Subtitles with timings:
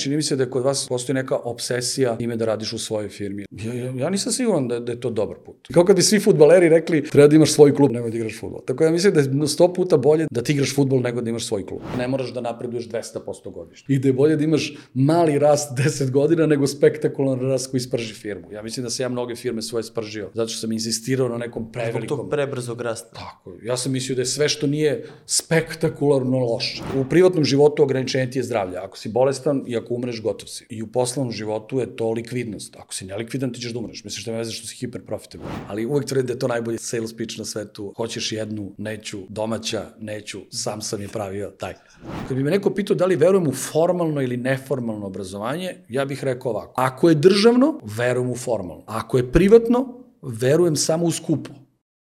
[0.00, 3.44] čini mi se da kod vas postoji neka obsesija ime da radiš u svojoj firmi.
[3.50, 5.68] Ja, ja, ja nisam siguran da, da je to dobar put.
[5.72, 8.60] Kao kad bi svi futbaleri rekli treba da imaš svoj klub, nemoj da igraš futbol.
[8.66, 11.46] Tako ja mislim da je sto puta bolje da ti igraš futbol nego da imaš
[11.46, 11.80] svoj klub.
[11.98, 13.94] Ne moraš da napreduješ 200% godišnje.
[13.94, 18.14] I da je bolje da imaš mali rast 10 godina nego spektakularan rast koji sprži
[18.14, 18.52] firmu.
[18.52, 21.72] Ja mislim da se ja mnoge firme svoje spržio, zato što sam insistirao na nekom
[21.72, 22.16] prevelikom...
[22.16, 23.14] Zbog tog prebrzog rasta.
[23.14, 26.82] Tako, ja sam mislio da je sve što nije spektakularno loše.
[27.00, 28.78] U privatnom životu ograničenje ti je zdravlje.
[28.78, 30.66] Ako si bolestan i ako umreš, gotov si.
[30.68, 32.76] I u poslovnom životu je to likvidnost.
[32.76, 34.04] Ako si nelikvidan, ti ćeš da umreš.
[34.04, 35.52] Misliš da me veze što si hiperprofitabilan.
[35.68, 37.92] Ali uvek tvrdim da je to najbolji sales pitch na svetu.
[37.96, 41.74] Hoćeš jednu, neću, domaća, neću, sam sam je pravio taj.
[42.28, 46.24] Kad bi me neko pitao da li verujem u formalno ili neformalno obrazovanje, ja bih
[46.24, 46.74] rekao ovako.
[46.76, 48.84] Ako je državno, verujem u formalno.
[48.86, 51.59] Ako je privatno, verujem samo u skupo.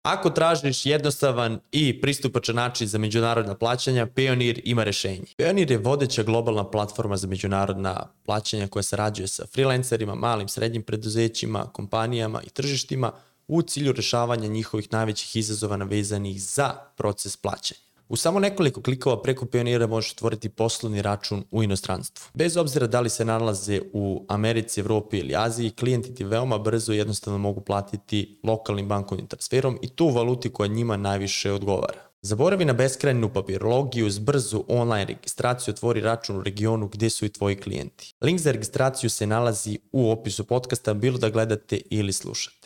[0.05, 5.25] Ako tražiš jednostavan i pristupačan način za međunarodna plaćanja, Payoneer ima rešenje.
[5.37, 11.65] Payoneer je vodeća globalna platforma za međunarodna plaćanja koja sarađuje sa freelancerima, malim, srednjim preduzećima,
[11.73, 13.11] kompanijama i tržištima
[13.47, 17.84] u cilju rešavanja njihovih najvećih izazova navezanih za proces plaćanja.
[18.09, 22.25] U samo nekoliko klikova preko Pionira možeš otvoriti poslovni račun u inostranstvu.
[22.33, 26.93] Bez obzira da li se nalaze u Americi, Evropi ili Aziji, klijenti ti veoma brzo
[26.93, 32.05] i jednostavno mogu platiti lokalnim bankovnim transferom i tu valuti koja njima najviše odgovara.
[32.21, 37.29] Zaboravi na beskrajnu papirologiju, uz brzu online registraciju otvori račun u regionu gde su i
[37.29, 38.13] tvoji klijenti.
[38.21, 42.64] Link za registraciju se nalazi u opisu podcasta, bilo da gledate ili slušate.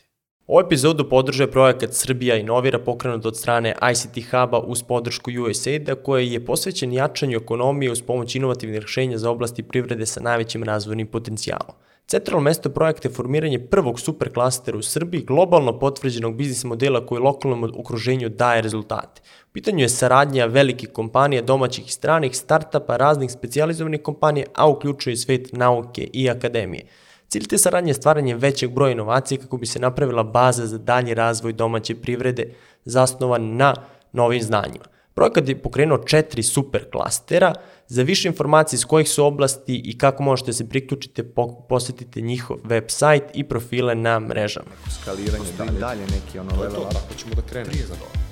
[0.49, 6.31] Ovu epizodu podržuje projekat Srbija inovira pokrenut od strane ICT Huba uz podršku USAID-a koji
[6.31, 11.75] je posvećen jačanju ekonomije uz pomoć inovativnih rešenja za oblasti privrede sa najvećim razvojnim potencijalom.
[12.07, 17.63] Centralno mesto projekta je formiranje prvog superklastera u Srbiji, globalno potvrđenog biznis modela koji lokalnom
[17.63, 19.21] okruženju daje rezultate.
[19.49, 25.17] U pitanju je saradnja velikih kompanija, domaćih i stranih, startapa, raznih specializovanih kompanija, a uključuje
[25.17, 26.85] svet nauke i akademije.
[27.29, 31.13] Cilj te saradnje je stvaranje većeg broja inovacija kako bi se napravila baza za dalji
[31.13, 32.53] razvoj domaće privrede
[32.85, 33.75] zasnovan na
[34.13, 34.85] novim znanjima.
[35.13, 37.53] Projekat je pokrenuo četiri super klastera.
[37.87, 41.23] Za više informacije iz kojih su oblasti i kako možete se priključiti,
[41.69, 44.71] posetite njihov website i profile na mrežama.
[45.01, 46.95] Skaliranje dalje, dalje neki ono level up.
[47.05, 47.73] Ako ćemo da krenemo.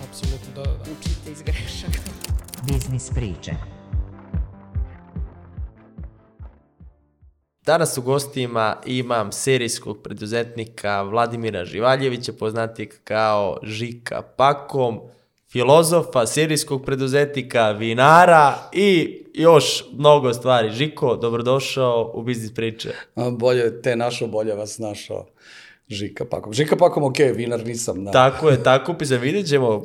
[0.09, 0.81] Apsolutno da, da.
[0.81, 1.99] Učite iz grešaka.
[2.67, 3.76] Biznis priče.
[7.67, 14.99] Danas u gostima imam serijskog preduzetnika Vladimira Živaljevića, poznatijeg kao Žika Pakom,
[15.51, 20.71] filozofa, serijskog preduzetnika, vinara i još mnogo stvari.
[20.71, 22.89] Žiko, dobrodošao u Biznis priče.
[23.31, 25.25] Bolje te našo, bolje vas našao.
[25.87, 26.53] Žika Pakom.
[26.53, 28.05] Žika Pakom, ok, vinar nisam.
[28.05, 28.11] Da.
[28.11, 29.83] Tako je, tako pisam, vidjet ćemo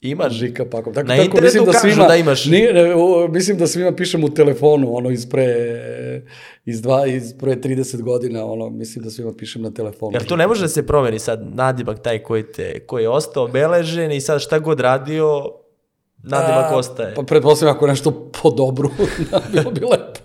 [0.00, 0.32] Imaš.
[0.32, 0.94] Žika Pakom.
[0.94, 2.44] Tako, Na tako, internetu mislim da svima, da imaš.
[2.44, 2.72] Nije,
[3.30, 5.46] mislim da svima pišem u telefonu, ono, iz pre,
[6.64, 10.12] iz, dva, iz pre 30 godina, ono, mislim da svima pišem na telefonu.
[10.12, 13.44] Jer to ne može da se promeni sad nadimak taj koji, te, koji je ostao
[13.44, 15.52] obeležen i sad šta god radio,
[16.22, 17.14] nadimak A, ostaje.
[17.14, 18.90] Pa pretpostavljam ako nešto po dobru,
[19.30, 20.20] da bilo bi lepo.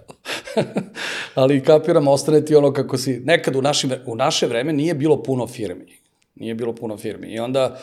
[1.36, 5.24] Ali kapiram, ostane ti ono kako si, nekad u, našim, u naše vreme nije bilo
[5.24, 6.00] puno firmi.
[6.36, 7.28] Nije bilo puno firmi.
[7.28, 7.80] I onda,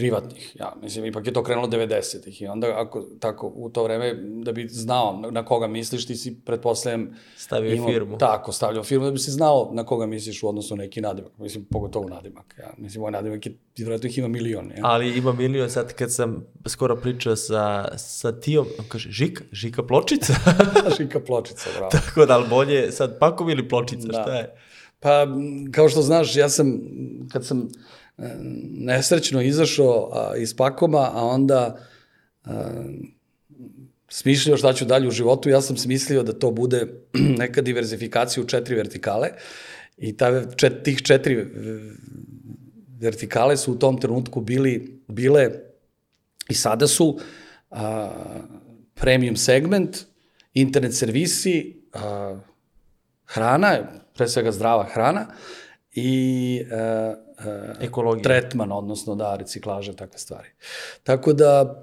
[0.00, 0.56] privatnih.
[0.60, 4.52] Ja, mislim, ipak je to krenulo 90-ih i onda ako tako u to vreme da
[4.52, 8.18] bi znao na, koga misliš, ti si pretpostavljam stavio imao, firmu.
[8.18, 11.32] Tako, stavljao firmu da bi si znao na koga misliš u odnosu na neki nadimak.
[11.38, 12.54] Mislim, pogotovo nadimak.
[12.58, 12.70] Ja.
[12.78, 14.70] Mislim, moj nadimak je, vjerojatno ih ima milion.
[14.70, 14.80] Ja.
[14.82, 19.82] Ali ima milion, sad kad sam skoro pričao sa, sa Tijom, on kaže, Žika, Žika
[19.82, 20.34] pločica.
[20.98, 21.90] žika pločica, bravo.
[21.98, 24.22] tako da, ali bolje sad pakom ili pločica, da.
[24.22, 24.54] šta je?
[25.00, 25.26] Pa,
[25.72, 26.80] kao što znaš, ja sam,
[27.32, 27.68] kad sam
[28.74, 31.78] nesrećno izašao iz pakoma, a onda
[32.44, 32.84] a,
[34.08, 36.86] smišljao šta ću dalje u životu, ja sam smislio da to bude
[37.38, 39.28] neka diverzifikacija u četiri vertikale
[39.96, 41.46] i ta, čet, tih četiri
[43.00, 45.50] vertikale su u tom trenutku bili, bile
[46.48, 47.18] i sada su
[47.70, 48.10] a,
[48.94, 49.96] premium segment,
[50.54, 52.38] internet servisi, a,
[53.26, 53.78] hrana,
[54.14, 55.26] pre svega zdrava hrana
[56.04, 58.22] i a, uh, Ekologija.
[58.22, 60.48] tretman, odnosno da, reciklaže, takve stvari.
[61.02, 61.80] Tako da,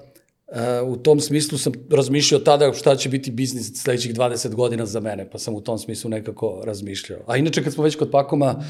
[0.51, 4.99] Uh, u tom smislu sam razmišljao tada šta će biti biznis sledećih 20 godina za
[4.99, 7.19] mene, pa sam u tom smislu nekako razmišljao.
[7.27, 8.63] A inače, kad smo već kod pakoma, uh,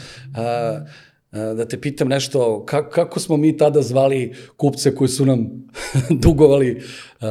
[1.31, 5.67] uh, da te pitam nešto, kako, kako smo mi tada zvali kupce koji su nam
[6.23, 6.81] dugovali
[7.21, 7.27] uh,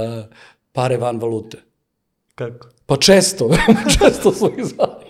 [0.73, 1.59] pare van valute?
[2.35, 2.69] Kako?
[2.87, 3.51] Pa često,
[3.99, 5.07] često smo ih zvali.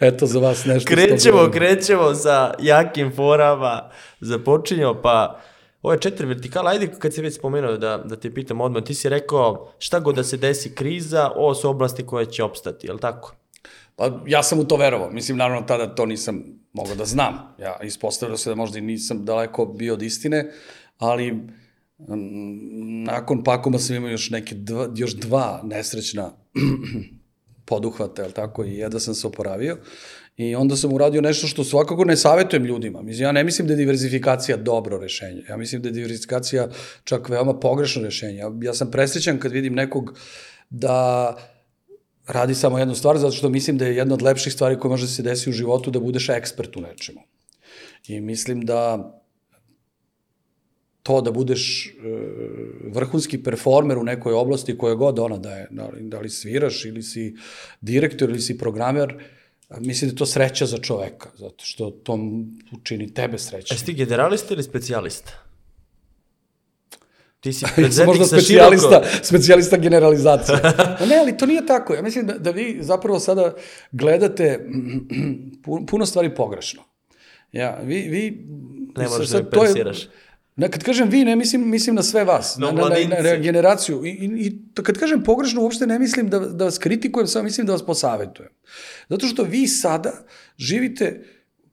[0.00, 0.88] Eto za vas nešto.
[0.88, 3.90] Krećemo, krećemo sa jakim forama,
[4.20, 5.40] započinjemo, pa
[5.86, 9.08] Ove četiri vertikala, ajde kad si već spomenuo da, da te pitam odmah, ti si
[9.08, 13.00] rekao šta god da se desi kriza, ovo su oblasti koje će opstati, je li
[13.00, 13.34] tako?
[13.96, 15.10] Pa ja sam u to verovao.
[15.10, 17.54] Mislim, naravno, tada to nisam mogao da znam.
[17.58, 20.52] Ja ispostavljao se da možda i nisam daleko bio od istine,
[20.98, 26.30] ali mm, nakon Pakoma sam imao još neke dva, još dva nesrećna
[27.66, 29.76] poduhvata, je tako, i jedva sam se oporavio.
[30.36, 33.02] I onda sam uradio nešto što svakako ne savetujem ljudima.
[33.02, 35.42] Mislim, ja ne mislim da je diversifikacija dobro rešenje.
[35.48, 36.68] Ja mislim da je diversifikacija
[37.04, 38.36] čak veoma pogrešno rešenje.
[38.36, 40.18] Ja, ja sam presrećan kad vidim nekog
[40.70, 41.36] da
[42.26, 45.04] radi samo jednu stvar, zato što mislim da je jedna od lepših stvari koja može
[45.04, 47.20] da se desi u životu da budeš ekspert u nečemu.
[48.08, 49.12] I mislim da
[51.06, 51.90] to da budeš e,
[52.90, 56.84] vrhunski performer u nekoj oblasti koja god ona da je, da li, da li sviraš
[56.84, 57.36] ili si
[57.80, 59.14] direktor ili si programer,
[59.80, 62.18] mislim da je to sreća za čoveka, zato što to
[62.72, 63.74] učini tebe srećnim.
[63.74, 65.32] Jesi ti generalista ili specijalista?
[67.40, 67.64] Ti si
[68.06, 69.24] možda specijalista, široko...
[69.24, 70.58] specijalista generalizacije.
[71.00, 71.94] Ma ne, ali to nije tako.
[71.94, 73.54] Ja mislim da, da vi zapravo sada
[73.92, 74.66] gledate
[75.64, 76.82] pu- puno stvari pogrešno.
[77.52, 78.46] Ja, vi, vi...
[78.96, 80.08] Ne možeš sad- da me to je- persiraš.
[80.56, 84.04] Na, kad kažem vi, ne mislim, mislim na sve vas, Na na, na, na, generaciju.
[84.04, 87.66] I, i, i kad kažem pogrešno, uopšte ne mislim da, da vas kritikujem, samo mislim
[87.66, 88.50] da vas posavetujem.
[89.08, 90.12] Zato što vi sada
[90.58, 91.24] živite,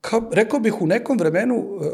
[0.01, 1.89] kao, rekao bih, u nekom vremenu e,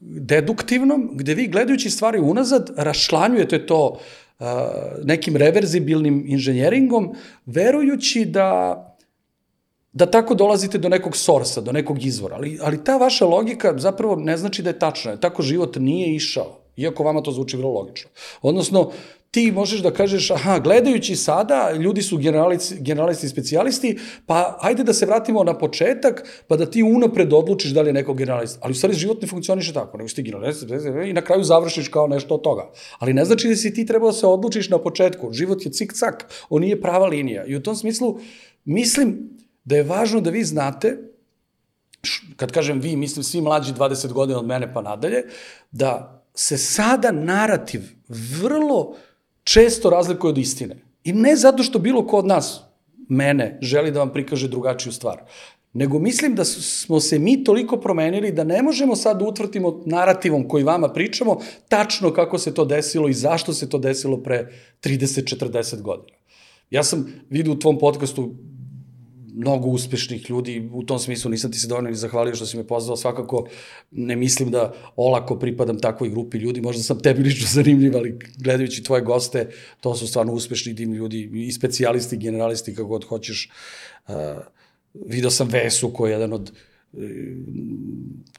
[0.00, 3.98] deduktivnom, gde vi gledajući stvari unazad, rašlanjujete to
[4.40, 4.44] e,
[5.04, 7.14] nekim reverzibilnim inženjeringom,
[7.46, 8.91] verujući da
[9.92, 12.36] da tako dolazite do nekog sorsa, do nekog izvora.
[12.36, 15.16] Ali, ali ta vaša logika zapravo ne znači da je tačna.
[15.16, 18.10] Tako život nije išao, iako vama to zvuči vrlo logično.
[18.42, 18.90] Odnosno,
[19.32, 24.84] ti možeš da kažeš, aha, gledajući sada, ljudi su generalici, generalisti i specijalisti, pa ajde
[24.84, 28.58] da se vratimo na početak, pa da ti unapred odlučiš da li je neko generalist.
[28.60, 30.66] Ali u stvari život ne funkcioniše tako, nego si ti generalist
[31.06, 32.70] i na kraju završiš kao nešto od toga.
[32.98, 35.32] Ali ne znači da si ti trebao da se odlučiš na početku.
[35.32, 37.44] Život je cik-cak, on nije prava linija.
[37.44, 38.18] I u tom smislu,
[38.64, 39.32] mislim
[39.64, 40.98] da je važno da vi znate
[42.36, 45.24] kad kažem vi, mislim svi mlađi 20 godina od mene pa nadalje,
[45.70, 48.96] da se sada narativ vrlo
[49.44, 50.76] često razlikuje od istine.
[51.04, 52.60] I ne zato što bilo ko od nas,
[53.08, 55.22] mene, želi da vam prikaže drugačiju stvar.
[55.72, 60.48] Nego mislim da smo se mi toliko promenili da ne možemo sad da utvrdimo narativom
[60.48, 65.80] koji vama pričamo tačno kako se to desilo i zašto se to desilo pre 30-40
[65.80, 66.18] godina.
[66.70, 68.34] Ja sam vidio u tvom podcastu
[69.34, 72.66] mnogo uspešnih ljudi, u tom smislu nisam ti se dovoljno ni zahvalio što si me
[72.66, 73.48] pozvao, svakako
[73.90, 78.82] ne mislim da olako pripadam takvoj grupi ljudi, možda sam tebi lično zanimljiv, ali gledajući
[78.82, 79.48] tvoje goste,
[79.80, 83.50] to su stvarno uspešni divni ljudi, i specijalisti, generalisti, kako god hoćeš.
[84.08, 84.14] Uh,
[84.94, 86.52] video sam Vesu koji je jedan od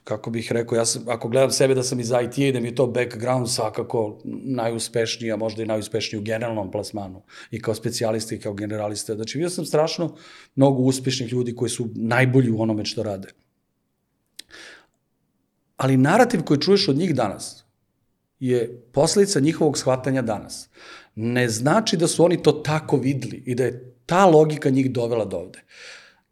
[0.04, 2.68] kako bih rekao, ja sam, ako gledam sebe da sam iz IT i da mi
[2.68, 8.34] je to background svakako najuspešniji, a možda i najuspešniji u generalnom plasmanu i kao specijalista
[8.34, 9.14] i kao generalista.
[9.14, 10.16] Znači, vidio sam strašno
[10.54, 13.28] mnogo uspešnih ljudi koji su najbolji u onome što rade.
[15.76, 17.64] Ali narativ koji čuješ od njih danas
[18.40, 20.68] je posledica njihovog shvatanja danas.
[21.14, 25.24] Ne znači da su oni to tako videli i da je ta logika njih dovela
[25.24, 25.62] do ovde.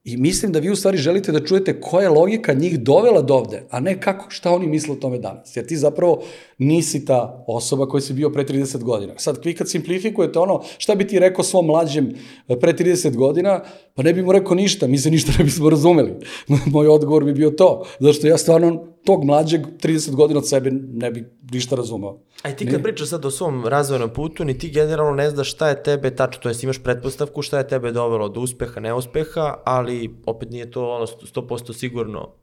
[0.04, 3.34] I mislim da vi u stvari želite da čujete koja je logika njih dovela do
[3.34, 5.56] ovde, a ne kako, šta oni misle o tome danas.
[5.56, 6.22] Jer ti zapravo
[6.58, 9.12] nisi ta osoba koja si bio pre 30 godina.
[9.16, 12.14] Sad, vi kad simplifikujete ono, šta bi ti rekao svom mlađem
[12.48, 13.60] e, pre 30 godina,
[13.94, 16.12] pa ne bi mu rekao ništa, mi se ništa ne bismo razumeli.
[16.72, 21.10] Moj odgovor bi bio to, zašto ja stvarno tog mlađeg 30 godina od sebe ne
[21.10, 22.18] bi ništa razumeo.
[22.42, 25.68] Aj ti kad pričaš sad o svom razvojnom putu, ni ti generalno ne znaš šta
[25.68, 30.14] je tebe tačno, to jest imaš pretpostavku šta je tebe dovelo do uspeha, neuspeha, ali
[30.26, 32.34] opet nije to ono 100% sigurno.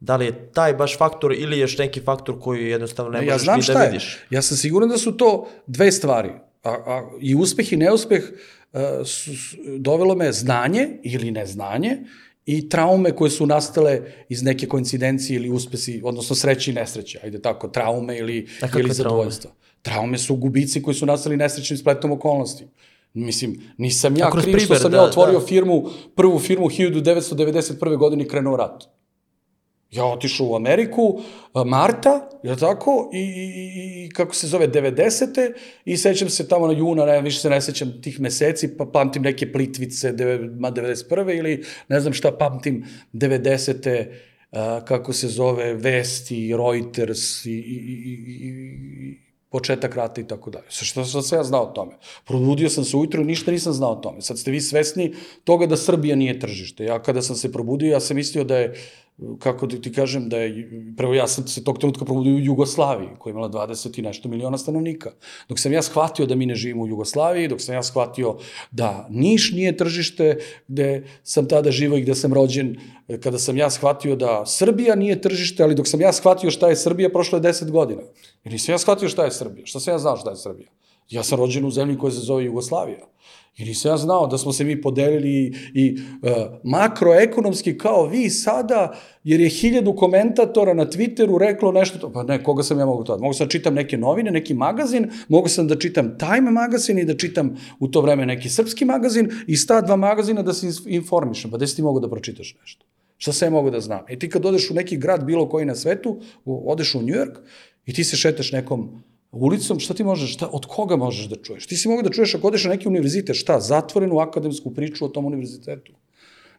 [0.00, 3.32] Da li je taj baš faktor ili je još neki faktor koji jednostavno ne ja
[3.32, 3.90] možeš znam ni da je.
[3.90, 4.18] vidiš?
[4.30, 6.30] Ja sam siguran da su to dve stvari.
[6.62, 8.22] A, a, I uspeh i neuspeh
[8.72, 11.98] uh, su, su, dovelo me znanje ili neznanje
[12.46, 17.20] i traume koje su nastale iz neke koincidencije ili uspesi, odnosno sreće i nesreće.
[17.22, 18.94] Ajde tako, traume ili, A ili traume?
[18.94, 19.50] zadovoljstva.
[19.82, 22.64] Traume su gubici koji su nastali nesrećnim spletom okolnosti.
[23.14, 25.46] Mislim, nisam ja kriv što sam da, ja otvorio da.
[25.46, 25.84] firmu,
[26.14, 27.96] prvu firmu 1991.
[27.96, 28.84] godine krenuo rat.
[29.94, 31.20] Ja otišao u Ameriku,
[31.66, 35.52] marta, je tako, i, i, i, kako se zove, 90.
[35.84, 39.22] I sećam se tamo na juna, ne, više se ne sećam tih meseci, pa pamtim
[39.22, 41.38] neke plitvice, deve- ma 91.
[41.38, 44.06] ili ne znam šta pamtim, 90.
[44.52, 49.24] A, kako se zove, vesti, Reuters i, i, i, i,
[49.54, 50.64] početak rata i tako dalje.
[50.70, 51.92] Što, sam ja znao o tome?
[52.24, 54.20] Probudio sam se ujutro i ništa nisam znao o tome.
[54.20, 56.84] Sad ste vi svesni toga da Srbija nije tržište.
[56.84, 58.74] Ja kada sam se probudio, ja sam mislio da je
[59.38, 63.08] kako da ti kažem, da je, prvo ja sam se tog trenutka probudio u Jugoslaviji,
[63.18, 65.10] koja je imala 20 i nešto miliona stanovnika.
[65.48, 68.36] Dok sam ja shvatio da mi ne živimo u Jugoslaviji, dok sam ja shvatio
[68.70, 72.76] da Niš nije tržište gde sam tada živo i gde sam rođen,
[73.22, 76.76] kada sam ja shvatio da Srbija nije tržište, ali dok sam ja shvatio šta je
[76.76, 78.02] Srbija, prošlo je 10 godina.
[78.44, 79.66] I nisam ja shvatio šta je Srbija.
[79.66, 80.68] Šta sam ja znao šta je Srbija?
[81.10, 83.06] Ja sam rođen u zemlji koja se zove Jugoslavija.
[83.56, 86.30] I nisam ja znao da smo se mi podelili i, i uh,
[86.64, 92.44] makroekonomski kao vi sada, jer je hiljadu komentatora na Twitteru reklo nešto, to, pa ne,
[92.44, 93.18] koga sam ja mogu to?
[93.18, 97.04] Mogu sam da čitam neke novine, neki magazin, mogu sam da čitam Time magazin i
[97.04, 101.50] da čitam u to vreme neki srpski magazin i sta dva magazina da se informišem.
[101.50, 102.86] Pa gde si ti mogu da pročitaš nešto?
[103.16, 104.00] Šta ja mogu da znam?
[104.10, 107.38] I ti kad odeš u neki grad bilo koji na svetu, odeš u New York
[107.86, 109.02] i ti se šetaš nekom
[109.36, 111.66] ulicom, šta ti možeš, šta, od koga možeš da čuješ?
[111.66, 115.08] Ti si mogu da čuješ ako odeš na neki univerzitet, šta, zatvorenu akademsku priču o
[115.08, 115.92] tom univerzitetu.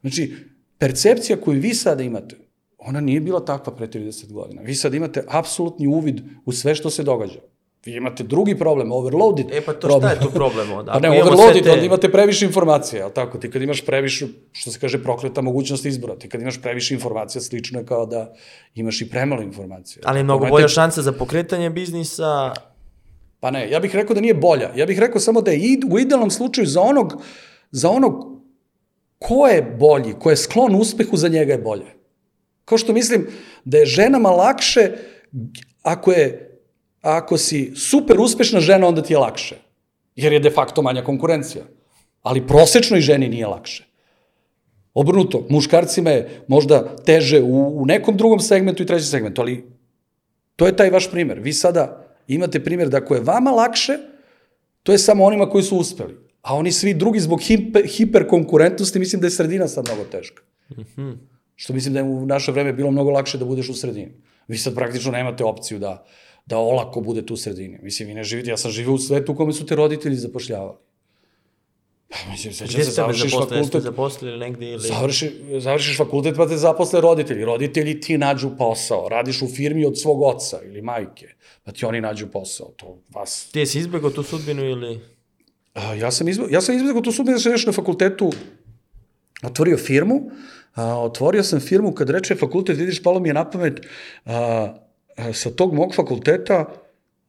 [0.01, 0.33] Znači,
[0.77, 2.35] percepcija koju vi sada imate,
[2.77, 4.61] ona nije bila takva pre 30 godina.
[4.61, 7.39] Vi sad imate apsolutni uvid u sve što se događa.
[7.85, 10.01] Vi imate drugi problem, overloaded E pa to problem.
[10.01, 10.91] šta je tu problem onda?
[10.93, 13.37] Pa ne, overloaded, te- onda imate previše informacija, je li tako?
[13.37, 17.41] Ti kad imaš previše, što se kaže, prokleta mogućnost izbora, ti kad imaš previše informacija,
[17.41, 18.33] slično je kao da
[18.75, 20.01] imaš i premalo informacija.
[20.05, 22.53] Ali je mnogo Imate- bolja šansa za pokretanje biznisa.
[23.39, 24.71] Pa ne, ja bih rekao da nije bolja.
[24.75, 27.13] Ja bih rekao samo da je id, u idealnom slučaju za onog,
[27.71, 28.13] za onog
[29.19, 31.85] ko je bolji, ko je sklon uspehu, za njega je bolje.
[32.65, 33.27] Kao što mislim
[33.65, 34.91] da je ženama lakše
[35.83, 36.44] ako je
[37.05, 39.55] ako si super uspešna žena, onda ti je lakše.
[40.15, 41.63] Jer je de facto manja konkurencija.
[42.21, 43.85] Ali prosečnoj ženi nije lakše.
[44.93, 49.65] Obrnuto, muškarcima je možda teže u, u nekom drugom segmentu i trećem segmentu, ali
[50.55, 51.39] to je taj vaš primer.
[51.39, 53.97] Vi sada imate primer da ako je vama lakše,
[54.83, 56.17] to je samo onima koji su uspeli.
[56.41, 60.43] A oni svi drugi zbog hiper, hiperkonkurentnosti, mislim da je sredina sad mnogo teška.
[60.69, 61.17] Mm -hmm.
[61.55, 64.11] Što mislim da je u naše vreme bilo mnogo lakše da budeš u sredini.
[64.47, 66.05] Vi sad praktično nemate opciju da,
[66.45, 67.79] da olako budete u sredini.
[67.81, 70.77] Mislim, vi ne živite, ja sam živio u svetu u kome su te roditelji zapošljavali.
[72.09, 73.41] Pa, mislim, sećam se, završiš zaposlili?
[73.41, 74.87] Jeste fakultet, zaposlili negde ili...
[74.87, 77.45] Završi, završiš fakultet pa te zaposle roditelji.
[77.45, 79.09] Roditelji ti nađu posao.
[79.09, 81.27] Radiš u firmi od svog oca ili majke.
[81.63, 82.67] Pa ti oni nađu posao.
[82.67, 83.49] To vas...
[83.51, 84.99] Ti jesi izbegao tu sudbinu ili...
[85.73, 88.31] A, ja sam izbjegao, ja sam izbjegao tu sudbinu da sam nešto na fakultetu
[89.43, 90.31] otvorio firmu.
[90.75, 93.81] A, otvorio sam firmu kad reče fakultet, vidiš, palo mi je na pamet
[94.25, 94.84] a,
[95.33, 96.65] sa tog mog fakulteta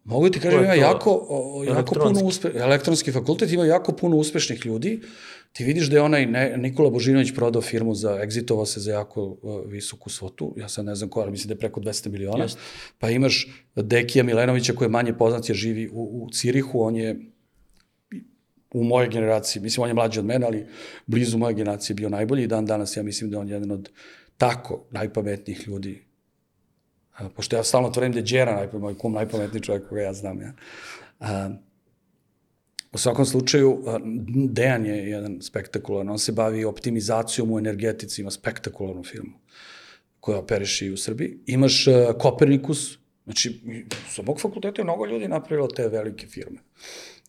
[0.07, 4.17] Mogu ti kažem, je ima jako, o, jako puno uspe, elektronski fakultet ima jako puno
[4.17, 5.01] uspešnih ljudi.
[5.53, 9.25] Ti vidiš da je onaj ne, Nikola Božinović prodao firmu za, egzitovao se za jako
[9.25, 12.45] uh, visoku svotu, ja sad ne znam koja, ali mislim da je preko 200 miliona.
[12.45, 12.61] Jeste.
[12.99, 17.21] Pa imaš Dekija Milenovića koji je manje poznat, jer živi u, u Cirihu, on je
[18.75, 20.67] u mojoj generaciji, mislim on je mlađi od mene, ali
[21.07, 23.91] blizu moje generacije bio najbolji i dan danas ja mislim da je on jedan od
[24.37, 26.06] tako najpametnijih ljudi
[27.37, 30.41] pošto ja stalno tvrdim da je Đera najpametniji, moj kum najpametniji čovjek koga ja znam.
[30.41, 30.53] Ja.
[31.21, 31.51] A,
[32.93, 33.83] u svakom slučaju,
[34.49, 39.33] Dejan je jedan spektakularan, on se bavi optimizacijom u energetici, ima spektakularnu firmu
[40.21, 41.39] koja operiše i u Srbiji.
[41.47, 41.85] Imaš
[42.19, 43.61] Kopernikus, znači,
[44.09, 46.59] sa mog fakulteta je mnogo ljudi napravilo te velike firme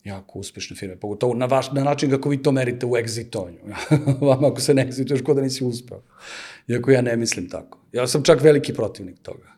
[0.04, 3.58] jako uspešne firme, pogotovo na, vaš, na način kako vi to merite u egzitovanju.
[4.28, 6.02] Vama ako se ne egzituješ, ko da nisi uspeo.
[6.68, 7.78] Iako ja ne mislim tako.
[7.92, 9.57] Ja sam čak veliki protivnik toga.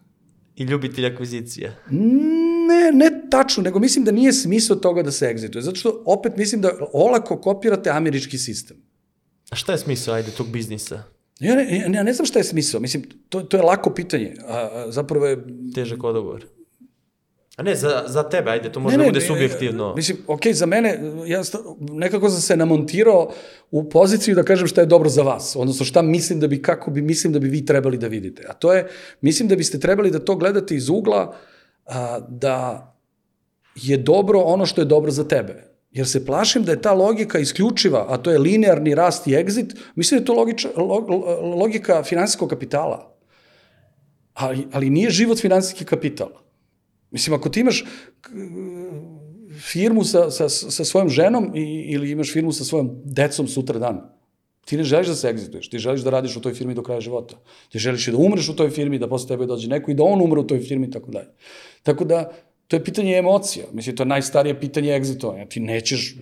[0.60, 1.72] I ljubitelj akvizicija.
[2.68, 5.62] Ne, ne tačno, nego mislim da nije smisao toga da se egzituje.
[5.62, 8.76] Zato što opet mislim da olako kopirate američki sistem.
[9.50, 11.02] A šta je smisao, ajde, tog biznisa?
[11.40, 12.80] Ja ne, ja, ne znam šta je smisao.
[12.80, 14.34] Mislim, to, to je lako pitanje.
[14.46, 15.44] A, a zapravo je...
[15.74, 16.46] Težak odgovor.
[17.56, 19.94] A ne, za, za tebe, ajde, to može da bude subjektivno.
[19.94, 23.32] Mislim, ok, za mene, ja sta, nekako sam se namontirao
[23.70, 26.90] u poziciju da kažem šta je dobro za vas, odnosno šta mislim da bi, kako
[26.90, 28.46] bi, mislim da bi vi trebali da vidite.
[28.48, 28.88] A to je,
[29.20, 31.34] mislim da biste trebali da to gledate iz ugla
[31.86, 32.86] a, da
[33.74, 35.70] je dobro ono što je dobro za tebe.
[35.90, 39.76] Jer se plašim da je ta logika isključiva, a to je linearni rast i exit,
[39.94, 41.10] mislim da je to logiča, log,
[41.42, 43.16] logika finansijskog kapitala.
[44.34, 46.28] Ali, ali nije život finansijski kapital.
[47.10, 47.84] Mislim, ako ti imaš
[49.60, 51.64] firmu sa, sa, sa svojom ženom i,
[51.94, 54.00] ili imaš firmu sa svojom decom sutra dan,
[54.64, 57.00] ti ne želiš da se egzituješ, ti želiš da radiš u toj firmi do kraja
[57.00, 57.36] života.
[57.68, 60.04] Ti želiš i da umreš u toj firmi, da posle tebe dođe neko i da
[60.04, 61.28] on umre u toj firmi i tako dalje.
[61.82, 62.30] Tako da,
[62.68, 63.66] to je pitanje emocija.
[63.72, 65.46] Mislim, to je najstarije pitanje egzitovanja.
[65.46, 66.14] Ti nećeš,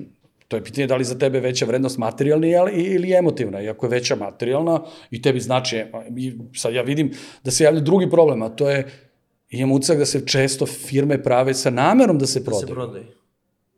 [0.49, 3.63] to je pitanje da li za tebe veća vrednost materijalna ili emotivna.
[3.63, 5.85] I ako je veća materijalna i tebi znači,
[6.17, 7.13] i sad ja vidim
[7.45, 9.08] da se javlja drugi problem, a to je
[9.51, 12.69] imam ucak da se često firme prave sa namerom da se Da prodaju.
[12.69, 13.07] se prodaje.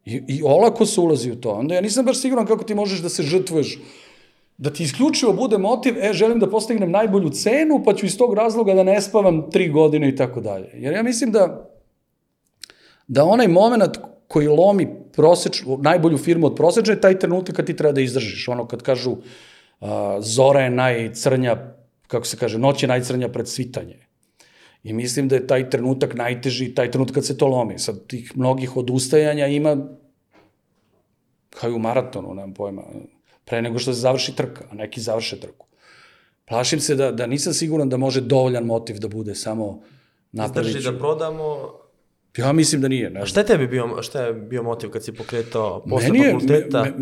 [0.04, 1.50] I, I olako se ulazi u to.
[1.50, 3.78] Onda ja nisam baš siguran kako ti možeš da se žrtvuješ
[4.60, 8.34] da ti isključivo bude motiv, e, želim da postignem najbolju cenu, pa ću iz tog
[8.34, 10.68] razloga da ne spavam tri godine i tako dalje.
[10.74, 11.70] Jer ja mislim da,
[13.08, 13.98] da onaj moment
[14.28, 18.48] koji lomi proseč, najbolju firmu od prosečne, je taj trenutak kad ti treba da izdržiš.
[18.48, 19.88] Ono kad kažu, uh,
[20.20, 21.56] zora je najcrnja,
[22.06, 23.96] kako se kaže, noć je najcrnja pred svitanje.
[24.82, 27.78] I mislim da je taj trenutak najteži, taj trenutak kad se to lomi.
[27.78, 29.76] Sad tih mnogih odustajanja ima
[31.50, 32.82] kao i u maratonu, nemam pojma,
[33.44, 35.66] pre nego što se završi trka, a neki završe trku.
[36.44, 39.82] Plašim se da, da nisam siguran da može dovoljan motiv da bude samo
[40.32, 40.70] napraviti.
[40.70, 41.72] Izdrži da prodamo,
[42.38, 43.10] Ja mislim da nije.
[43.10, 46.24] Ne A šta je tebi bio, šta je bio motiv kad si pokretao posle Meni
[46.24, 46.82] je, fakulteta?
[46.82, 46.96] me, me,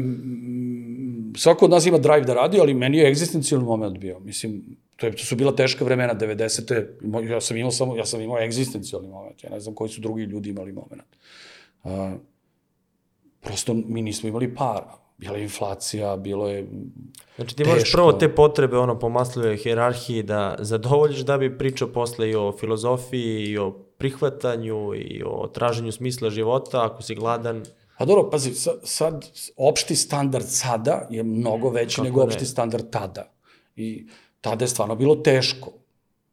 [1.38, 4.18] svako od nas ima drive da radi, ali meni je egzistencijalni moment bio.
[4.20, 4.62] Mislim,
[4.96, 6.86] to, je, to su bila teška vremena, 90.
[7.02, 9.44] Mo- Ja sam imao samo, ja sam imao egzistencijalni moment.
[9.44, 11.02] Ja ne znam koji su drugi ljudi imali moment.
[11.84, 12.16] A,
[13.40, 14.94] prosto mi nismo imali para.
[15.18, 16.66] Bila je inflacija, bilo je...
[17.36, 17.96] Znači ti moraš teško.
[17.96, 22.52] prvo te potrebe ono po Maslowoj hjerarhiji da zadovoljiš da bi pričao posle i o
[22.52, 27.62] filozofiji i o prihvatanju i o traženju smisla života, ako si gladan.
[27.98, 29.26] A dobro, pazi, sa- sad,
[29.56, 32.24] opšti standard sada je mnogo veći Kako nego ne?
[32.24, 33.32] opšti standard tada.
[33.76, 34.06] I
[34.40, 35.72] tada je stvarno bilo teško.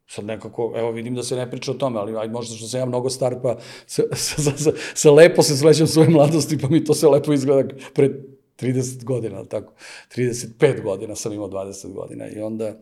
[0.08, 2.80] Sad nekako, evo vidim da se ne priča o tome, ali aj, možda što sam
[2.80, 6.68] ja mnogo star, pa se, se, se, se, se lepo se slećam svoje mladosti, pa
[6.68, 8.10] mi to sve lepo izgleda pre
[8.58, 9.72] 30 godina, tako.
[10.16, 12.74] 35 godina sam imao 20 godina i onda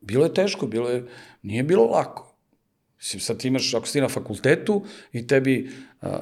[0.00, 1.06] bilo je teško, bilo je,
[1.42, 2.29] nije bilo lako.
[3.00, 6.20] Mislim, sad ti imaš, ako si na fakultetu i tebi, a,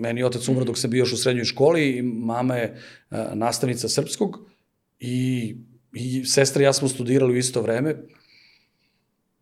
[0.00, 3.88] meni otac umro dok sam bio još u srednjoj školi i mama je a, nastavnica
[3.88, 4.50] srpskog
[4.98, 5.56] i,
[5.92, 7.96] i sestra i ja smo studirali u isto vreme,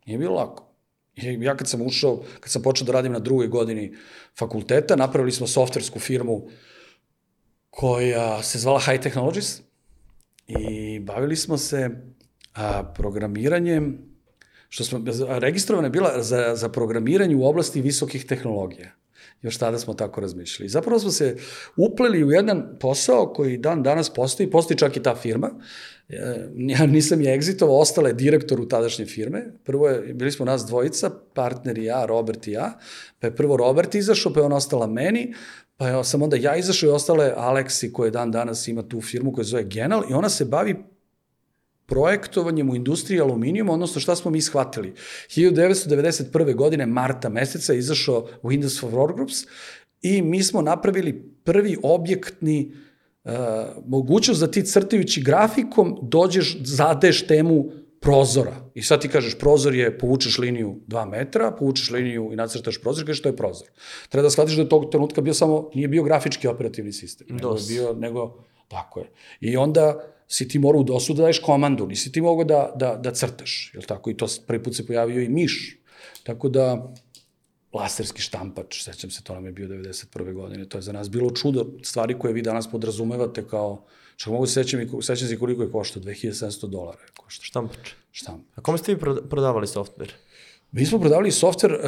[0.07, 0.71] nije bilo lako.
[1.17, 3.95] Ja kad sam ušao, kad sam počeo da radim na drugoj godini
[4.39, 6.49] fakulteta, napravili smo softversku firmu
[7.71, 9.61] koja se zvala High Technologies
[10.47, 11.91] i bavili smo se
[12.55, 14.14] a, programiranjem,
[14.75, 18.91] što smo, registrovana bila za, za programiranje u oblasti visokih tehnologija.
[19.43, 20.69] Još tada smo tako razmišljali.
[20.69, 21.37] Zapravo smo se
[21.77, 25.51] upleli u jedan posao koji dan danas postoji, postoji čak i ta firma.
[26.09, 29.45] E, Ja nisam je egzitovao, ostala je direktor u tadašnje firme.
[29.65, 32.79] Prvo je, bili smo nas dvojica, partner i ja, Robert i ja,
[33.19, 35.35] pa je prvo Robert izašao, pa je on ostala meni,
[35.77, 39.33] pa je, sam onda ja izašao i ostale Aleksi koje dan danas ima tu firmu
[39.33, 40.94] koja zove Genal i ona se bavi
[41.87, 44.95] projektovanjem u industriji aluminijuma, odnosno šta smo mi shvatili.
[45.29, 46.55] 1991.
[46.55, 49.47] godine, marta meseca, je izašao Windows for Workgroups
[50.03, 52.73] i mi smo napravili prvi objektni
[53.25, 53.33] uh,
[53.87, 57.71] mogućnost da ti crtajući grafikom dođeš, zadeš temu
[58.01, 58.57] prozora.
[58.75, 63.07] I sad ti kažeš, prozor je, povučeš liniju 2 metra, povučeš liniju i nacrtaš prozor,
[63.07, 63.69] kažeš to je prozor.
[64.09, 67.55] Treba da shvatiš da je tog trenutka bio samo, nije bio grafički operativni sistem, nego
[67.55, 69.11] je bio, nego, tako je.
[69.41, 72.97] I onda si ti morao u DOS-u da daješ komandu, nisi ti mogao da, da,
[72.97, 74.11] da crtaš, jel tako?
[74.11, 75.79] I to prvi put se pojavio i miš.
[76.23, 76.93] Tako da,
[77.73, 80.33] laserski štampač, sećam se, to nam je bio 91.
[80.35, 83.85] godine, to je za nas bilo čudo, stvari koje vi danas podrazumevate kao,
[84.17, 87.91] čak mogu se sećam, i sećam se koliko je košta, 2700 dolara je košta Štampač.
[88.13, 88.45] štamp.
[88.55, 90.13] A kome ste vi proda- prodavali softver?
[90.77, 91.81] Mi smo prodavali softver, uh,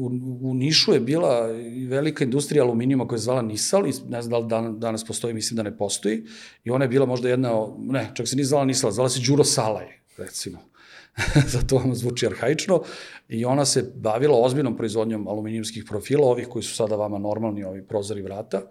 [0.00, 0.10] u,
[0.40, 1.46] u Nišu je bila
[1.88, 5.56] velika industrija aluminijuma koja je zvala Nisal, ne znam da li dan, danas postoji, mislim
[5.56, 6.24] da ne postoji,
[6.64, 9.44] i ona je bila možda jedna, ne, čak se nije zvala Nisal, zvala se Đuro
[9.44, 10.58] Salaj, recimo.
[11.54, 12.82] Zato vam zvuči arhaično.
[13.28, 17.82] I ona se bavila ozbiljnom proizvodnjom aluminijumskih profila, ovih koji su sada vama normalni, ovi
[17.82, 18.62] prozori vrata.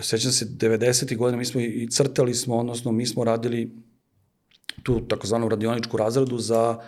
[0.00, 1.16] Sećam se, 90.
[1.16, 3.76] godina mi smo i crtali smo, odnosno mi smo radili
[4.82, 6.80] tu takozvanu radioničku razradu za a,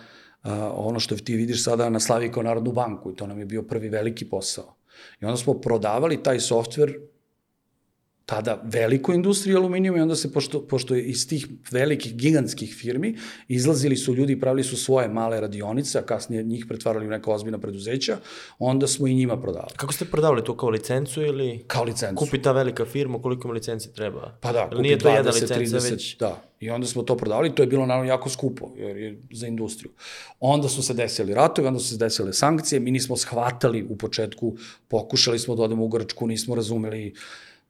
[0.73, 3.61] ono što ti vidiš sada na Slavi kao Narodnu banku i to nam je bio
[3.61, 4.75] prvi veliki posao.
[5.21, 6.99] I onda smo prodavali taj softver
[8.25, 13.95] tada velikoj industriji aluminijuma i onda se, pošto, pošto iz tih velikih, gigantskih firmi, izlazili
[13.95, 17.57] su ljudi i pravili su svoje male radionice, a kasnije njih pretvarali u neka ozbiljna
[17.57, 18.17] preduzeća,
[18.59, 19.73] onda smo i njima prodavali.
[19.75, 22.15] Kako ste prodavali to kao licencu ili Kao licencu.
[22.15, 24.37] kupi ta velika firma koliko mu licenci treba?
[24.41, 26.17] Pa da, kupi nije to jedna 20, licenca 30, već?
[26.17, 29.47] Da, i onda smo to prodavali, to je bilo naravno jako skupo, jer je za
[29.47, 29.91] industriju.
[30.39, 34.55] Onda su se desili ratovi, onda su se desile sankcije, mi nismo shvatali u početku,
[34.87, 37.13] pokušali smo da odemo u Grčku, nismo razumeli,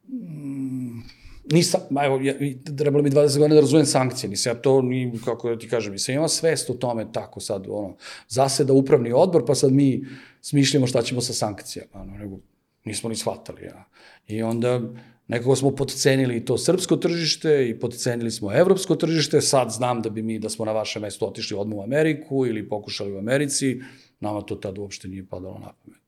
[0.07, 1.03] mm,
[1.51, 2.33] nisam, evo, ja,
[2.77, 5.93] trebalo mi 20 godina da razumem sankcije, nisam ja to, ni, kako da ti kažem,
[5.93, 7.95] nisam imao svest o tome tako sad, ono,
[8.27, 10.05] zaseda upravni odbor, pa sad mi
[10.41, 12.39] smišljamo šta ćemo sa sankcijama, ono, nego
[12.85, 13.85] nismo ni shvatali, ja.
[14.27, 14.81] I onda
[15.27, 20.21] nekako smo podcenili to srpsko tržište i podcenili smo evropsko tržište, sad znam da bi
[20.21, 23.81] mi, da smo na vaše mesto otišli odmah u Ameriku ili pokušali u Americi,
[24.19, 26.01] nama to tad uopšte nije padalo na pamet.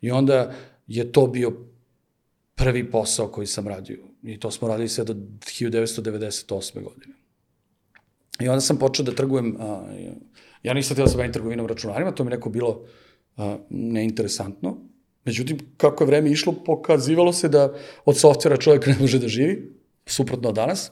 [0.00, 0.52] I onda
[0.86, 1.71] je to bio
[2.62, 3.98] prvi posao koji sam radio.
[4.22, 6.82] I to smo radili sve do 1998.
[6.82, 7.14] godine.
[8.40, 9.84] I onda sam počeo da trgujem, a,
[10.62, 12.84] ja nisam htio da se bavim trgovinom računarima, to mi neko bilo
[13.36, 14.76] a, neinteresantno.
[15.24, 19.72] Međutim, kako je vreme išlo, pokazivalo se da od softvera čovjek ne može da živi,
[20.06, 20.90] suprotno od danas.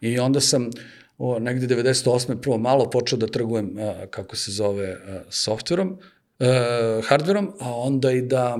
[0.00, 0.70] I onda sam
[1.18, 2.40] o, negde 98.
[2.40, 5.98] prvo malo počeo da trgujem, a, kako se zove, a, softverom,
[6.38, 8.58] a, hardverom, a onda i da,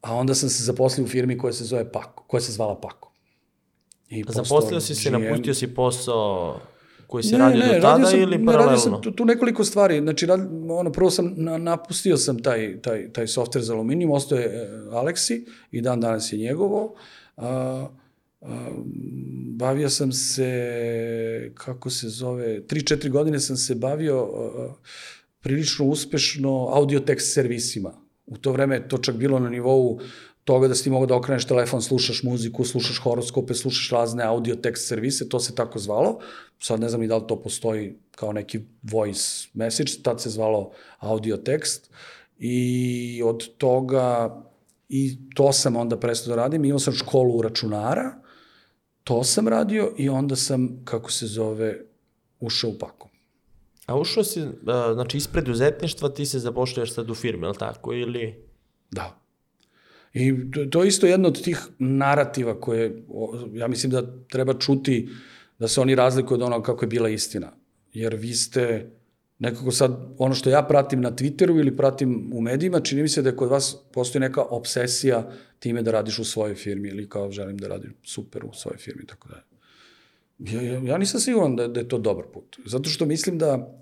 [0.00, 3.12] a onda sam se zaposlio u firmi koja se zove Pako, koja se zvala Pako.
[4.08, 5.22] I Zaposlio si se, GM.
[5.22, 6.60] napustio si posao
[7.06, 8.70] koji si radio do tada radio sam, ili ne, paralelno?
[8.70, 10.00] radio sam tu, tu nekoliko stvari.
[10.00, 14.38] Znači, rad, ono, prvo sam na, napustio sam taj, taj, taj software za aluminijum, ostao
[14.38, 16.94] je e, Aleksi i dan danas je njegovo.
[17.36, 17.88] A,
[18.40, 18.68] a,
[19.56, 24.74] bavio sam se, kako se zove, 3-4 godine sam se bavio a,
[25.40, 27.99] prilično uspešno audio tekst servisima.
[28.30, 30.00] U to vreme to čak bilo na nivou
[30.44, 34.56] toga da si ti mogao da okreneš telefon, slušaš muziku, slušaš horoskope, slušaš razne audio
[34.56, 36.18] tekst servise, to se tako zvalo.
[36.58, 40.70] Sad ne znam ni da li to postoji kao neki voice message, tad se zvalo
[40.98, 41.90] audio tekst.
[42.38, 44.40] I od toga,
[44.88, 48.14] i to sam onda prestao da radim, imao sam školu računara,
[49.04, 51.78] to sam radio i onda sam, kako se zove,
[52.40, 53.09] ušao u pakom.
[53.90, 54.40] A ušao si,
[54.92, 57.94] znači iz preduzetništva ti se zapošljaš sad u firmi, je li tako?
[57.94, 58.34] Ili...
[58.90, 59.20] Da.
[60.12, 60.34] I
[60.70, 63.02] to, je isto jedno od tih narativa koje,
[63.52, 65.08] ja mislim da treba čuti
[65.58, 67.52] da se oni razlikuju od onoga kako je bila istina.
[67.92, 68.90] Jer vi ste
[69.38, 73.22] nekako sad, ono što ja pratim na Twitteru ili pratim u medijima, čini mi se
[73.22, 77.30] da je kod vas postoji neka obsesija time da radiš u svojoj firmi ili kao
[77.30, 79.50] želim da radim super u svojoj firmi, tako da
[80.40, 82.56] Ja, ja, ja nisam siguran da, da je to dobar put.
[82.64, 83.79] Zato što mislim da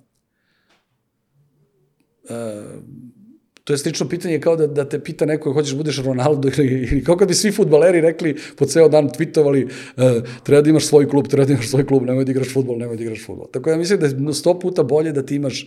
[3.65, 6.89] to je slično pitanje kao da, da te pita neko hoćeš da budeš Ronaldo ili,
[6.93, 10.87] ili kao kad bi svi futbaleri rekli po ceo dan tweetovali e, treba da imaš
[10.87, 13.47] svoj klub, treba da imaš svoj klub, nemoj da igraš futbol, nemoj da igraš futbol.
[13.53, 15.67] Tako da mislim da je sto puta bolje da ti imaš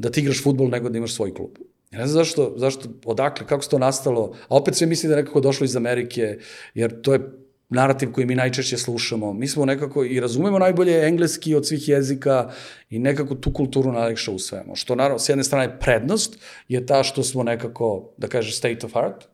[0.00, 1.50] da ti igraš futbol nego da imaš svoj klub.
[1.90, 5.16] Ja ne znam zašto, zašto, odakle, kako se to nastalo, a opet sve mislim da
[5.16, 6.38] je nekako došlo iz Amerike,
[6.74, 7.20] jer to je
[7.70, 9.32] narativ koji mi najčešće slušamo.
[9.32, 12.50] Mi smo nekako i razumemo najbolje engleski od svih jezika
[12.90, 14.76] i nekako tu kulturu najlekše usvajamo.
[14.76, 18.96] Što naravno, s jedne strane prednost je ta što smo nekako, da kaže, state of
[18.96, 19.24] art,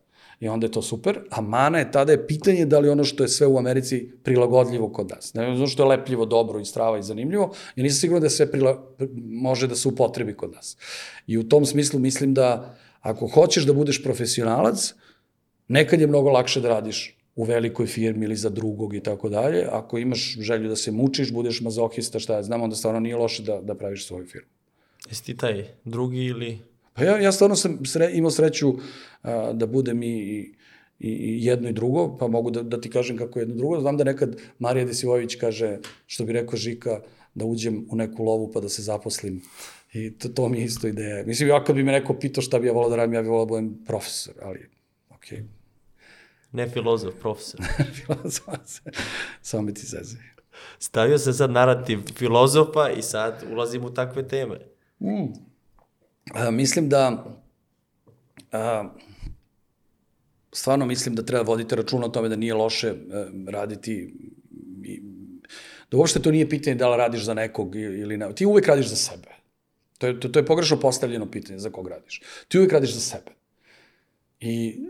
[0.40, 3.25] i onda je to super, a mana je tada je pitanje da li ono što
[3.25, 5.35] je sve u Americi prilagodljivo kod nas.
[5.35, 8.51] Ne znam što je lepljivo, dobro i strava i zanimljivo, ja nisam siguran da sve
[8.51, 8.94] prila,
[9.27, 10.77] može da se upotrebi kod nas.
[11.27, 14.94] I u tom smislu mislim da ako hoćeš da budeš profesionalac,
[15.68, 19.66] nekad je mnogo lakše da radiš u velikoj firmi ili za drugog i tako dalje.
[19.70, 23.42] Ako imaš želju da se mučiš, budeš mazohista, šta ja znam, onda stvarno nije loše
[23.42, 24.49] da, da praviš svoju firmu.
[25.09, 26.59] Jesi ti taj drugi ili...
[26.94, 28.75] Pa ja, ja stvarno sam sre, imao sreću
[29.22, 33.16] a, da budem i, i, i jedno i drugo, pa mogu da, da ti kažem
[33.16, 33.81] kako je jedno i drugo.
[33.81, 37.01] Znam da nekad Marija Desivojević kaže, što bi rekao Žika,
[37.35, 39.42] da uđem u neku lovu pa da se zaposlim.
[39.92, 41.27] I to, to mi je isto ideja.
[41.27, 43.31] Mislim, ja kad bi me neko pitao šta bi ja volao da radim, ja bih
[43.31, 44.68] volao da budem profesor, ali
[45.11, 45.38] okej.
[45.38, 45.55] Okay.
[46.56, 47.60] Ne filozof, profesor.
[49.42, 50.16] Samo mi ti zezi.
[50.78, 54.58] Stavio se sad narativ filozofa i sad ulazim u takve teme.
[55.00, 55.32] Mm.
[56.34, 57.24] A, mislim da
[58.52, 58.94] a,
[60.52, 64.14] stvarno mislim da treba voditi računa o tome da nije loše a, raditi
[64.84, 65.02] i,
[65.90, 68.34] da uopšte to nije pitanje da li radiš za nekog ili ne.
[68.34, 69.28] Ti uvek radiš za sebe.
[69.98, 72.22] To je, to, to je pogrešno postavljeno pitanje za kog radiš.
[72.48, 73.30] Ti uvek radiš za sebe.
[74.40, 74.80] I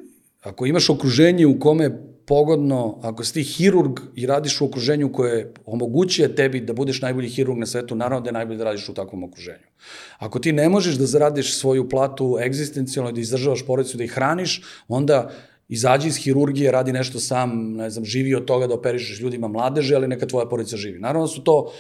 [0.47, 5.13] ako imaš okruženje u kome je pogodno, ako si ti hirurg i radiš u okruženju
[5.13, 8.89] koje omogućuje tebi da budeš najbolji hirurg na svetu, naravno da je najbolje da radiš
[8.89, 9.67] u takvom okruženju.
[10.19, 14.11] Ako ti ne možeš da zaradiš svoju platu egzistencijalno i da izdržavaš porodicu, da ih
[14.11, 15.31] hraniš, onda
[15.69, 19.97] izađi iz hirurgije, radi nešto sam, ne znam, živi od toga da operišeš ljudima mladeže,
[19.97, 21.01] ali neka tvoja porodica živi.
[21.01, 21.73] Naravno da su to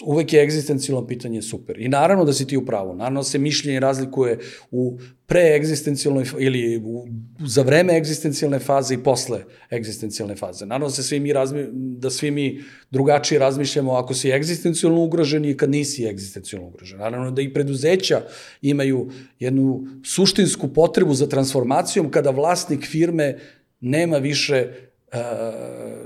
[0.00, 1.80] uvek je egzistencijalno pitanje super.
[1.80, 2.94] I naravno da si ti u pravu.
[2.94, 4.38] Naravno da se mišljenje razlikuje
[4.70, 7.06] u preegzistencijalnoj ili u,
[7.46, 10.66] za vreme egzistencijalne faze i posle egzistencijalne faze.
[10.66, 15.44] Naravno da se svi mi razmi, da svi mi drugačije razmišljamo ako si egzistencijalno ugrožen
[15.44, 16.98] i kad nisi egzistencijalno ugrožen.
[16.98, 18.22] Naravno da i preduzeća
[18.62, 23.38] imaju jednu suštinsku potrebu za transformacijom kada vlasnik firme
[23.80, 24.72] nema više
[25.12, 25.18] Uh,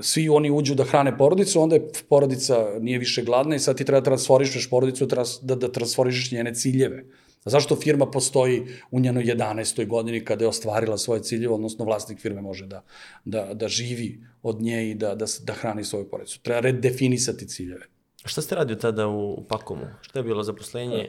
[0.00, 3.84] svi oni uđu da hrane porodicu, onda je porodica nije više gladna i sad ti
[3.84, 5.06] treba da transforišeš porodicu,
[5.42, 7.04] da, da transforišeš njene ciljeve.
[7.44, 9.86] A zašto firma postoji u njenoj 11.
[9.86, 12.82] godini kada je ostvarila svoje ciljeve, odnosno vlasnik firme može da,
[13.24, 16.40] da, da živi od nje i da, da, da hrani svoju porodicu.
[16.42, 17.86] Treba redefinisati ciljeve.
[18.24, 19.86] A šta ste radio tada u Pakomu?
[20.00, 21.08] Šta je bilo zaposlenje,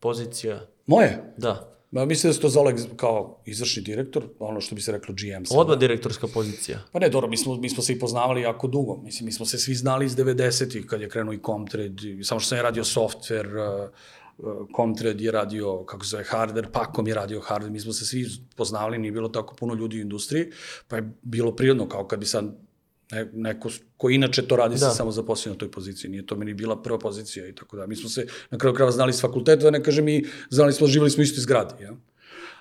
[0.00, 0.66] pozicija?
[0.86, 1.34] Moje?
[1.36, 1.75] Da.
[1.96, 5.44] Ma, mislim da se to zove kao izvršni direktor, ono što bi se reklo GM.
[5.44, 5.60] sada.
[5.60, 6.78] Odmah direktorska pozicija.
[6.92, 8.96] Pa ne, dobro, mi smo, mi smo se i poznavali jako dugo.
[9.02, 12.48] Mislim, mi smo se svi znali iz 90-ih, kad je krenuo i Comtrade, samo što
[12.48, 13.90] sam ja radio software, uh,
[14.38, 18.06] uh, Comtrade je radio, kako se zove, hardware, Pacom je radio hardware, mi smo se
[18.06, 20.50] svi poznavali, nije bilo tako puno ljudi u industriji,
[20.88, 22.65] pa je bilo prirodno, kao kad bi sad
[23.10, 24.90] ne, neko ko inače to radi da.
[24.90, 27.86] Se samo zaposlio na toj poziciji, nije to meni bila prva pozicija i tako da.
[27.86, 30.86] Mi smo se na kraju krava znali s fakulteta, da ne kažem mi znali smo,
[30.86, 31.92] živali smo u istoj zgradi, ja.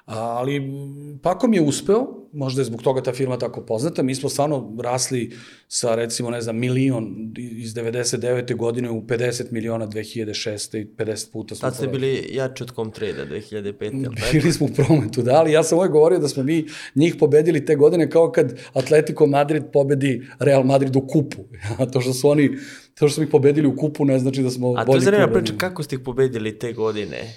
[0.05, 0.61] Ali
[1.21, 5.31] Pakom je uspeo, možda je zbog toga ta firma tako poznata, mi smo stvarno rasli
[5.67, 8.55] sa recimo, ne znam, milion iz 99.
[8.55, 10.77] godine u 50 miliona 2006.
[10.77, 14.01] i 50 puta smo Tad ste bili jači od Comtrade 2005.
[14.01, 14.27] jel tako?
[14.31, 16.65] Bili smo u prometu, da, ali ja sam uvek govorio da smo mi
[16.95, 21.43] njih pobedili te godine kao kad Atletico Madrid pobedi Real Madrid u kupu.
[21.93, 22.57] to što su oni,
[22.93, 25.33] to što smo ih pobedili u kupu ne znači da smo A to je zanimljiva
[25.33, 27.33] priča, kako ste ih pobedili te godine?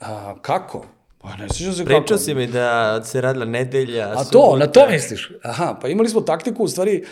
[0.00, 0.97] A, kako?
[1.18, 2.00] Pa ne sjećam se kako.
[2.00, 4.58] Pričao si mi da se radila nedelja, A to, subota.
[4.58, 5.32] na to misliš?
[5.42, 7.04] Aha, pa imali smo taktiku, u stvari,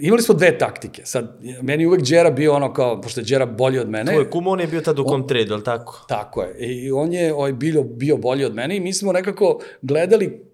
[0.00, 1.02] imali smo dve taktike.
[1.04, 4.12] Sad, meni je uvek Đera bio ono kao, pošto je Đera bolji od mene.
[4.12, 6.04] Tvoj kum, on je bio tad u Comtrade, jel tako?
[6.08, 6.56] Tako je.
[6.58, 10.45] I on je ovaj, bio, bio bolji od mene i mi smo nekako gledali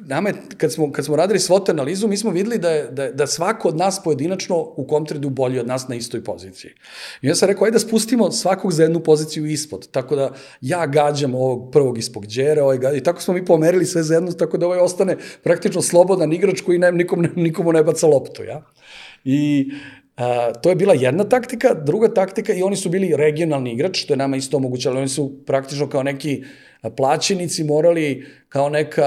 [0.00, 3.12] nama je, kad smo, kad smo radili SWOT analizu, mi smo videli da, je, da,
[3.12, 6.70] da svako od nas pojedinačno u Comtradu bolji od nas na istoj poziciji.
[7.22, 10.86] I ja sam rekao, ajde da spustimo svakog za jednu poziciju ispod, tako da ja
[10.86, 14.32] gađam ovog prvog ispod džere, ovaj gađa, i tako smo mi pomerili sve za jednu,
[14.32, 18.62] tako da ovaj ostane praktično slobodan igrač koji ne, nikom, nikomu ne baca loptu, ja?
[19.24, 19.70] I
[20.16, 24.12] a, to je bila jedna taktika, druga taktika i oni su bili regionalni igrač, što
[24.12, 29.02] je nama isto omogućalo, oni su praktično kao neki a, plaćenici morali kao neka,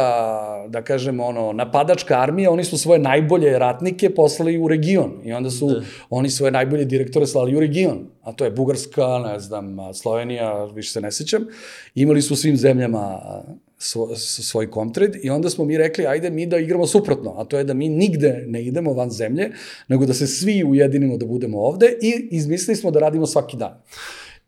[0.68, 5.50] da kažem, ono, napadačka armija, oni su svoje najbolje ratnike poslali u region i onda
[5.50, 5.82] su da.
[6.10, 10.92] oni svoje najbolje direktore slali u region, a to je Bugarska, ne znam, Slovenija, više
[10.92, 11.46] se ne sećam,
[11.96, 13.20] imali su u svim zemljama
[13.78, 17.58] svo, svoj komtred i onda smo mi rekli ajde mi da igramo suprotno, a to
[17.58, 19.52] je da mi nigde ne idemo van zemlje,
[19.88, 23.82] nego da se svi ujedinimo da budemo ovde i izmislili smo da radimo svaki dan.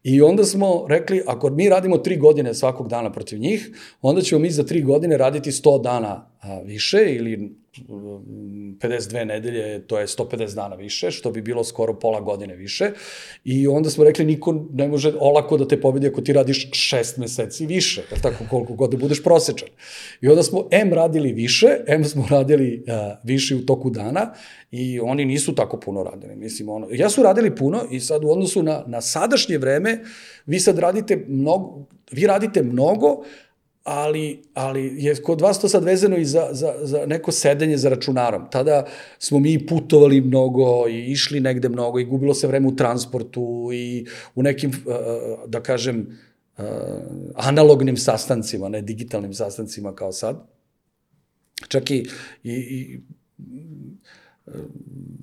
[0.04, 3.70] I onda smo rekli, ako mi radimo tri godine svakog dana protiv njih,
[4.02, 9.88] onda ćemo mi za tri godine raditi 100 dana a, više ili mm, 52 nedelje,
[9.88, 12.92] to je 150 dana više, što bi bilo skoro pola godine više.
[13.44, 17.18] I onda smo rekli, niko ne može olako da te pobedi ako ti radiš šest
[17.18, 19.68] meseci više, jer tako koliko god da budeš prosečan.
[20.22, 24.34] I onda smo M radili više, M smo radili uh, više u toku dana
[24.72, 26.36] i oni nisu tako puno radili.
[26.36, 30.00] Mislim, ono, ja su radili puno i sad u odnosu na, na sadašnje vreme,
[30.46, 33.24] vi sad radite mnogo, vi radite mnogo,
[33.84, 37.90] ali, ali je kod vas to sad vezano i za, za, za neko sedenje za
[37.90, 38.44] računarom.
[38.52, 38.86] Tada
[39.20, 44.06] smo mi putovali mnogo i išli negde mnogo i gubilo se vreme u transportu i
[44.36, 46.20] u nekim, uh, da kažem,
[46.58, 46.66] uh,
[47.36, 50.48] analognim sastancima, ne digitalnim sastancima kao sad.
[51.68, 52.08] Čak i,
[52.44, 53.02] i, i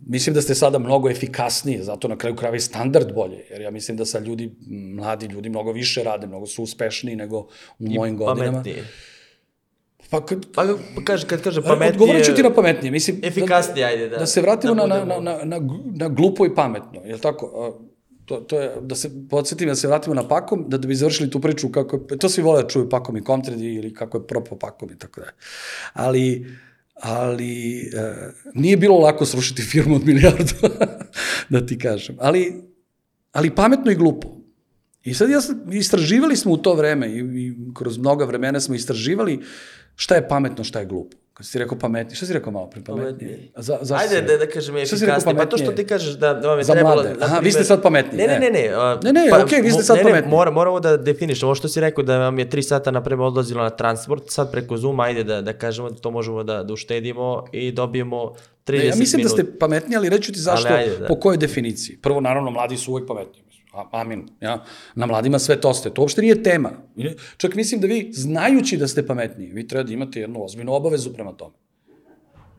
[0.07, 3.71] mislim da ste sada mnogo efikasniji, zato na kraju krajeva i standard bolje, jer ja
[3.71, 7.39] mislim da sad ljudi, mladi ljudi mnogo više rade, mnogo su uspešniji nego
[7.79, 8.53] u mojim godinama.
[8.53, 8.85] Pametnije.
[10.11, 12.91] Pa kad, Pa, pa kaže, kad kaže pametnije, odgovorit ću ti na pametnije.
[12.91, 14.17] Mislim, Efikasnije, ajde, da.
[14.17, 17.21] Da se vratimo da na, na, na, na, na, na glupo i pametno, je li
[17.21, 17.75] tako?
[18.25, 21.31] To, to je, da se podsjetim, da se vratimo na Pakom, da, da bi završili
[21.31, 24.27] tu priču kako je, to svi vole da čuju Pakom i Comtrade ili kako je
[24.27, 25.27] propao Pakom i tako da.
[25.93, 26.47] Ali,
[27.01, 28.15] ali e,
[28.55, 30.55] nije bilo lako srušiti firmu od milijardu,
[31.49, 32.17] da ti kažem.
[32.19, 32.63] Ali,
[33.33, 34.29] ali pametno i glupo.
[35.05, 35.39] I sad ja
[35.73, 39.41] istraživali smo u to vreme i, i kroz mnoga vremena smo istraživali
[39.95, 41.17] šta je pametno, šta je glupo.
[41.38, 42.83] Kad si rekao pametnije, šta si rekao malo pre.
[43.55, 45.37] A Za, zašto Ajde da, da kažem efikasnije.
[45.37, 46.94] Pa to što ti kažeš da, da vam je Za trebalo...
[46.94, 47.09] mlade.
[47.11, 48.68] na Aha, vi primer- ste sad pametniji, Ne, ne, ne, ne.
[48.68, 50.31] a, Ne, ne, okej, vi ste sad ne, ne, pametniji.
[50.31, 51.46] Mora, moramo da definišemo.
[51.46, 54.77] Ovo što si rekao da vam je 3 sata naprema odlazilo na transport, sad preko
[54.77, 58.33] Zooma, ajde da, da kažemo da to možemo da, da uštedimo i dobijemo
[58.66, 59.37] 30 Ne, ja mislim minuta.
[59.37, 61.07] da ste pametniji, ali reću ti zašto, Ali ajde, da.
[61.07, 61.96] po kojoj definiciji.
[61.96, 63.42] Prvo, naravno, mladi su uvek pametniji.
[63.91, 64.29] Amin.
[64.41, 64.64] Ja?
[64.95, 65.91] Na mladima sve to ste.
[65.91, 66.71] To uopšte nije tema.
[67.37, 71.12] Čak mislim da vi, znajući da ste pametniji, vi treba da imate jednu ozbiljnu obavezu
[71.12, 71.55] prema tome.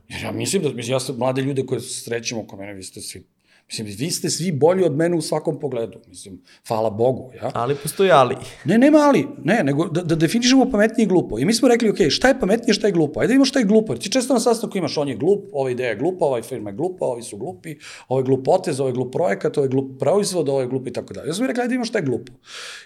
[0.09, 3.01] Jer ja mislim da, mislim, ja sam mlade ljude koje srećem oko mene, vi ste
[3.01, 3.23] svi,
[3.69, 5.99] mislim, vi ste svi bolji od mene u svakom pogledu.
[6.07, 7.51] Mislim, hvala Bogu, ja.
[7.53, 8.35] Ali postoji ali.
[8.65, 11.39] Ne, nema ali, ne, nego da, da definišemo pametnije i glupo.
[11.39, 13.19] I mi smo rekli, ok, šta je pametnije, šta je glupo?
[13.19, 13.93] Ajde vidimo šta je glupo.
[13.93, 16.69] Jer ti često na sastanku imaš, on je glup, ova ideja je glupa, ova firma
[16.69, 17.75] je glupa, ovi su glupi,
[18.07, 20.87] ovo je glup potez, ovo je glup projekat, ovo je glup proizvod, ovo je glup
[20.87, 21.27] i tako dalje.
[21.27, 22.33] Ja sam mi rekli, ajde vidimo šta je glupo.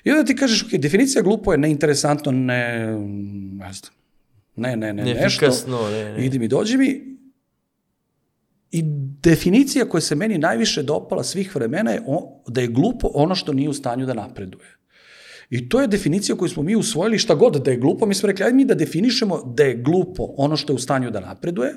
[0.04, 2.88] I onda ti kažeš, ok, definicija glupo je neinteresantno, ne,
[3.58, 3.94] ne znam,
[4.56, 5.20] ne, ne, ne, nešto.
[5.20, 6.26] Neefikasno, ne, ne.
[6.26, 7.18] Idi mi, dođi mi.
[8.72, 8.84] I
[9.24, 13.54] definicija koja se meni najviše dopala svih vremena je o, da je glupo ono što
[13.54, 14.78] nije u stanju da napreduje.
[15.50, 18.06] I to je definicija koju smo mi usvojili šta god da je glupo.
[18.06, 21.12] Mi smo rekli, ajde mi da definišemo da je glupo ono što je u stanju
[21.12, 21.74] da napreduje,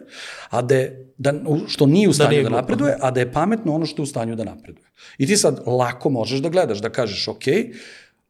[0.50, 1.34] a da je, da,
[1.66, 2.60] što nije u stanju da, nije da glupo.
[2.60, 4.86] napreduje, a da je pametno ono što je u stanju da napreduje.
[5.18, 7.44] I ti sad lako možeš da gledaš, da kažeš, ok,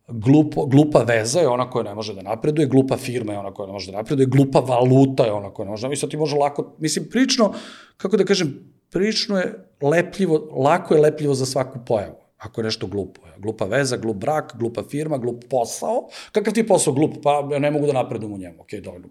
[0.08, 3.66] glupo, glupa veza je ona koja ne može da napreduje, glupa firma je ona koja
[3.66, 5.98] ne može da napreduje, glupa valuta je ona koja ne može da napreduje.
[5.98, 7.52] I sad ti može lako, mislim, prično,
[7.96, 12.86] kako da kažem, prično je lepljivo, lako je lepljivo za svaku pojavu ako je nešto
[12.86, 13.20] glupo.
[13.38, 16.08] Glupa veza, glup brak, glupa firma, glup posao.
[16.32, 17.16] Kakav ti je posao glup?
[17.22, 18.62] Pa ja ne mogu da napredujem u njemu.
[18.62, 19.08] Ok, dovoljno.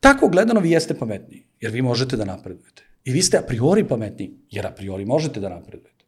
[0.00, 2.82] Tako gledano vi jeste pametniji, jer vi možete da napredujete.
[3.04, 6.04] I vi ste a priori pametniji, jer a priori možete da napredujete.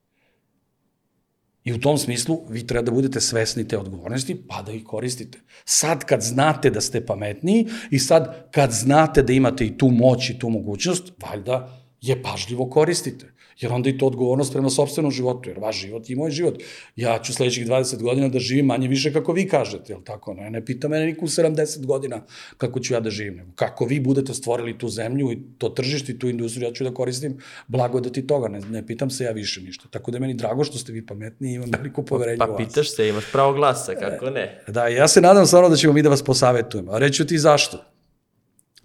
[1.65, 5.39] I u tom smislu vi treba da budete svesni te odgovornosti, pa da ih koristite.
[5.65, 10.31] Sad kad znate da ste pametniji i sad kad znate da imate i tu moć
[10.31, 13.33] i tu mogućnost, valjda je pažljivo koristite.
[13.61, 16.63] Jer onda i to odgovornost prema sobstvenom životu, jer vaš život i moj život.
[16.97, 20.35] Ja ću sledećih 20 godina da živim manje više kako vi kažete, jel tako?
[20.35, 22.23] Ne, ne pita mene niko u 70 godina
[22.57, 26.13] kako ću ja da živim, nego kako vi budete stvorili tu zemlju i to tržište
[26.13, 29.61] i tu industriju, ja ću da koristim blagodati toga, ne, ne pitam se ja više
[29.61, 29.89] ništa.
[29.91, 32.53] Tako da je meni drago što ste vi pametni i imam veliko poverenje Pa u
[32.53, 32.69] vas.
[32.69, 34.63] pitaš se, imaš pravo glasa, kako ne?
[34.69, 36.93] Da, ja se nadam stvarno da ćemo mi da vas posavetujemo.
[36.93, 37.85] A reću ti zašto.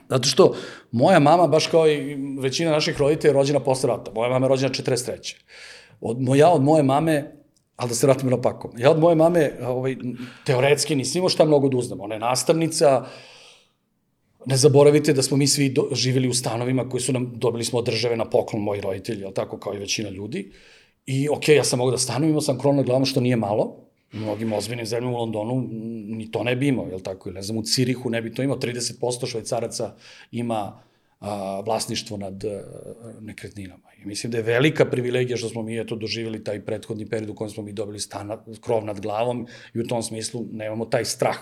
[0.09, 0.55] Zato što
[0.91, 4.11] moja mama, baš kao i većina naših roditelja, je rođena posle rata.
[4.11, 5.35] Moja mama je rođena 43.
[6.01, 7.31] Od, ja od moje mame,
[7.75, 9.95] ali da se vratimo na pakom, ja od moje mame, ovaj,
[10.45, 12.01] teoretski nisam imao šta mnogo da uznam.
[12.01, 13.05] Ona je nastavnica,
[14.45, 17.79] ne zaboravite da smo mi svi do, živjeli u stanovima koji su nam, dobili smo
[17.79, 20.51] od države na poklon moji roditelji, tako kao i većina ljudi.
[21.05, 23.84] I okej, okay, ja sam mogao da stanujem, imao sam kron na što nije malo,
[24.15, 25.67] mnogim ozbiljnim zemljama u Londonu
[26.07, 27.31] ni to ne bi imao, jel tako?
[27.31, 29.95] Ne znam, u Cirihu ne bi to imao, 30% švajcaraca
[30.31, 30.79] ima
[31.19, 32.61] a, vlasništvo nad a,
[33.21, 33.83] nekretninama.
[34.01, 37.35] I mislim da je velika privilegija što smo mi eto doživjeli taj prethodni period u
[37.35, 41.37] kojem smo mi dobili stan, krov nad glavom i u tom smislu nemamo taj strah.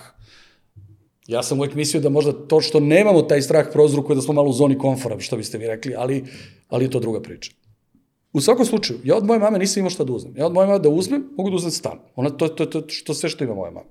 [1.27, 4.49] Ja sam uvek mislio da možda to što nemamo taj strah prozrukuje da smo malo
[4.49, 6.23] u zoni komfora, što biste vi rekli, ali,
[6.69, 7.51] ali je to druga priča.
[8.33, 10.37] U svakom slučaju, ja od moje mame nisam imao šta da uzmem.
[10.37, 11.99] Ja od moje mame da uzmem, mogu da uzmem stan.
[12.15, 13.89] Ona, to, to, to, što sve što ima moja mama.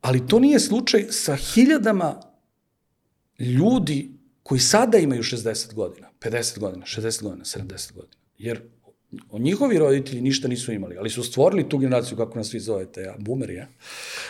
[0.00, 2.20] Ali to nije slučaj sa hiljadama
[3.38, 4.10] ljudi
[4.42, 8.16] koji sada imaju 60 godina, 50 godina, 60 godina, 70 godina.
[8.38, 8.60] Jer
[9.30, 13.00] o njihovi roditelji ništa nisu imali, ali su stvorili tu generaciju, kako nas vi zovete,
[13.00, 13.68] ja, boomeri, ja.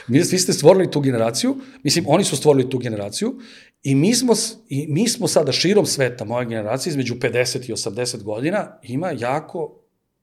[0.08, 3.38] Mi, vi ste stvorili tu generaciju, mislim, oni su stvorili tu generaciju
[3.82, 4.34] i mi smo,
[4.68, 9.80] i mi smo sada širom sveta, moja generacija, između 50 i 80 godina, ima jako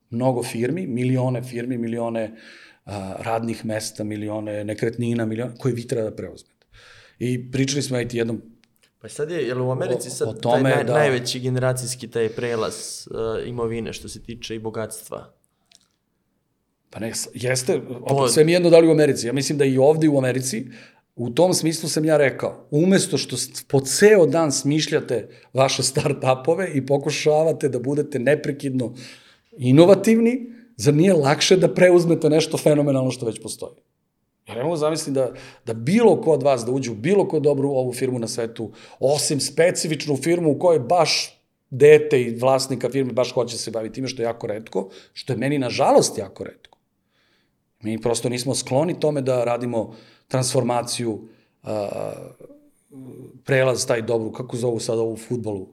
[0.10, 2.38] mnogo firmi, milione firmi, milione
[2.86, 6.65] a, radnih mesta, milione nekretnina, milione, koje vi treba da preuzmete.
[7.20, 8.41] I pričali smo, ajte, jednom
[9.02, 12.08] Pa sad je, jel u Americi O- sad o taj tome naj, da- najveći generacijski
[12.08, 15.34] taj prelaz uh, imovine što se tiče i bogatstva?
[16.89, 19.28] Pa ne, jeste, opet sve mi jedno dali u Americi.
[19.28, 20.67] Ja mislim da i ovde u Americi,
[21.17, 23.36] u tom smislu sam ja rekao, umesto što
[23.67, 28.93] po ceo dan smišljate vaše start-upove i pokušavate da budete neprekidno
[29.58, 33.75] inovativni, zar nije lakše da preuzmete nešto fenomenalno što već postoji?
[34.47, 35.34] Ja ne mogu zamisliti da,
[35.65, 38.71] da bilo ko od vas da uđe u bilo ko dobru ovu firmu na svetu,
[38.99, 44.08] osim specifičnu firmu u kojoj baš dete i vlasnika firme baš hoće se baviti time
[44.08, 46.77] što je jako redko, što je meni nažalost jako redko.
[47.82, 49.95] Mi prosto nismo skloni tome da radimo
[50.27, 51.27] transformaciju,
[51.63, 52.11] a,
[53.43, 55.67] prelaz taj dobru, kako zovu sada ovu futbolu?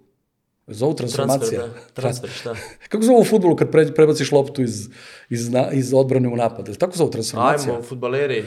[0.66, 1.60] Zovu transformacija.
[1.60, 1.92] Transfer, da.
[1.92, 2.54] Transfer, šta?
[2.88, 4.88] Kako zovu u futbolu kad pre, prebaciš loptu iz,
[5.30, 6.68] iz, iz odbrane u napad?
[6.68, 7.72] Jel Tako zovu transformacija?
[7.72, 8.44] Ajmo, futbaleri.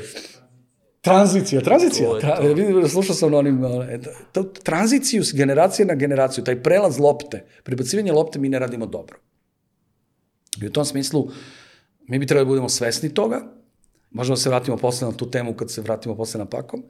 [1.02, 2.10] Tranzicija, tranzicija.
[2.10, 3.62] To Tra, vidim, slušao sam na onim,
[4.32, 9.18] to, tranziciju s generacije na generaciju, taj prelaz lopte, prebacivanje lopte mi ne radimo dobro.
[10.62, 11.30] I u tom smislu,
[12.08, 13.42] mi bi trebali da budemo svesni toga,
[14.12, 16.84] možemo da se vratimo posle na tu temu kad se vratimo posle na pakom,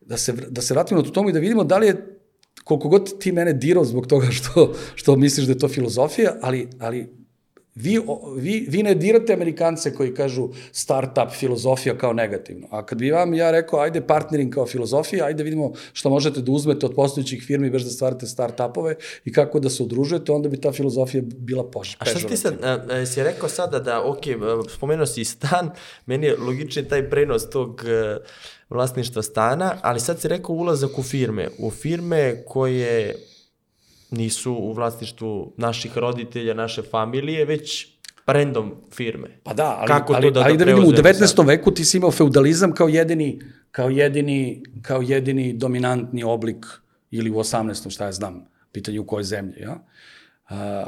[0.00, 2.20] da se, da se vratimo na tu temu i da vidimo da li je,
[2.64, 6.68] koliko god ti mene dirao zbog toga što, što misliš da je to filozofija, ali,
[6.78, 7.25] ali
[7.76, 8.00] vi,
[8.36, 12.66] vi, vi ne dirate Amerikance koji kažu startup filozofija kao negativno.
[12.70, 16.52] A kad bi vam ja rekao, ajde partnering kao filozofija, ajde vidimo šta možete da
[16.52, 20.60] uzmete od postojećih firmi bez da stvarate startupove i kako da se udružujete, onda bi
[20.60, 24.26] ta filozofija bila poš, A šta ti sad, a, a, si rekao sada da, ok,
[24.26, 25.70] a, spomenuo si stan,
[26.06, 28.16] meni je logični taj prenos tog e,
[28.70, 33.16] vlasništva stana, ali sad si rekao ulazak u firme, u firme koje
[34.16, 37.88] nisu u vlasništvu naših roditelja, naše familije, već
[38.26, 39.28] brendom firme.
[39.42, 41.36] Pa da, ali, Kako to ali, da- ali da da vidimo, u preuzmemo 19.
[41.36, 41.46] sad?
[41.46, 43.40] veku ti si imao feudalizam kao jedini,
[43.70, 44.40] kao jedini,
[44.82, 46.66] kao jedini dominantni oblik,
[47.10, 47.90] ili u 18.
[47.90, 49.78] šta ja znam, pitanje u kojoj zemlji, ja?
[50.48, 50.84] a,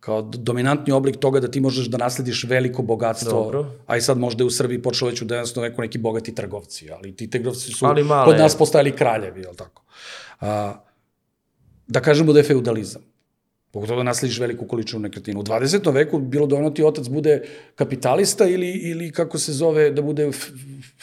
[0.00, 3.66] kao dominantni oblik toga da ti možeš da naslediš veliko bogatstvo, Dobro.
[3.86, 5.60] a i sad možda je u Srbiji počelo već u 19.
[5.60, 9.56] veku neki bogati trgovci, ali ti trgovci su male- kod nas postajali kraljevi, je li
[9.56, 9.82] tako?
[10.40, 10.74] A,
[11.86, 13.02] da kažemo da je feudalizam.
[13.70, 15.40] Pogotovo da naslediš veliku količinu nekretnina.
[15.40, 15.94] U 20.
[15.94, 17.42] veku bilo dovoljno ti otac bude
[17.74, 20.30] kapitalista ili, ili kako se zove, da bude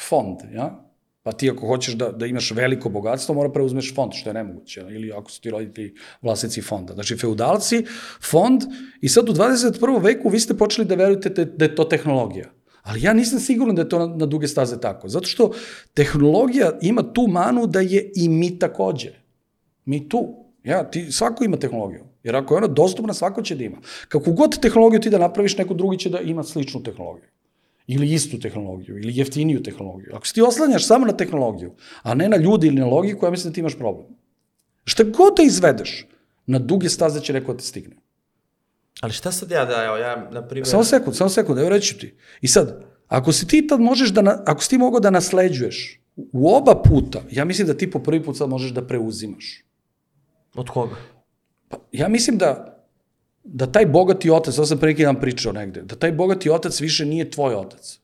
[0.09, 0.91] fond, ja?
[1.23, 4.81] Pa ti ako hoćeš da, da imaš veliko bogatstvo, mora preuzmeš fond, što je nemoguće.
[4.89, 6.93] Ili ako su ti roditelji vlasnici fonda.
[6.93, 7.85] Znači, feudalci,
[8.21, 8.61] fond,
[9.01, 10.03] i sad u 21.
[10.03, 12.49] veku vi ste počeli da verujete te, da je to tehnologija.
[12.81, 15.07] Ali ja nisam siguran da je to na, na duge staze tako.
[15.07, 15.51] Zato što
[15.93, 19.13] tehnologija ima tu manu da je i mi takođe.
[19.85, 20.40] Mi tu.
[20.63, 22.03] Ja, ti, svako ima tehnologiju.
[22.23, 23.77] Jer ako je ona dostupna, svako će da ima.
[24.07, 27.27] Kako god tehnologiju ti da napraviš, neko drugi će da ima sličnu tehnologiju.
[27.87, 30.15] Ili istu tehnologiju, ili jeftiniju tehnologiju.
[30.15, 31.71] Ako se ti oslanjaš samo na tehnologiju,
[32.03, 34.07] a ne na ljudi ili na logiku, ja mislim da ti imaš problem.
[34.83, 36.07] Šta god da izvedeš,
[36.45, 37.95] na duge staze će neko da te stigne.
[39.01, 40.67] Ali šta sad ja da, evo, ja, na primjer...
[40.67, 42.13] Samo sekund, samo sekund, evo reći ti.
[42.41, 46.01] I sad, ako si ti tad možeš da, na, ako si ti mogao da nasleđuješ
[46.15, 49.63] u oba puta, ja mislim da ti po prvi put sad možeš da preuzimaš.
[50.55, 50.95] Od koga?
[51.69, 52.67] Pa, ja mislim da
[53.43, 56.81] da taj bogati otac, to sam pre neki dan pričao negde, da taj bogati otac
[56.81, 57.99] više nije tvoj otac.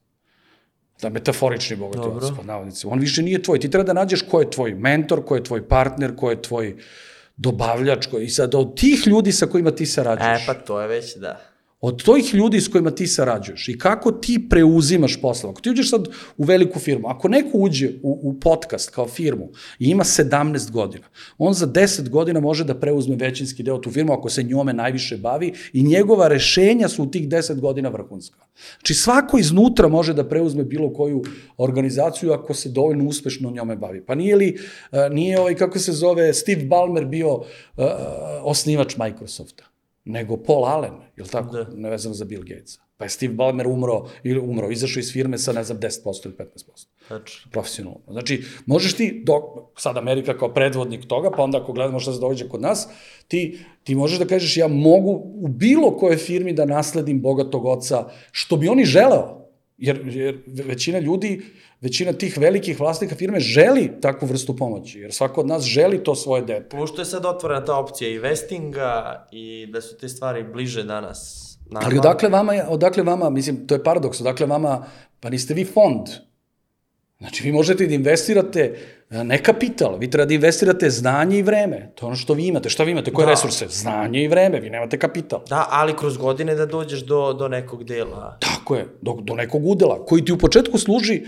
[1.01, 2.17] Da metaforični bogati Dobro.
[2.17, 2.93] otac, pod navodnicima.
[2.93, 3.59] On više nije tvoj.
[3.59, 6.75] Ti treba da nađeš ko je tvoj mentor, ko je tvoj partner, ko je tvoj
[7.37, 10.45] dobavljač, ko, i sad od tih ljudi sa kojima ti E, sarađuješ.
[10.45, 11.41] pa to je već, da.
[11.81, 15.49] Od tih ljudi s kojima ti sarađuješ i kako ti preuzimaš posao.
[15.49, 16.07] Ako ti uđeš sad
[16.37, 19.49] u veliku firmu, ako neko uđe u, u podcast kao firmu
[19.79, 21.05] i ima 17 godina,
[21.37, 25.17] on za 10 godina može da preuzme većinski deo tu firmu ako se njome najviše
[25.17, 28.39] bavi i njegova rešenja su u tih 10 godina vrhunska.
[28.77, 31.23] Znači svako iznutra može da preuzme bilo koju
[31.57, 34.05] organizaciju ako se dovoljno uspešno njome bavi.
[34.05, 34.57] Pa nije li,
[34.91, 37.43] uh, nije ovaj, kako se zove, Steve Ballmer bio uh,
[38.43, 39.76] osnivač Microsofta?
[40.07, 41.51] Nego Paul Allen, je li tako?
[41.51, 41.67] Da.
[41.75, 42.81] Ne vezano za Bill Gatesa.
[42.97, 46.35] Pa je Steve Ballmer umro, ili umro, izašao iz firme sa, ne znam, 10% ili
[46.35, 46.87] 15%.
[47.07, 48.01] Znači, Profesionalno.
[48.11, 49.43] Znači, možeš ti, dok,
[49.77, 52.87] sad Amerika kao predvodnik toga, pa onda ako gledamo šta se događa kod nas,
[53.27, 58.09] ti, ti možeš da kažeš ja mogu u bilo kojoj firmi da nasledim bogatog oca,
[58.31, 59.47] što bi oni želeo.
[59.77, 61.41] Jer, jer većina ljudi,
[61.81, 66.15] većina tih velikih vlasnika firme želi takvu vrstu pomoći, jer svako od nas želi to
[66.15, 66.77] svoje dete.
[66.77, 71.43] pošto je sad otvorena ta opcija i vestinga i da su te stvari bliže danas.
[71.69, 71.85] nama.
[71.85, 74.85] Ali odakle vama, odakle vama, mislim, to je paradoks, odakle vama,
[75.19, 76.07] pa niste vi fond.
[77.19, 78.77] Znači, vi možete da investirate
[79.09, 81.91] e, ne kapital, vi treba da investirate znanje i vreme.
[81.95, 82.69] To je ono što vi imate.
[82.69, 83.13] Šta vi imate?
[83.13, 83.27] Koje Da.
[83.27, 83.31] da.
[83.31, 83.65] resurse?
[83.69, 85.41] Znanje i vreme, vi nemate kapital.
[85.49, 88.37] Da, ali kroz godine da dođeš do, do nekog dela.
[88.39, 91.21] Tako je, do, do nekog udela, koji ti u početku služi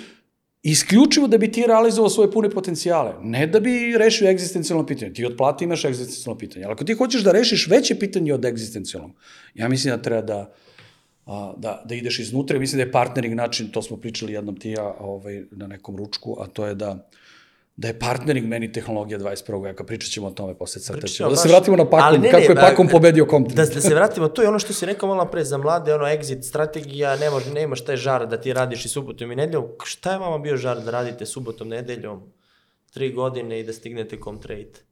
[0.64, 3.14] isključivo da bi ti realizovao svoje pune potencijale.
[3.22, 5.14] Ne da bi rešio egzistencijalno pitanje.
[5.14, 6.66] Ti od plate imaš egzistencijalno pitanje.
[6.66, 9.12] Ali ako ti hoćeš da rešiš veće pitanje od egzistencijalnog,
[9.54, 10.54] ja mislim da treba da
[11.58, 12.60] da, da ideš iznutra.
[12.60, 16.38] Mislim da je partnering način, to smo pričali jednom ti ja ovaj, na nekom ručku,
[16.40, 17.10] a to je da
[17.80, 19.64] da je partnering meni tehnologija 21.
[19.64, 19.84] veka.
[19.84, 22.52] Pričat ćemo o tome posle ćemo Da se vratimo na Pakom, Ali ne, ne, kako
[22.52, 23.56] je ba- Pakom pobedio Compton.
[23.56, 26.06] Da, da se vratimo, to je ono što si rekao malo pre za mlade, ono
[26.06, 29.68] exit strategija, ne može, nemaš taj žar da ti radiš i subotom i nedeljom.
[29.84, 32.22] Šta je vama bio žar da radite subotom, nedeljom,
[32.94, 34.89] tri godine i da stignete Comtrade?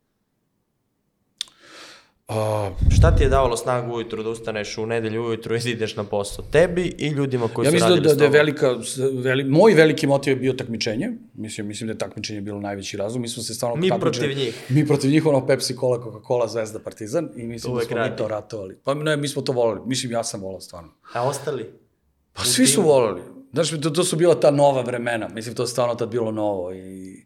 [2.28, 5.96] A, Šta ti je davalo snagu ujutru da ustaneš u nedelju ujutru i da ideš
[5.96, 6.46] na posao?
[6.52, 8.76] Tebi i ljudima koji Ja su mislim radili da, s da je velika,
[9.24, 11.12] veli, moj veliki motiv je bio takmičenje.
[11.34, 13.22] Mislim, mislim da je takmičenje bilo najveći razlog.
[13.22, 14.66] Mi smo se stvarno Mi protiv njih.
[14.70, 18.12] Mi protiv njih, ono Pepsi, Cola, Coca-Cola, Zvezda, Partizan i mislim Uvek da smo radi.
[18.12, 18.78] mi to ratovali.
[18.84, 19.80] Pa ne, mi smo to volali.
[19.86, 20.90] Mislim, ja sam volao stvarno.
[21.14, 21.70] A ostali?
[22.34, 23.22] Pa U svi su volali.
[23.54, 25.28] Znaš, to, to su bila ta nova vremena.
[25.28, 27.24] Mislim, to je stvarno tad bilo novo i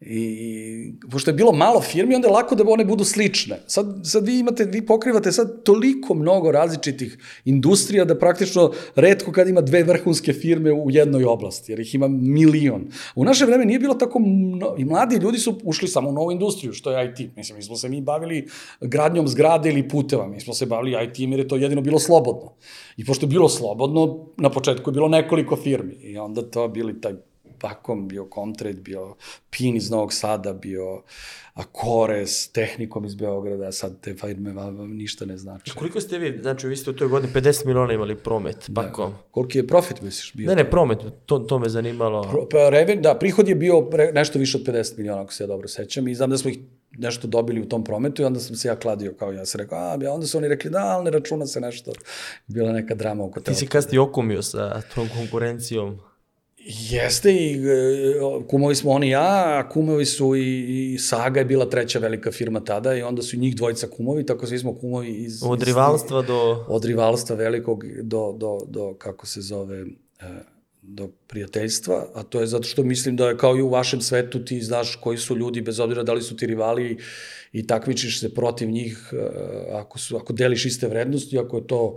[0.00, 3.60] I, pošto je bilo malo firmi, onda je lako da one budu slične.
[3.66, 9.48] Sad, sad vi imate, vi pokrivate sad toliko mnogo različitih industrija da praktično redko kad
[9.48, 12.86] ima dve vrhunske firme u jednoj oblasti, jer ih ima milion.
[13.14, 16.32] U naše vreme nije bilo tako, mno, i mladi ljudi su ušli samo u novu
[16.32, 17.36] industriju, što je IT.
[17.36, 18.46] Mislim, mi smo se mi bavili
[18.80, 22.52] gradnjom zgrade ili puteva, mi smo se bavili IT jer je to jedino bilo slobodno.
[22.96, 27.00] I pošto je bilo slobodno, na početku je bilo nekoliko firmi i onda to bili
[27.00, 27.14] taj
[27.60, 29.14] Pakom, bio Comtrade, bio
[29.50, 31.02] PIN iz Novog Sada, bio
[31.54, 35.70] Akores, Tehnikom iz Beograda, a sad te firme vam, ništa ne znači.
[35.74, 39.12] Koliko ste vi, znači vi ste u toj godini 50 miliona imali promet, pakom?
[39.30, 40.48] Koliki je profit, misliš, bio?
[40.48, 42.22] Ne, ne, promet, to, to me zanimalo.
[42.22, 45.44] Pro, pa, reven, da, prihod je bio pre, nešto više od 50 miliona, ako se
[45.44, 46.58] ja dobro sećam, i znam da smo ih
[46.98, 49.78] nešto dobili u tom prometu i onda sam se ja kladio kao ja sam rekao,
[49.78, 51.92] a, ja, onda su oni rekli, da, ali ne računa se nešto.
[52.46, 53.54] Bila neka drama oko Ti toga.
[53.54, 56.00] si kasnije okumio sa tom konkurencijom.
[56.68, 61.44] Jeste i e, kumovi smo oni i ja, a kumovi su i, i Saga je
[61.44, 65.08] bila treća velika firma tada i onda su njih dvojica kumovi, tako svi smo kumovi
[65.08, 65.42] iz...
[65.44, 66.64] Od iz- rivalstva do...
[66.68, 69.84] Od rivalstva velikog do, do, do kako se zove, e,
[70.82, 74.44] do prijateljstva, a to je zato što mislim da je kao i u vašem svetu
[74.44, 76.98] ti znaš koji su ljudi, bez obzira da li su ti rivali
[77.52, 79.16] i takmičiš se protiv njih, e,
[79.72, 81.96] ako, su, ako deliš iste vrednosti, ako je to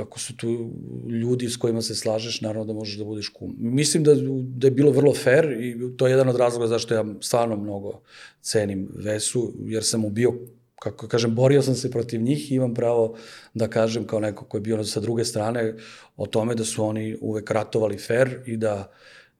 [0.00, 0.70] ako su tu
[1.08, 3.56] ljudi s kojima se slažeš, naravno da možeš da budeš kum.
[3.58, 7.04] Mislim da, da je bilo vrlo fair i to je jedan od razloga zašto ja
[7.20, 8.00] stvarno mnogo
[8.40, 10.32] cenim Vesu, jer sam mu bio
[10.78, 13.16] kako kažem, borio sam se protiv njih i imam pravo
[13.54, 15.74] da kažem kao neko ko je bio sa druge strane
[16.16, 18.92] o tome da su oni uvek ratovali fair i da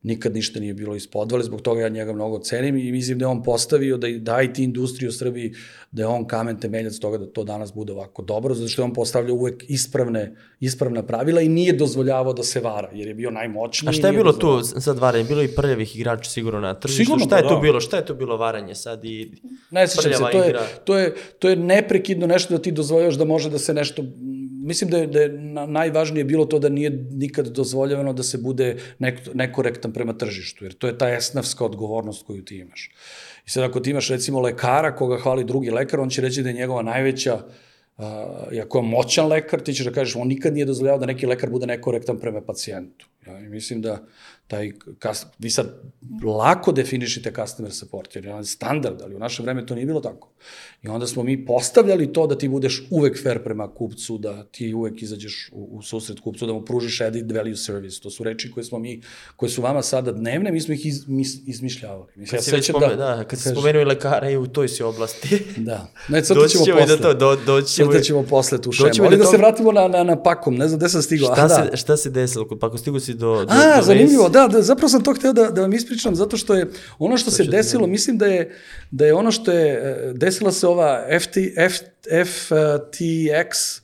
[0.02, 3.28] nikad ništa nije bilo ispodvale, zbog toga ja njega mnogo cenim i mislim da je
[3.28, 5.54] on postavio da, da IT industriju u Srbiji,
[5.90, 8.84] da je on kamen temeljac toga da to danas bude ovako dobro, zato što je
[8.84, 13.30] on postavljao uvek ispravne, ispravna pravila i nije dozvoljavao da se vara, jer je bio
[13.30, 13.88] najmoćniji.
[13.88, 15.24] A šta je bilo tu sad varanje?
[15.24, 17.04] Bilo i prljavih igrača sigurno na tržištu.
[17.04, 17.60] Sigurno, šta je pa tu da.
[17.60, 17.80] bilo?
[17.80, 19.32] Šta je tu bilo varanje sad i
[19.70, 20.66] Ne sećam se, to je, igra?
[20.84, 24.02] to, je, to je neprekidno nešto da ti dozvoljavaš da može da se nešto...
[24.68, 28.38] Mislim da je, da je na- najvažnije bilo to da nije nikad dozvoljavano da se
[28.38, 32.90] bude nek, nekorektan prema tržištu, jer to je ta esnavska odgovornost koju ti imaš.
[33.46, 36.48] I sad ako ti imaš recimo lekara koga hvali drugi lekar, on će reći da
[36.48, 37.42] je njegova najveća
[37.98, 38.04] Uh,
[38.52, 41.26] i ako je moćan lekar, ti ćeš da kažeš, on nikad nije dozvoljavao da neki
[41.26, 43.06] lekar bude nekorektan prema pacijentu.
[43.26, 44.06] Ja, mislim da
[44.48, 45.82] taj, kas, vi sad
[46.26, 50.00] lako definišite customer support, jer je on standard, ali u naše vreme to nije bilo
[50.00, 50.28] tako.
[50.82, 54.74] I onda smo mi postavljali to da ti budeš uvek fair prema kupcu, da ti
[54.74, 58.00] uvek izađeš u, u susret kupcu, da mu pružiš added value service.
[58.00, 59.02] To su reči koje smo mi,
[59.36, 62.12] koje su vama sada dnevne, mi smo ih iz, mis, izmišljavali.
[62.16, 64.68] Mislim, Kad si već spome, da, da, kad si spomenuo i lekara i u toj
[64.68, 65.38] si oblasti.
[65.58, 65.86] Da.
[66.08, 66.86] Ne, sad Doći ćemo posle.
[66.88, 68.88] do to, do, doći ćemo Sada i- ćemo posle tu šemu.
[69.00, 70.54] Ali do da se vratimo na, na, na pakom.
[70.54, 71.32] Ne znam gde sam stigao.
[71.32, 71.76] Šta, A, se, da.
[71.76, 72.48] šta se desilo?
[72.50, 74.32] Pa ako stigu si do, do, A, do zanimljivo, Vesi?
[74.38, 77.30] Da, da, zapravo sam to hteo da, da vam ispričam, zato što je ono što
[77.30, 78.56] se desilo, mislim da je,
[78.90, 81.80] da je ono što je, e, desila se ova FT, F,
[82.10, 83.80] FTX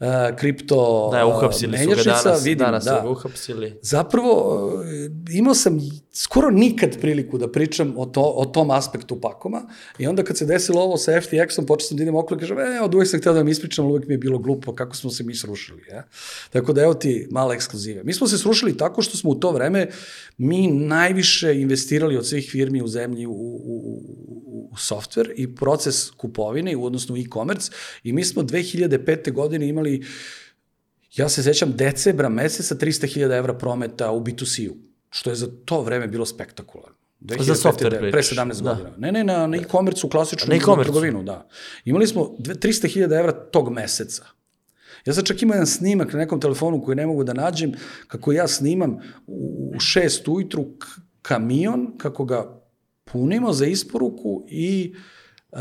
[0.00, 2.96] uh, kripto Da, uhapsili su ga menjačnica, danas, vidim, danas da.
[2.96, 3.78] su ga uhapsili.
[3.82, 5.78] Zapravo, e, imao sam
[6.18, 9.62] skoro nikad priliku da pričam o, to, o tom aspektu Pakoma
[9.98, 12.58] i onda kad se desilo ovo sa FTX-om, počeo sam da idem okolo i kažem,
[12.58, 14.96] e, od uvek sam htio da vam ispričam, ali uvek mi je bilo glupo kako
[14.96, 15.82] smo se mi srušili.
[15.90, 16.02] Ja?
[16.50, 18.02] Tako da evo ti mala ekskluziva.
[18.04, 19.88] Mi smo se srušili tako što smo u to vreme
[20.38, 26.10] mi najviše investirali od svih firmi u zemlji u, u, u, u software i proces
[26.10, 27.70] kupovine, odnosno e-commerce
[28.04, 29.32] i mi smo 2005.
[29.32, 30.04] godine imali
[31.16, 34.76] Ja se sećam decembra meseca 300.000 evra prometa u B2C-u,
[35.10, 36.96] što je za to vreme bilo spektakularno.
[37.20, 37.42] 2005.
[37.42, 38.70] Za software pre pričaš, 17 da.
[38.70, 38.90] godina.
[38.98, 40.84] Ne, ne, na, na e-commerce-u, klasičnu Na e-commerce-u.
[40.84, 41.48] trgovinu, da.
[41.84, 44.24] Imali smo dve- 300.000 evra tog meseca.
[45.04, 47.72] Ja sad čak imam jedan snimak na nekom telefonu koji ne mogu da nađem,
[48.06, 48.96] kako ja snimam
[49.26, 50.86] u u šest ujutru k-
[51.22, 52.60] kamion, kako ga
[53.04, 54.94] punimo za isporuku i
[55.52, 55.58] uh,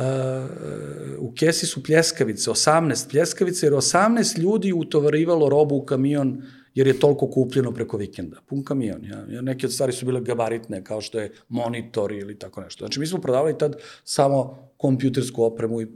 [1.20, 6.42] u kesi su pljeskavice, 18 pljeskavice, jer 18 ljudi utovarivalo robu u kamion
[6.76, 8.42] jer je toliko kupljeno preko vikenda.
[8.46, 9.06] Pun kamion.
[9.06, 9.42] Ja.
[9.42, 12.86] neke od stvari su bile gabaritne, kao što je monitor ili tako nešto.
[12.86, 15.88] Znači, mi smo prodavali tad samo kompjutersku opremu i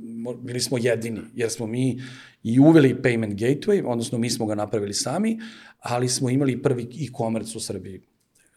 [0.42, 2.02] bili smo jedini, jer smo mi
[2.44, 5.40] i uveli payment gateway, odnosno mi smo ga napravili sami,
[5.80, 8.02] ali smo imali prvi e-commerce u Srbiji,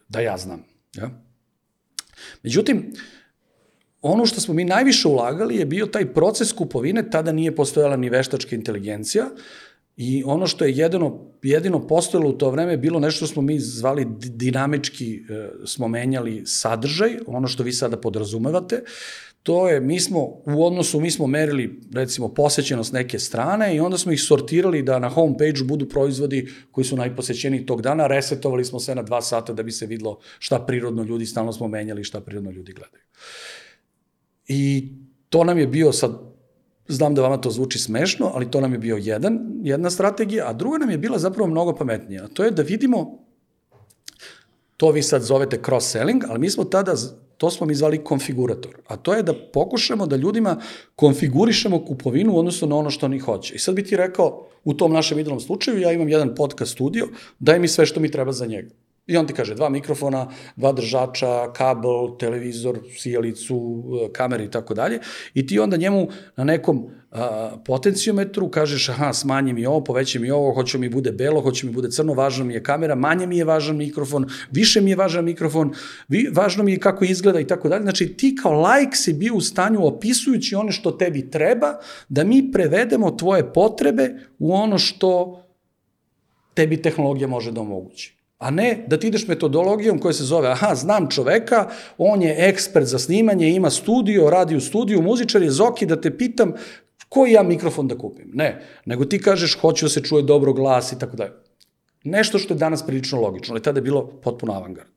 [0.08, 0.64] da ja znam.
[0.96, 1.10] Ja?
[2.42, 2.92] Međutim,
[4.02, 8.10] ono što smo mi najviše ulagali je bio taj proces kupovine, tada nije postojala ni
[8.10, 9.30] veštačka inteligencija,
[10.04, 13.60] I ono što je jedino, jedino postojalo u to vreme bilo nešto što smo mi
[13.60, 18.82] zvali di- dinamički, e, smo menjali sadržaj, ono što vi sada podrazumevate,
[19.42, 23.98] to je, mi smo, u odnosu, mi smo merili, recimo, posećenost neke strane i onda
[23.98, 28.80] smo ih sortirali da na homepage budu proizvodi koji su najposećeniji tog dana, resetovali smo
[28.80, 32.20] sve na dva sata da bi se videlo šta prirodno ljudi, stalno smo menjali šta
[32.20, 33.02] prirodno ljudi gledaju.
[34.48, 34.92] I
[35.28, 36.31] to nam je bio sad,
[36.94, 40.52] znam da vama to zvuči smešno, ali to nam je bio jedan, jedna strategija, a
[40.52, 42.28] druga nam je bila zapravo mnogo pametnija.
[42.28, 43.18] To je da vidimo,
[44.76, 46.94] to vi sad zovete cross-selling, ali mi smo tada,
[47.36, 48.76] to smo mi zvali konfigurator.
[48.86, 50.60] A to je da pokušamo da ljudima
[50.96, 53.54] konfigurišemo kupovinu u odnosu na ono što oni hoće.
[53.54, 57.08] I sad bi ti rekao, u tom našem idealnom slučaju, ja imam jedan podcast studio,
[57.38, 58.70] daj mi sve što mi treba za njega.
[59.06, 63.56] I on ti kaže dva mikrofona, dva držača, kabel, televizor, sijalicu,
[64.06, 65.00] e, kamere i tako dalje.
[65.34, 70.30] I ti onda njemu na nekom a, potencijometru kažeš aha, smanji mi ovo, poveći mi
[70.30, 73.38] ovo, hoće mi bude belo, hoće mi bude crno, važno mi je kamera, manje mi
[73.38, 75.74] je važan mikrofon, više mi je važan mikrofon,
[76.08, 77.82] vi, važno mi je kako izgleda i tako dalje.
[77.82, 81.74] Znači ti kao lajk si bio u stanju opisujući ono što tebi treba,
[82.08, 85.42] da mi prevedemo tvoje potrebe u ono što
[86.54, 88.21] tebi tehnologija može da omogući.
[88.42, 91.68] A ne da ti ideš metodologijom koja se zove, aha, znam čoveka,
[91.98, 96.10] on je ekspert za snimanje, ima studio, radi u studiju, muzičar je Zoki, da te
[96.16, 96.52] pitam
[97.08, 98.30] koji ja mikrofon da kupim.
[98.34, 101.32] Ne, nego ti kažeš hoću da se čuje dobro glas i tako dalje.
[102.04, 104.90] Nešto što je danas prilično logično, ali tada je bilo potpuno avangard.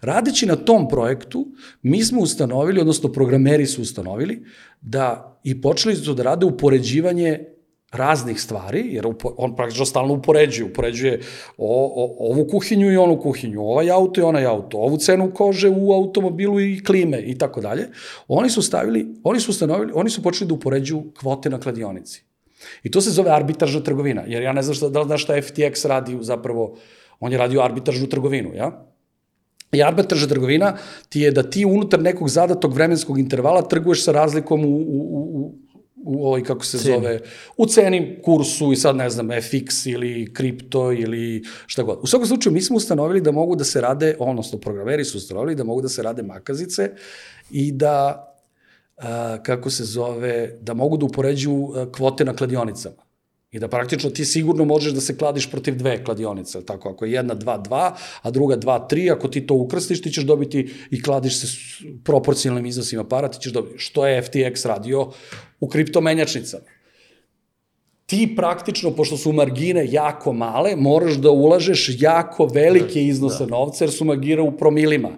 [0.00, 1.46] Radeći na tom projektu,
[1.82, 4.44] mi smo ustanovili, odnosno programeri su ustanovili,
[4.80, 7.55] da i počeli su da rade upoređivanje
[7.92, 11.20] raznih stvari, jer upo, on praktično stalno upoređuje, upoređuje
[11.58, 15.68] o, o, ovu kuhinju i onu kuhinju, ovaj auto i onaj auto, ovu cenu kože
[15.68, 17.88] u automobilu i klime i tako dalje.
[18.28, 22.24] Oni su stavili, oni su ustanovili, oni su počeli da upoređuju kvote na kladionici.
[22.82, 25.34] I to se zove arbitražna trgovina, jer ja ne znam šta, da li znaš šta
[25.34, 26.76] FTX radi zapravo,
[27.20, 28.86] on je radio arbitražnu trgovinu, ja?
[29.72, 30.76] I arbitražna trgovina
[31.08, 35.00] ti je da ti unutar nekog zadatog vremenskog intervala trguješ sa razlikom u, u,
[35.40, 35.54] u,
[36.06, 36.94] u ovoj, kako se Ceni.
[36.94, 37.20] zove,
[37.56, 41.98] u ceni, kursu i sad ne znam, FX ili kripto ili šta god.
[42.02, 45.54] U svakom slučaju mi smo ustanovili da mogu da se rade, odnosno programeri su ustanovili
[45.54, 46.90] da mogu da se rade makazice
[47.50, 48.22] i da
[48.96, 53.05] a, kako se zove, da mogu da upoređuju kvote na kladionicama.
[53.50, 56.88] I da praktično ti sigurno možeš da se kladiš protiv dve kladionice, tako?
[56.88, 57.92] Ako je jedna 2-2,
[58.22, 61.56] a druga 2-3, ako ti to ukrstiš, ti ćeš dobiti i kladiš se s
[62.04, 63.78] proporcionalnim iznosima para, ti ćeš dobiti.
[63.78, 65.12] Što je FTX radio
[65.60, 66.64] u kriptomenjačnicama?
[68.06, 73.50] ti praktično, pošto su margine jako male, moraš da ulažeš jako velike iznose da.
[73.50, 75.10] novca, jer su margine u promilima.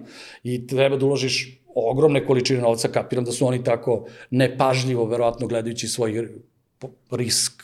[0.42, 5.88] I treba da uložiš ogromne količine novca, kapiram da su oni tako nepažljivo, verovatno gledajući
[5.88, 6.28] svoj
[7.10, 7.62] risk,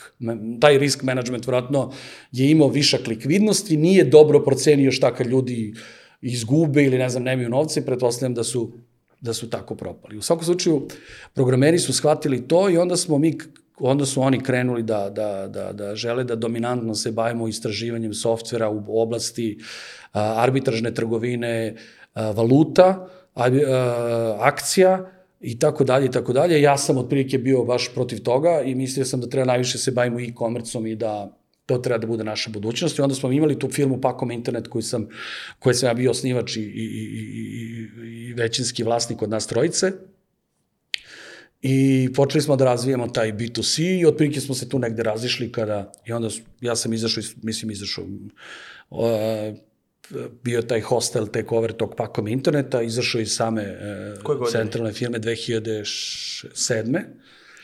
[0.60, 1.92] taj risk management verovatno
[2.32, 5.74] je imao višak likvidnosti, nije dobro procenio šta kad ljudi
[6.20, 8.72] izgube ili ne znam, nemaju novce pretpostavljam da su
[9.24, 10.18] da su tako propali.
[10.18, 10.88] U svakom slučaju,
[11.34, 13.38] programeri su shvatili to i onda smo mi
[13.78, 18.68] onda su oni krenuli da, da, da, da žele da dominantno se bavimo istraživanjem softvera
[18.68, 19.58] u oblasti
[20.12, 21.76] a, arbitražne trgovine,
[22.14, 25.10] a, valuta, a, a, akcija
[25.44, 26.60] i tako dalje i tako dalje.
[26.60, 30.20] Ja sam otprilike bio baš protiv toga i mislio sam da treba najviše se bavimo
[30.20, 32.98] e-commerceom i da to treba da bude naša budućnost.
[32.98, 35.08] I onda smo imali tu firmu Pakom Internet koju sam,
[35.58, 39.92] koje sam ja bio osnivač i, i, i, i, većinski vlasnik od nas trojice.
[41.62, 45.92] I počeli smo da razvijamo taj B2C i otprilike smo se tu negde razišli kada,
[46.06, 46.28] i onda
[46.60, 48.04] ja sam izašao, mislim izašao,
[48.90, 49.00] uh,
[50.42, 53.78] bio taj hostel takeover tog pakom interneta, izašao iz same
[54.24, 57.02] uh, centralne firme 2007.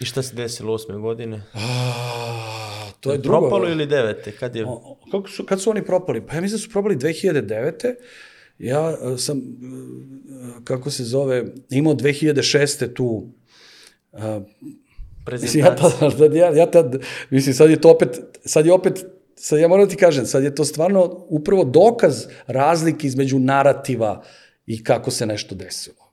[0.01, 1.43] I šta se desilo osme godine?
[1.53, 3.41] A, to je drugo.
[3.41, 4.33] Propalo ili devete?
[4.33, 4.65] Kad je...
[4.67, 6.27] O, kako su, kad su oni propali?
[6.27, 7.95] Pa ja mislim da su propali 2009.
[8.59, 9.43] Ja sam,
[10.65, 12.95] kako se zove, imao 2006.
[12.95, 13.33] tu
[14.13, 14.43] Uh,
[15.33, 19.05] mislim, ja, tad, ja, ja tad, mislim, sad je to opet, sad je opet,
[19.41, 24.23] sad ja moram da ti kažem, sad je to stvarno upravo dokaz razlike između narativa
[24.67, 26.11] i kako se nešto desilo.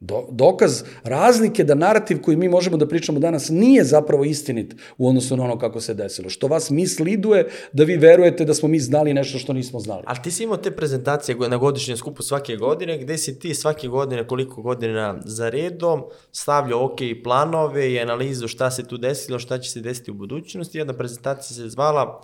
[0.00, 5.08] Do, dokaz razlike da narativ koji mi možemo da pričamo danas nije zapravo istinit u
[5.08, 6.30] odnosu na ono kako se desilo.
[6.30, 10.02] Što vas misliduje da vi verujete da smo mi znali nešto što nismo znali.
[10.06, 13.88] Ali ti si imao te prezentacije na godišnjem skupu svake godine, gde si ti svake
[13.88, 19.58] godine, koliko godina za redom, stavljao ok planove i analizu šta se tu desilo, šta
[19.58, 20.78] će se desiti u budućnosti.
[20.78, 22.22] Jedna prezentacija se zvala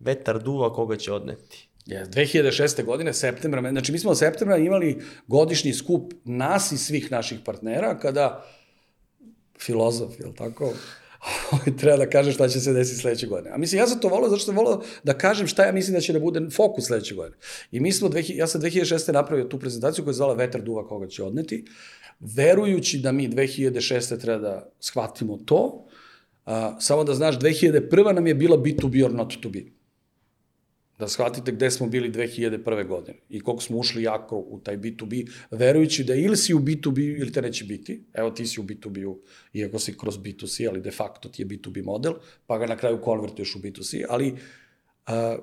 [0.00, 1.70] Vetar duva koga će odneti.
[1.86, 2.84] Je, 2006.
[2.84, 7.98] godine, septembra, znači mi smo od septembra imali godišnji skup nas i svih naših partnera,
[7.98, 8.46] kada
[9.58, 10.72] filozof, je li tako,
[11.80, 13.50] treba da kaže šta će se desiti sledeće godine.
[13.54, 15.94] A mislim, ja sam to volao zato što sam volao da kažem šta ja mislim
[15.94, 17.36] da će da bude fokus sledeće godine.
[17.70, 19.12] I mi smo, 2000, ja sam 2006.
[19.12, 21.64] napravio tu prezentaciju koja je zvala Vetar duva koga će odneti,
[22.20, 24.20] verujući da mi 2006.
[24.20, 25.86] treba da shvatimo to,
[26.44, 28.12] a, samo da znaš, 2001.
[28.12, 29.79] nam je bila B2B or not to be
[31.00, 32.86] da shvatite gde smo bili 2001.
[32.86, 37.20] godine i koliko smo ušli jako u taj B2B, verujući da ili si u B2B
[37.20, 39.20] ili te neće biti, evo ti si u B2B-u,
[39.52, 42.14] iako si kroz B2C, ali de facto ti je B2B model,
[42.46, 44.36] pa ga na kraju konvertuješ u B2C, ali
[45.06, 45.36] a,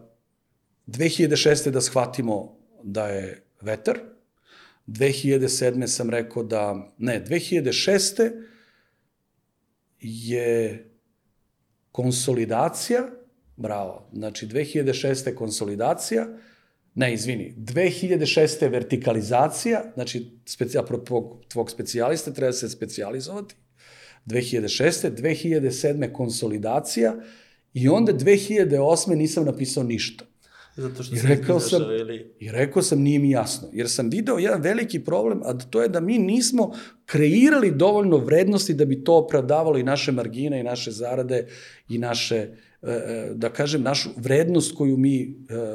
[0.88, 1.70] 2006.
[1.70, 4.00] da shvatimo da je vetar,
[4.88, 5.88] 2007.
[5.88, 8.32] sam rekao da, ne, 2006.
[10.00, 10.86] je
[11.92, 13.10] konsolidacija,
[13.58, 14.10] Bravo.
[14.14, 15.36] Znači, 2006.
[15.36, 16.28] konsolidacija,
[16.96, 18.72] ne, izvini, 2006.
[18.72, 23.56] vertikalizacija, znači, specija, tvog, tvog specijalista treba se specializovati,
[24.26, 25.12] 2006.
[25.12, 26.12] 2007.
[26.12, 27.16] konsolidacija
[27.74, 29.16] i onda 2008.
[29.16, 30.26] nisam napisao ništa.
[30.76, 32.36] Zato što I rekao sam, ili...
[32.40, 33.68] I rekao sam, nije mi jasno.
[33.74, 36.74] Jer sam video jedan veliki problem, a to je da mi nismo
[37.06, 41.48] kreirali dovoljno vrednosti da bi to opravdavalo i naše margine, i naše zarade,
[41.90, 42.48] i naše
[43.34, 45.28] da kažem, našu vrednost koju mi e,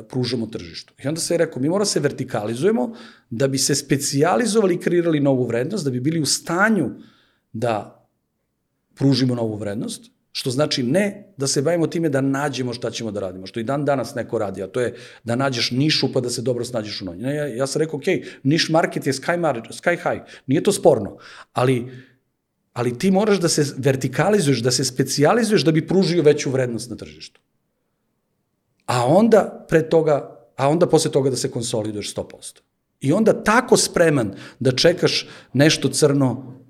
[0.08, 0.94] pružamo tržištu.
[1.04, 2.94] I onda se je rekao, mi moramo se vertikalizujemo
[3.30, 6.90] da bi se specijalizovali i kreirali novu vrednost, da bi bili u stanju
[7.52, 8.08] da
[8.94, 13.20] pružimo novu vrednost, što znači ne da se bavimo time da nađemo šta ćemo da
[13.20, 14.94] radimo, što i dan danas neko radi, a to je
[15.24, 17.34] da nađeš nišu pa da se dobro snađeš u njoj.
[17.34, 18.06] Ja, ja sam rekao, ok,
[18.42, 21.16] niš market je sky, mar, sky high, nije to sporno,
[21.52, 21.90] ali
[22.72, 26.96] ali ti moraš da se vertikalizuješ, da se specijalizuješ da bi pružio veću vrednost na
[26.96, 27.40] tržištu.
[28.86, 32.60] A onda pre toga, a onda posle toga da se konsoliduješ 100%.
[33.00, 36.61] I onda tako spreman da čekaš nešto crno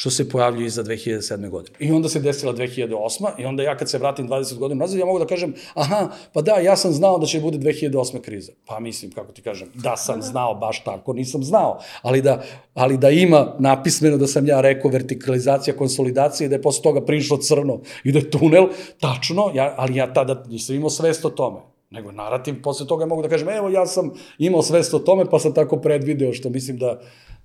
[0.00, 1.48] što se pojavljuje iza 2007.
[1.48, 1.76] godine.
[1.80, 3.30] I onda se desila 2008.
[3.38, 6.42] I onda ja kad se vratim 20 godina nazad, ja mogu da kažem, aha, pa
[6.42, 8.20] da, ja sam znao da će bude 2008.
[8.20, 8.52] kriza.
[8.66, 11.78] Pa mislim, kako ti kažem, da sam znao baš tako, nisam znao.
[12.02, 12.42] Ali da,
[12.74, 17.04] ali da ima napismeno da sam ja rekao vertikalizacija, konsolidacija i da je posle toga
[17.04, 18.68] prišlo crno i da je tunel,
[19.00, 23.22] tačno, ja, ali ja tada nisam imao svest o tome nego narativ, posle toga mogu
[23.22, 26.78] da kažem, evo ja sam imao svest o tome, pa sam tako predvideo, što mislim
[26.78, 27.00] da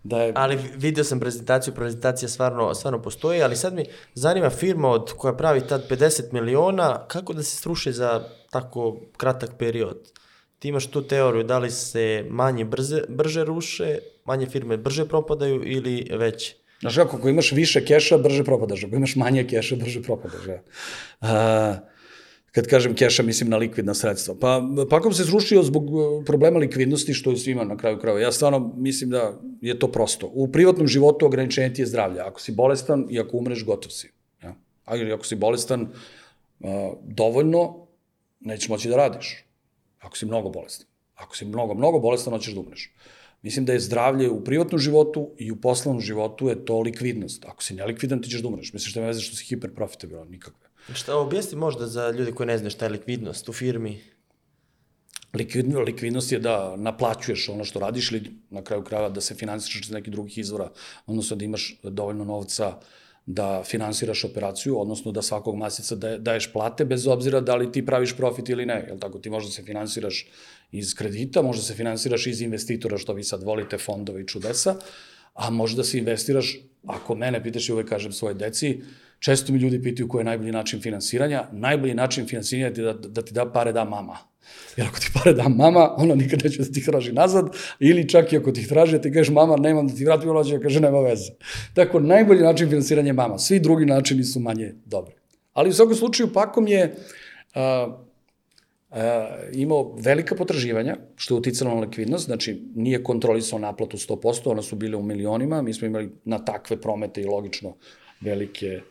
[0.05, 0.31] da je...
[0.35, 5.33] Ali vidio sam prezentaciju, prezentacija stvarno, stvarno postoji, ali sad mi zanima firma od koja
[5.33, 10.11] pravi tad 50 miliona, kako da se struši za tako kratak period?
[10.59, 15.61] Ti imaš tu teoriju da li se manje brze, brže ruše, manje firme brže propadaju
[15.65, 16.55] ili veće?
[16.79, 20.41] Znaš kako, ako imaš više keša, brže propadaš, ako imaš manje keša, brže propadaš.
[20.47, 20.61] Ja.
[21.21, 21.94] Uh,
[22.55, 24.35] kad kažem keša, mislim na likvidna sredstva.
[24.39, 28.21] Pa Pakom se srušio zbog e, problema likvidnosti, što je svima na kraju krajeva.
[28.21, 30.31] Ja stvarno mislim da je to prosto.
[30.33, 32.21] U privatnom životu ograničenje ti je zdravlje.
[32.21, 34.11] Ako si bolestan i ako umreš, gotov si.
[34.43, 34.55] Ja?
[34.85, 36.69] A ili ako si bolestan uh,
[37.03, 37.87] dovoljno,
[38.39, 39.43] nećeš moći da radiš.
[39.99, 40.87] Ako si mnogo bolestan.
[41.15, 42.93] Ako si mnogo, mnogo bolestan, hoćeš da umreš.
[43.41, 47.45] Mislim da je zdravlje u privatnom životu i u poslovnom životu je to likvidnost.
[47.45, 48.73] Ako si nelikvidan, ti ćeš da umreš.
[48.73, 50.29] Misliš da me veze što si hiperprofitabilan?
[50.29, 50.64] Nikakve.
[50.93, 54.01] Šta objasni možda za ljude koji ne znaju šta je likvidnost u firmi?
[55.33, 59.81] Likvidno, likvidnost je da naplaćuješ ono što radiš ili na kraju krajeva da se finansiraš
[59.81, 60.69] iz nekih drugih izvora,
[61.05, 62.79] odnosno da imaš dovoljno novca
[63.25, 68.15] da finansiraš operaciju, odnosno da svakog meseca daješ plate bez obzira da li ti praviš
[68.17, 68.86] profit ili ne.
[68.88, 69.19] Jel tako?
[69.19, 70.27] Ti možda se finansiraš
[70.71, 74.75] iz kredita, možda se finansiraš iz investitora, što vi sad volite, fondove i čudesa,
[75.33, 76.57] a možda se investiraš,
[76.88, 78.86] ako mene pitaš i uvek kažem svoje deci, uh,
[79.26, 81.47] Često mi ljudi pitaju koji je najbolji način finansiranja.
[81.51, 84.17] Najbolji način finansiranja je da, da ti da pare da mama.
[84.78, 87.49] Jer ako ti pare da mama, ona nikad neće da ti traži nazad,
[87.80, 90.61] ili čak i ako ti traži, ti kažeš mama, nemam da ti vratim, ona će
[90.61, 91.32] kaže nema veze.
[91.73, 93.38] Tako, najbolji način finansiranja je mama.
[93.38, 95.15] Svi drugi načini su manje dobri.
[95.53, 97.93] Ali u svakom slučaju, Pakom je uh,
[98.89, 98.97] uh,
[99.53, 104.76] imao velika potraživanja, što je uticalo na likvidnost, znači nije kontrolisao naplatu 100%, ona su
[104.76, 107.73] bile u milionima, mi smo imali na takve promete i logično
[108.21, 108.82] velike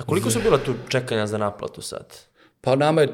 [0.00, 2.16] A koliko su bila tu čekanja za naplatu sad?
[2.60, 3.10] Pa nama je, e,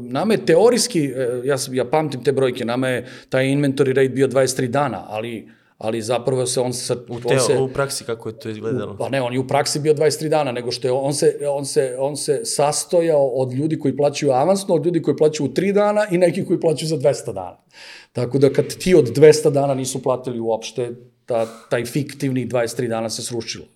[0.00, 4.28] nama je teorijski, e, ja, ja pamtim te brojke, nama je taj inventory rate bio
[4.28, 8.28] 23 dana, ali ali zapravo se on sa u, teo, on se, u praksi kako
[8.28, 8.92] je to izgledalo.
[8.92, 11.38] U, pa ne on je u praksi bio 23 dana nego što je on se
[11.48, 15.52] on se on se sastojao od ljudi koji plaćaju avansno od ljudi koji plaćaju u
[15.52, 17.58] 3 dana i neki koji plaćaju za 200 dana.
[18.12, 20.90] Tako da kad ti od 200 dana nisu platili uopšte
[21.26, 23.75] ta, taj fiktivni 23 dana se srušilo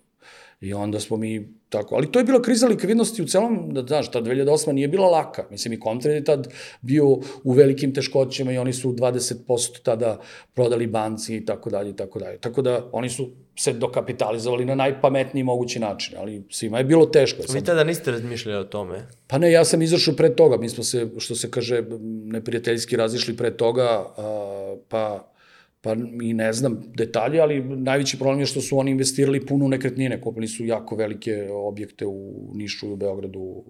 [0.61, 4.11] i onda smo mi Tako, ali to je bila kriza likvidnosti u celom, da znaš,
[4.11, 5.45] ta 2008 nije bila laka.
[5.51, 6.49] Mislim, i Comtrade je tad
[6.81, 7.07] bio
[7.45, 10.19] u velikim teškoćama i oni su 20% tada
[10.55, 12.39] prodali banci i tako dalje i tako dalje.
[12.39, 17.43] Tako da oni su se dokapitalizovali na najpametniji mogući način, ali svima je bilo teško.
[17.53, 19.07] Vi tada niste razmišljali o tome?
[19.27, 21.83] Pa ne, ja sam izašao pre toga, mi smo se, što se kaže,
[22.25, 25.33] neprijateljski razišli pre toga, a, pa
[25.81, 29.69] pa i ne znam detalje, ali najveći problem je što su oni investirali puno u
[29.69, 33.65] nekretnine, kupili su jako velike objekte u Nišu i u Beogradu,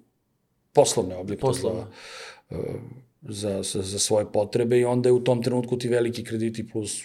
[0.72, 1.82] poslovne objekte poslovne.
[2.50, 2.78] Za, e,
[3.22, 7.02] za, za, za svoje potrebe i onda je u tom trenutku ti veliki krediti plus,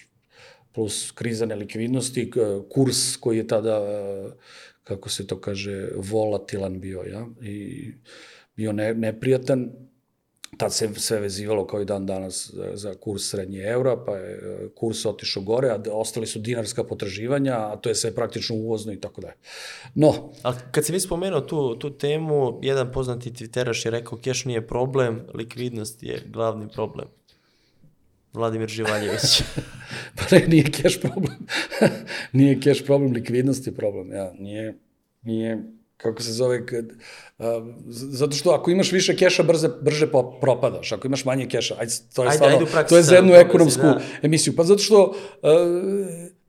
[0.72, 2.32] plus kriza nelikvidnosti,
[2.70, 4.32] kurs koji je tada, e,
[4.84, 7.92] kako se to kaže, volatilan bio, ja, i
[8.56, 9.72] bio ne, neprijatan,
[10.58, 14.68] tad se sve vezivalo kao i dan danas za kurs srednje eura, pa je e,
[14.76, 19.00] kurs otišao gore, a ostali su dinarska potraživanja, a to je sve praktično uvozno i
[19.00, 19.36] tako dalje.
[19.96, 20.32] No.
[20.44, 24.68] A kad si vi spomenuo tu, tu temu, jedan poznati Twitteraš je rekao keš nije
[24.68, 27.08] problem, likvidnost je glavni problem.
[28.34, 29.44] Vladimir Živaljević.
[30.16, 31.48] pa ne, nije keš problem.
[32.34, 34.12] nije keš problem, likvidnost je problem.
[34.12, 34.78] Ja, nije,
[35.22, 35.64] nije
[36.06, 36.86] kako se zove, kad,
[37.40, 40.08] a, zato što ako imaš više keša, brže, brže
[40.42, 43.34] propadaš, ako imaš manje keša, ajde, to je ajde, stvarno, ajde to je za jednu
[43.34, 44.02] ekonomsku da.
[44.22, 45.50] emisiju, pa zato što a,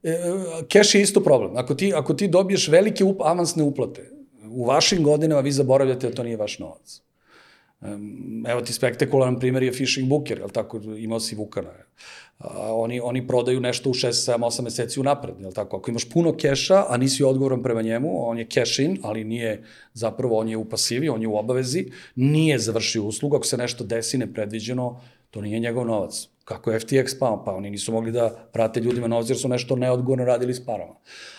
[0.03, 0.19] e,
[0.69, 1.57] keš je isto problem.
[1.57, 4.11] Ako ti, ako ti dobiješ velike up, avansne uplate,
[4.51, 7.06] u vašim godinama vi zaboravljate da to nije vaš novac.
[8.49, 11.71] Evo ti spektakularan primjer je Fishing Booker, jel tako, imao si Vukana.
[12.39, 15.77] A, oni, oni prodaju nešto u 6, 7, 8 meseci unapred, jel tako?
[15.77, 19.65] Ako imaš puno keša, a nisi odgovoran prema njemu, on je cash in, ali nije,
[19.93, 23.85] zapravo on je u pasivi, on je u obavezi, nije završio uslugu, ako se nešto
[23.85, 26.29] desi nepredviđeno, to nije njegov novac.
[26.47, 27.45] Kako je FTX pao?
[27.45, 30.95] Pa oni nisu mogli da vrate ljudima novac jer su nešto neodgovorno radili s parama.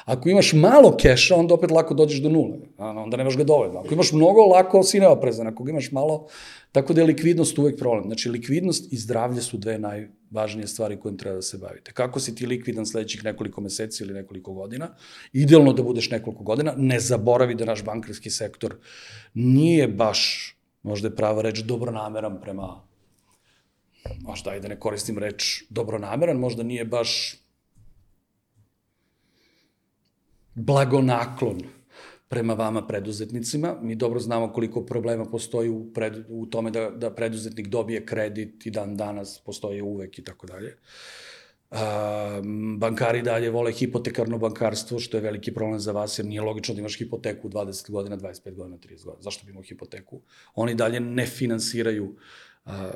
[0.06, 2.58] Ako imaš malo keša, onda opet lako dođeš do nule.
[2.78, 3.80] Onda nemaš ga dovoljno.
[3.80, 5.48] Ako imaš mnogo, lako si neoprezan.
[5.48, 6.28] Ako imaš malo,
[6.72, 8.04] tako da je likvidnost uvek problem.
[8.04, 11.92] Znači, likvidnost i zdravlje su dve najvažnije stvari kojim treba da se bavite.
[11.92, 14.90] Kako si ti likvidan sledećih nekoliko meseci ili nekoliko godina?
[15.34, 16.74] Idealno da budeš nekoliko godina.
[16.78, 18.76] Ne zaboravi da naš bankarski sektor
[19.34, 20.54] nije baš,
[20.84, 22.87] možda je prava reč, dobronameran prema
[24.22, 27.36] možda da ne koristim reč dobronameran, možda nije baš
[30.56, 31.62] blagonaklon
[32.28, 33.76] prema vama preduzetnicima.
[33.82, 38.66] Mi dobro znamo koliko problema postoji u, pred, u tome da, da preduzetnik dobije kredit
[38.66, 40.78] i dan danas postoje uvek i tako dalje.
[42.78, 46.80] Bankari dalje vole hipotekarno bankarstvo, što je veliki problem za vas, jer nije logično da
[46.80, 49.22] imaš hipoteku 20 godina, 25 godina, 30 godina.
[49.22, 50.22] Zašto bi imao hipoteku?
[50.56, 52.16] Oni dalje ne finansiraju
[52.66, 52.92] a,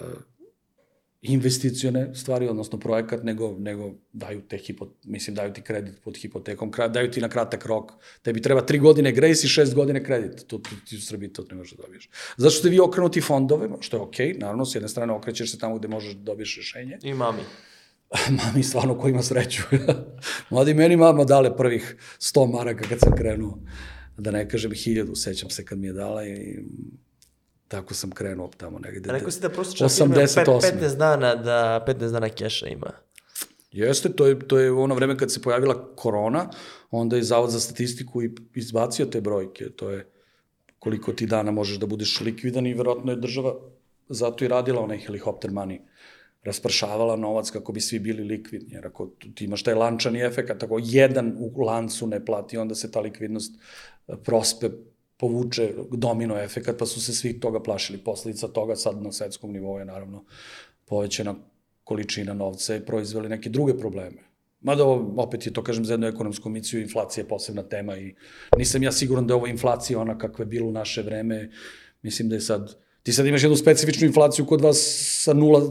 [1.21, 6.71] investicione stvari, odnosno projekat, nego, nego daju te hipo, mislim, daju ti kredit pod hipotekom,
[6.89, 7.91] daju ti na kratak rok,
[8.21, 11.45] tebi treba tri godine grejs i šest godine kredit, to, to ti u Srbiji to
[11.49, 12.09] ne možeš da dobiješ.
[12.37, 15.59] Zašto ste vi okrenuti fondove, što je okej, okay, naravno, s jedne strane okrećeš se
[15.59, 16.97] tamo gde možeš da dobiješ rešenje.
[17.03, 17.41] I mami.
[18.43, 19.61] mami stvarno ko ima sreću.
[20.49, 23.59] Mladi meni mama dale prvih 100 maraka kad sam krenuo,
[24.17, 26.59] da ne kažem hiljadu, sećam se kad mi je dala i
[27.71, 29.11] Tako sam krenuo tamo negde.
[29.11, 32.91] Rekao si da prosječna firma 15 dana da 15 dana keša ima.
[33.71, 36.49] Jeste, to je, to je ono vreme kad se pojavila korona,
[36.91, 39.69] onda je Zavod za statistiku i izbacio te brojke.
[39.69, 40.07] To je
[40.79, 43.55] koliko ti dana možeš da budeš likvidan i verovatno je država
[44.09, 45.79] zato i radila onaj helikopter money
[46.43, 50.79] raspršavala novac kako bi svi bili likvidni, jer ako ti imaš taj lančani efekt, tako
[50.83, 53.59] jedan u lancu ne plati, onda se ta likvidnost
[54.23, 54.69] prospe
[55.21, 57.99] povuče domino efekat, pa su se svi toga plašili.
[58.03, 60.23] Posledica toga sad na svetskom nivou je naravno
[60.85, 61.35] povećana
[61.83, 64.23] količina novca i proizveli neke druge probleme.
[64.61, 68.15] Mada ovo, opet je to, kažem, za jednu ekonomsku miciju, inflacija je posebna tema i
[68.57, 71.51] nisam ja siguran da je ovo inflacija ona kakva je bila u naše vreme.
[72.01, 74.81] Mislim da je sad, ti sad imaš jednu specifičnu inflaciju kod vas
[75.23, 75.61] sa nula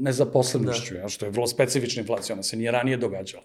[0.00, 1.00] nezaposlenošću, da.
[1.00, 3.44] ja, što je vrlo specifična inflacija, ona se nije ranije događala.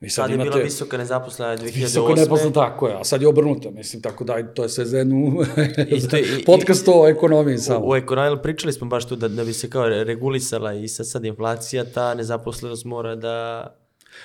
[0.00, 1.74] Vi sad, sad imate, je bila visoka nezaposlena 2008.
[1.74, 4.98] Visoka nezaposlena, tako je, a sad je obrnuto, mislim, tako da to je sve za
[4.98, 5.44] jednu
[6.46, 7.86] podcast o ekonomiji samo.
[7.86, 11.08] U, u ekonomiji, pričali smo baš tu da, da bi se kao regulisala i sad,
[11.08, 13.66] sad inflacija, ta nezaposlenost mora da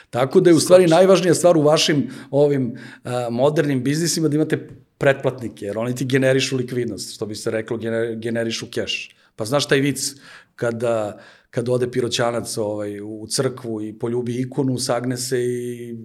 [0.09, 4.69] Tako da je u stvari najvažnija stvar u vašim ovim a, modernim biznisima da imate
[4.97, 9.15] pretplatnike, jer oni ti generišu likvidnost, što bi se reklo, gener, generišu keš.
[9.35, 10.13] Pa znaš taj vic
[10.55, 11.19] kada
[11.53, 15.95] kad ode piroćanac ovaj, u crkvu i poljubi ikonu, sagne se i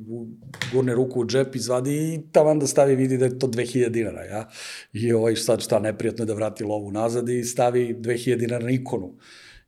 [0.73, 4.25] gurne ruku u džep, izvadi i tavan da stavi vidi da je to 2000 dinara,
[4.25, 4.49] ja?
[4.93, 8.71] I ovaj, sad šta, neprijatno je da vrati lovu nazad i stavi 2000 dinara na
[8.71, 9.15] ikonu.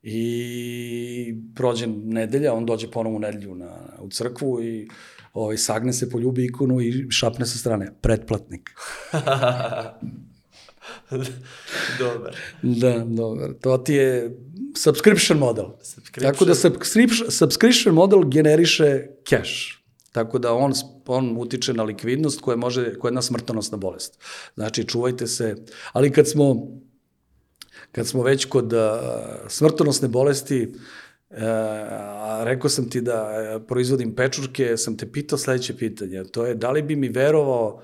[0.03, 4.89] I prođe nedelja, on dođe ponovo u nedelju na, u crkvu i
[5.33, 7.93] ovaj, sagne se, poljubi ikonu i šapne sa strane.
[8.01, 8.71] Pretplatnik.
[11.99, 12.37] dobar.
[12.63, 13.53] Da, dobar.
[13.61, 14.37] To ti je
[14.77, 15.65] subscription model.
[15.83, 16.33] Subscription.
[16.33, 19.81] Tako da subscription, subscription model generiše cash.
[20.13, 20.73] Tako da on,
[21.07, 24.19] on utiče na likvidnost koja, može, koja je jedna smrtonosna bolest.
[24.55, 25.57] Znači, čuvajte se.
[25.93, 26.69] Ali kad smo,
[27.93, 28.81] kad smo već kod uh,
[29.49, 30.73] smrtonosne bolesti,
[31.31, 31.37] uh,
[32.43, 36.25] rekao sam ti da uh, proizvodim pečurke, sam te pitao sledeće pitanje.
[36.25, 37.83] To je, da li bi mi verovao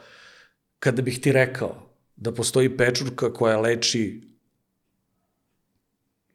[0.79, 1.86] kada bih ti rekao
[2.17, 4.23] da postoji pečurka koja leči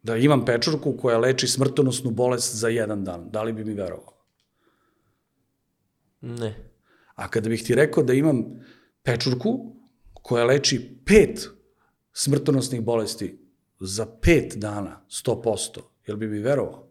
[0.04, 3.30] da imam pečurku koja leči smrtonosnu bolest za jedan dan.
[3.30, 4.14] Da li bi mi verovao?
[6.22, 6.72] Ne.
[7.16, 8.44] A kada bih ti rekao da imam
[9.04, 9.76] pečurku
[10.14, 11.50] koja leči pet
[12.14, 13.40] smrtonosnih bolesti
[13.80, 16.88] za pet dana, 100%, jel bi mi verovao?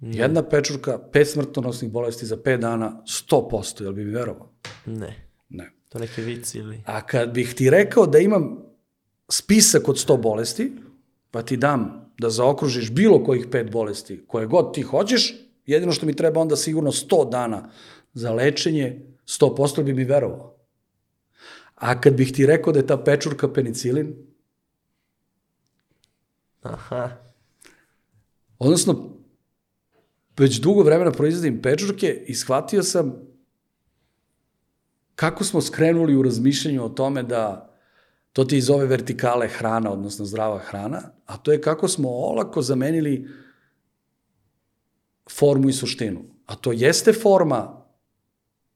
[0.00, 0.18] Ne.
[0.18, 4.52] Jedna pečurka, pet smrtonosnih bolesti za pet dana, 100%, jel bi mi verovao?
[4.86, 5.28] Ne.
[5.48, 5.79] Ne.
[5.90, 6.82] To neke vici ili...
[6.86, 8.62] A kad bih ti rekao da imam
[9.28, 10.72] spisak od 100 bolesti,
[11.30, 15.34] pa ti dam da zaokružiš bilo kojih pet bolesti, koje god ti hoćeš,
[15.66, 17.70] jedino što mi treba onda sigurno 100 dana
[18.14, 20.56] za lečenje, 100% bi mi verovao.
[21.74, 24.14] A kad bih ti rekao da je ta pečurka penicilin,
[26.62, 27.10] Aha.
[28.58, 29.16] Odnosno,
[30.38, 33.29] već dugo vremena proizvodim pečurke i shvatio sam
[35.20, 37.70] kako smo skrenuli u razmišljanju o tome da
[38.32, 42.62] To ti iz ove vertikale hrana, odnosno zdrava hrana, a to je kako smo olako
[42.62, 43.28] zamenili
[45.30, 46.24] formu i suštinu.
[46.46, 47.86] A to jeste forma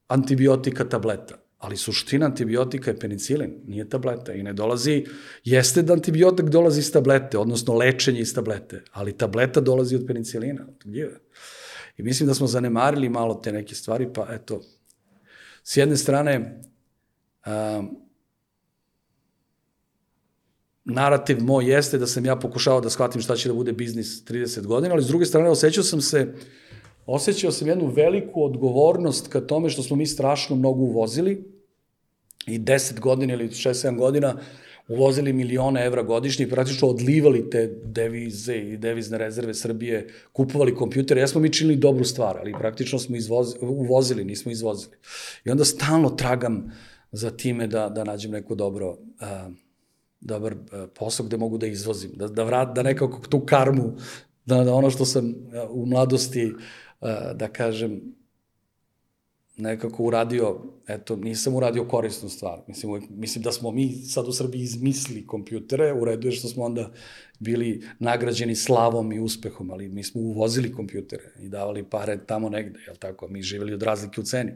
[0.08, 5.04] antibiotika tableta, ali suština antibiotika je penicilin, nije tableta i ne dolazi,
[5.44, 10.66] jeste da antibiotik dolazi iz tablete, odnosno lečenje iz tablete, ali tableta dolazi od penicilina,
[10.68, 11.20] od gljive.
[11.96, 14.60] I mislim da smo zanemarili malo te neke stvari, pa eto,
[15.64, 16.60] s jedne strane,
[17.46, 18.04] um,
[20.84, 24.66] narativ moj jeste da sam ja pokušao da shvatim šta će da bude biznis 30
[24.66, 26.34] godina, ali s druge strane osjećao sam se,
[27.06, 31.54] osjećao sam jednu veliku odgovornost ka tome što smo mi strašno mnogo uvozili
[32.46, 34.36] i 10 godina ili 6-7 godina
[34.88, 41.20] uvozili milione evra godišnje i praktično odlivali te devize i devizne rezerve Srbije, kupovali kompjutere.
[41.20, 44.96] Ja smo mi činili dobru stvar, ali praktično smo izvozi, uvozili, nismo izvozili.
[45.44, 46.72] I onda stalno tragam
[47.12, 49.54] za time da, da nađem neko dobro uh,
[50.20, 50.54] dobar
[50.94, 53.96] posao gde mogu da izvozim, da, da, vrat, da nekako tu karmu,
[54.46, 55.34] da, da ono što sam
[55.70, 56.52] u mladosti,
[57.34, 58.00] da kažem,
[59.56, 62.60] nekako uradio, eto, nisam uradio korisnu stvar.
[62.68, 66.64] Mislim, mislim da smo mi sad u Srbiji izmislili kompjutere, u redu je što smo
[66.64, 66.92] onda
[67.38, 72.78] bili nagrađeni slavom i uspehom, ali mi smo uvozili kompjutere i davali pare tamo negde,
[72.86, 73.28] jel tako?
[73.28, 74.52] Mi živeli od razlike u ceni.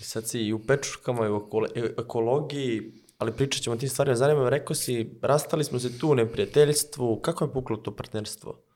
[0.00, 1.48] I sad si i u pečurkama i u
[1.98, 4.16] ekologiji, ali pričat ćemo o tim stvarima.
[4.16, 8.67] Zanima me, rekao si, rastali smo se tu u neprijateljstvu, kako je puklo to partnerstvo?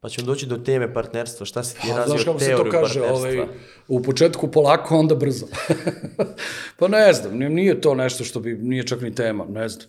[0.00, 1.46] Pa ćemo doći do teme partnerstva.
[1.46, 2.74] Šta si ti razvio teoriju partnerstva?
[2.74, 3.48] Znaš kako se to kaže, ovaj,
[3.88, 5.46] u početku polako, onda brzo.
[6.78, 9.86] pa ne znam, nije to nešto što bi, nije čak ni tema, ne znam.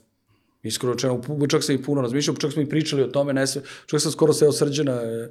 [0.64, 3.62] Iskreno rečeno, čak sam i puno razmišljao, čak smo i pričali o tome, ne sve,
[3.86, 5.30] čak sam skoro seo srđena e,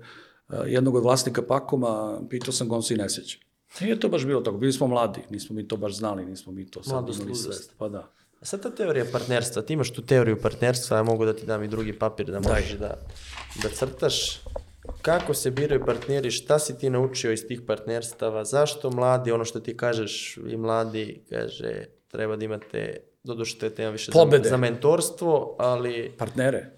[0.66, 3.38] jednog od vlasnika Pakoma, pitao sam ga, on se i ne seća.
[3.80, 6.70] Nije to baš bilo tako, bili smo mladi, nismo mi to baš znali, nismo mi
[6.70, 7.74] to sad imali svest.
[7.78, 8.12] Pa da.
[8.40, 11.62] A sad ta teorija partnerstva, ti imaš tu teoriju partnerstva, ja mogu da ti dam
[11.62, 12.94] i drugi papir da možeš da,
[13.62, 14.40] da crtaš
[15.02, 19.60] kako se biraju partneri, šta si ti naučio iz tih partnerstava, zašto mladi, ono što
[19.60, 24.44] ti kažeš i mladi, kaže, treba da imate, doduše to je tema više Pobede.
[24.44, 26.12] za, za mentorstvo, ali...
[26.18, 26.70] Partnere.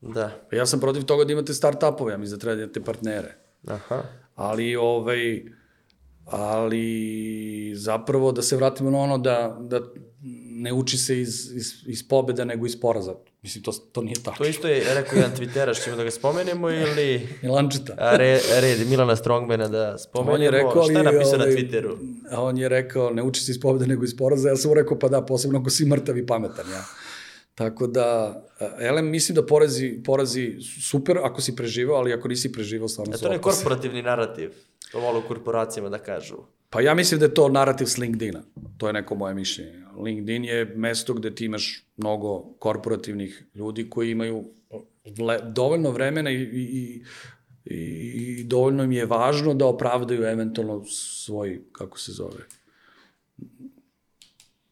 [0.00, 0.30] Da.
[0.50, 3.34] Pa ja sam protiv toga da imate start-upove, ja mislim da treba da imate partnere.
[3.66, 4.02] Aha.
[4.34, 5.42] Ali, ovaj,
[6.24, 9.80] ali zapravo da se vratimo na ono da, da
[10.50, 13.14] ne uči se iz, iz, iz pobeda nego iz poraza.
[13.44, 14.36] Mislim, to, to nije tako.
[14.36, 17.28] To isto je rekao jedan Twitteraš, ćemo da ga spomenemo ili...
[17.42, 17.94] Milančeta.
[17.98, 20.34] A re, red Milana Strongmana da spomenemo.
[20.34, 21.96] On je rekao, Šta je napisao ovaj, na Twitteru?
[22.30, 24.48] A on je rekao, ne uči se iz pobeda nego iz poraza.
[24.48, 26.84] Ja sam mu rekao, pa da, posebno ako si mrtav i pametan, ja.
[27.54, 28.40] Tako da,
[28.78, 33.24] elem, mislim da porazi, porazi super ako si preživao, ali ako nisi preživao, stvarno su
[33.24, 34.50] To je korporativni narativ.
[34.92, 36.36] To vole u korporacijama da kažu.
[36.74, 38.42] Pa ja mislim da je to narativ s LinkedIna.
[38.78, 39.84] To je neko moje mišljenje.
[40.04, 44.44] LinkedIn je mesto gde ti imaš mnogo korporativnih ljudi koji imaju
[45.18, 47.02] le, dovoljno vremena i, i,
[47.64, 47.76] i,
[48.40, 52.42] i dovoljno im je važno da opravdaju eventualno svoj, kako se zove,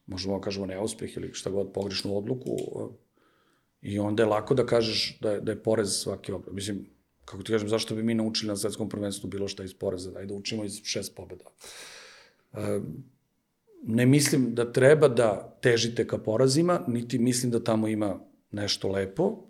[0.05, 2.57] možemo da kažemo neuspeh ili šta god, pogrešnu odluku,
[3.81, 6.55] i onda je lako da kažeš da je, da je porez svaki obraz.
[6.55, 6.85] Mislim,
[7.25, 10.25] kako ti kažem, zašto bi mi naučili na svetskom prvenstvu bilo šta iz poreza, daj
[10.25, 11.45] da učimo iz šest pobeda.
[13.83, 18.19] Ne mislim da treba da težite ka porazima, niti mislim da tamo ima
[18.51, 19.47] nešto lepo.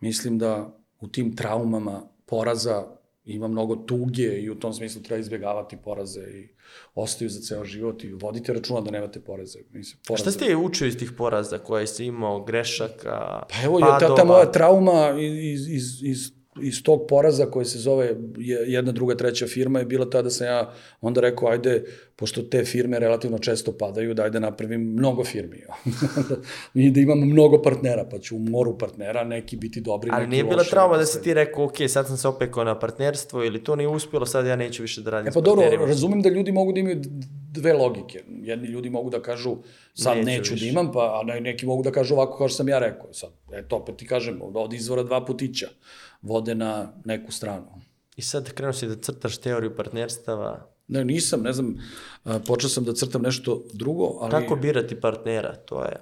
[0.00, 2.84] Mislim da u tim traumama poraza
[3.24, 6.48] ima mnogo tuge i u tom smislu treba izbjegavati poraze i
[6.94, 9.58] ostaju za ceo život i vodite računa da nemate poreze.
[9.70, 10.22] Mislim, poraze.
[10.22, 13.98] Šta ste učio iz tih poraza koje si imao, grešaka, Pa evo, padova?
[13.98, 18.16] ta, ta moja trauma iz, iz, iz iz tog poraza koji se zove
[18.66, 21.84] jedna, druga, treća firma je bila ta da sam ja onda rekao, ajde,
[22.16, 25.62] pošto te firme relativno često padaju, da ajde napravim mnogo firmi.
[26.74, 30.30] I da imam mnogo partnera, pa ću u moru partnera neki biti dobri, Ali neki
[30.30, 33.64] nije bila trauma da si ti rekao, ok, sad sam se opekao na partnerstvo ili
[33.64, 36.52] to nije uspjelo, sad ja neću više da radim e, pa dobro, razumem da ljudi
[36.52, 37.00] mogu da imaju
[37.52, 38.22] dve logike.
[38.42, 39.56] Jedni ljudi mogu da kažu,
[39.94, 42.68] sad neću, neću da imam, pa, a neki mogu da kažu ovako kao što sam
[42.68, 43.12] ja rekao.
[43.12, 45.68] Sad, eto, opet ti kažem, od izvora dva putića
[46.22, 47.80] vode na neku stranu.
[48.16, 50.68] I sad krenuo si da crtaš teoriju partnerstava.
[50.88, 51.76] Ne, nisam, ne znam,
[52.46, 54.30] počeo sam da crtam nešto drugo, ali...
[54.30, 56.00] Kako birati partnera, to je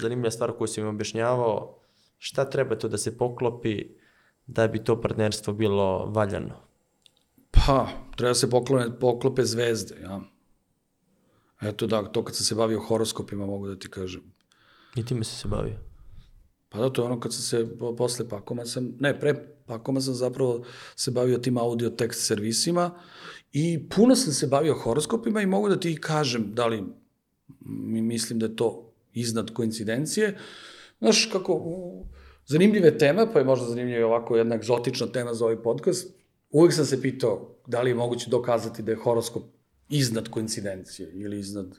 [0.00, 1.78] zanimljiva stvar koju si mi objašnjavao.
[2.18, 3.84] Šta treba to da se poklopi
[4.46, 6.54] da bi to partnerstvo bilo valjano?
[7.50, 10.20] Pa, treba se poklope, poklope zvezde, ja.
[11.62, 14.22] Eto da, to kad sam se bavio horoskopima mogu da ti kažem.
[14.96, 15.87] I time si se bavio?
[16.68, 19.34] Pa da, to je ono kad sam se, posle Pakoma sam, ne, pre
[19.66, 20.64] Pakoma sam zapravo
[20.96, 22.90] se bavio tim audio tekst servisima
[23.52, 26.84] i puno sam se bavio horoskopima i mogu da ti kažem da li
[27.60, 30.38] mi mislim da je to iznad koincidencije.
[30.98, 31.62] Znaš, kako,
[32.46, 36.14] zanimljive teme, pa je možda zanimljiva ovako jedna egzotična tema za ovaj podcast,
[36.50, 39.42] uvek sam se pitao da li je moguće dokazati da je horoskop
[39.88, 41.78] iznad koincidencije ili iznad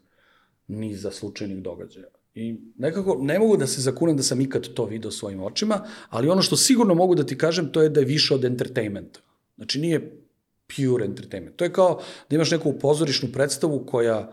[0.67, 2.18] niza slučajnih događaja.
[2.35, 6.29] I nekako ne mogu da se zakunem da sam ikad to video svojim očima, ali
[6.29, 9.19] ono što sigurno mogu da ti kažem to je da je više od entertainmenta.
[9.55, 10.21] Znači nije
[10.75, 11.55] pure entertainment.
[11.55, 14.31] To je kao da imaš neku pozorišnu predstavu koja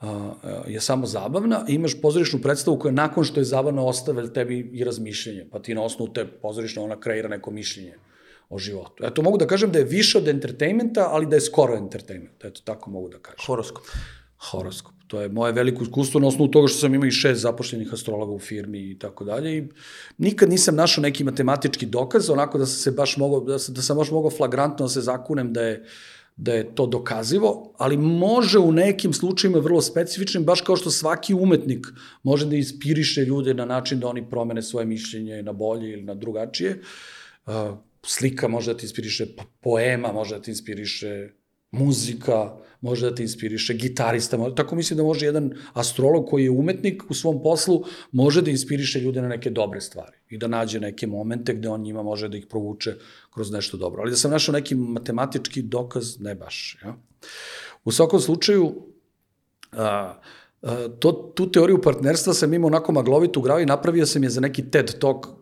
[0.00, 0.34] a,
[0.68, 4.84] je samo zabavna i imaš pozorišnu predstavu koja nakon što je zabavna ostave tebi i
[4.84, 7.94] razmišljenje, pa ti na osnovu te pozorišne ona kreira neko mišljenje
[8.48, 9.04] o životu.
[9.06, 12.44] Eto, mogu da kažem da je više od entertainmenta, ali da je skoro entertainment.
[12.44, 13.46] Eto, tako mogu da kažem.
[13.46, 13.84] Horoskop.
[14.50, 14.94] Horoskop.
[15.06, 18.32] To je moje veliko iskustvo na osnovu toga što sam imao i šest zapošljenih astrologa
[18.32, 19.58] u firmi i tako dalje.
[19.58, 19.68] I
[20.18, 23.82] nikad nisam našao neki matematički dokaz, onako da sam se baš mogao, da, sam, da
[23.82, 25.84] sam baš mogao flagrantno da se zakunem da je
[26.36, 31.34] da je to dokazivo, ali može u nekim slučajima vrlo specifičnim, baš kao što svaki
[31.34, 31.86] umetnik
[32.22, 36.14] može da inspiriše ljude na način da oni promene svoje mišljenje na bolje ili na
[36.14, 36.80] drugačije.
[38.02, 39.26] Slika može da ti inspiriše,
[39.60, 41.28] poema može da ti inspiriše,
[41.72, 46.50] muzika može da te inspiriše, gitarista, može, tako mislim da može jedan astrolog koji je
[46.50, 50.80] umetnik u svom poslu, može da inspiriše ljude na neke dobre stvari i da nađe
[50.80, 52.94] neke momente gde on njima može da ih provuče
[53.30, 54.02] kroz nešto dobro.
[54.02, 56.78] Ali da sam našao neki matematički dokaz, ne baš.
[56.84, 56.96] Ja?
[57.84, 58.72] U svakom slučaju,
[59.72, 60.14] a,
[60.62, 64.40] a, to, tu teoriju partnerstva sam imao onako maglovito u gravi, napravio sam je za
[64.40, 65.32] neki TED Talk a,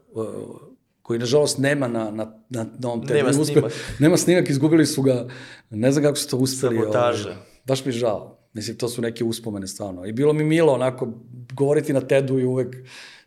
[1.11, 3.19] koji nažalost nema na, na, na, na ovom tebi.
[3.19, 3.73] Nema snimak.
[3.99, 5.27] nema snimak, izgubili su ga,
[5.71, 6.77] ne znam kako su to uspeli.
[6.77, 7.29] Sabotaža.
[7.29, 8.39] Ovaj, baš mi žao.
[8.53, 10.07] Mislim, to su neke uspomene stvarno.
[10.07, 11.09] I bilo mi milo onako
[11.55, 12.77] govoriti na TED-u i uvek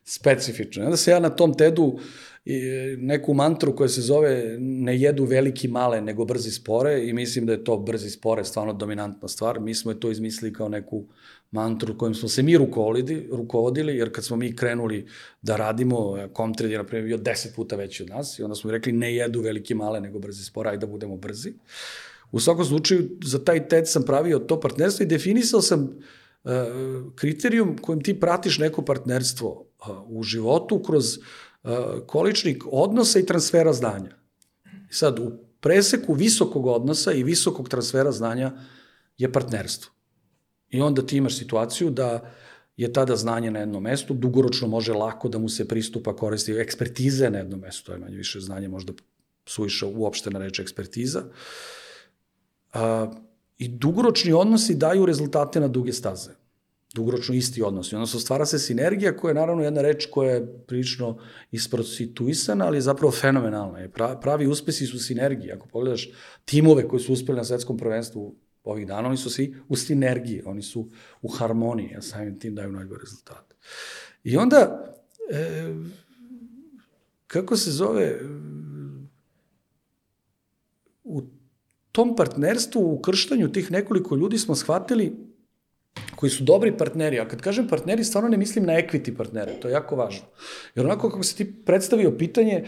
[0.03, 0.83] specifično.
[0.83, 1.99] I onda se ja na tom TED-u
[2.97, 7.51] neku mantru koja se zove ne jedu veliki male nego brzi spore i mislim da
[7.51, 9.59] je to brzi spore stvarno dominantna stvar.
[9.59, 11.05] Mi smo je to izmislili kao neku
[11.53, 15.07] mantru kojim smo se mi rukovodili, rukovodili, jer kad smo mi krenuli
[15.41, 18.71] da radimo, Comtrade je na primjer bio deset puta veći od nas i onda smo
[18.71, 21.53] rekli ne jedu veliki male nego brzi spora, ajde da budemo brzi.
[22.31, 26.51] U svakom slučaju, za taj TED sam pravio to partnerstvo i definisao sam uh,
[27.15, 31.71] kriterijum kojim ti pratiš neko partnerstvo uh, u životu kroz uh,
[32.07, 34.17] količnik odnosa i transfera znanja.
[34.89, 38.51] Sad, u preseku visokog odnosa i visokog transfera znanja
[39.17, 39.91] je partnerstvo.
[40.73, 42.31] I onda ti imaš situaciju da
[42.77, 47.29] je tada znanje na jednom mestu, dugoročno može lako da mu se pristupa koristi ekspertize
[47.29, 48.93] na jednom mestu, to je manje više znanje možda
[49.45, 51.23] suviše uopštena reč ekspertiza.
[52.73, 53.11] A,
[53.57, 56.31] I dugoročni odnosi daju rezultate na duge staze.
[56.93, 57.95] Dugoročno isti odnosi.
[57.95, 61.17] Odnosno stvara se sinergija koja je naravno jedna reč koja je prilično
[61.51, 63.87] isprostituisana, ali je zapravo fenomenalna.
[64.21, 65.53] Pravi uspesi su sinergije.
[65.53, 66.09] Ako pogledaš
[66.45, 70.61] timove koji su uspeli na svetskom prvenstvu ovih dana, oni su svi u sinergiji, oni
[70.61, 70.89] su
[71.21, 73.55] u harmoniji, a samim tim daju najbolje rezultate.
[74.23, 74.93] I onda,
[75.31, 75.73] e,
[77.27, 78.19] kako se zove,
[81.03, 81.21] u
[81.91, 85.13] tom partnerstvu, u krštanju tih nekoliko ljudi smo shvatili
[86.15, 89.67] koji su dobri partneri, a kad kažem partneri, stvarno ne mislim na equity partnere, to
[89.67, 90.25] je jako važno.
[90.75, 92.65] Jer onako kako se ti predstavio pitanje,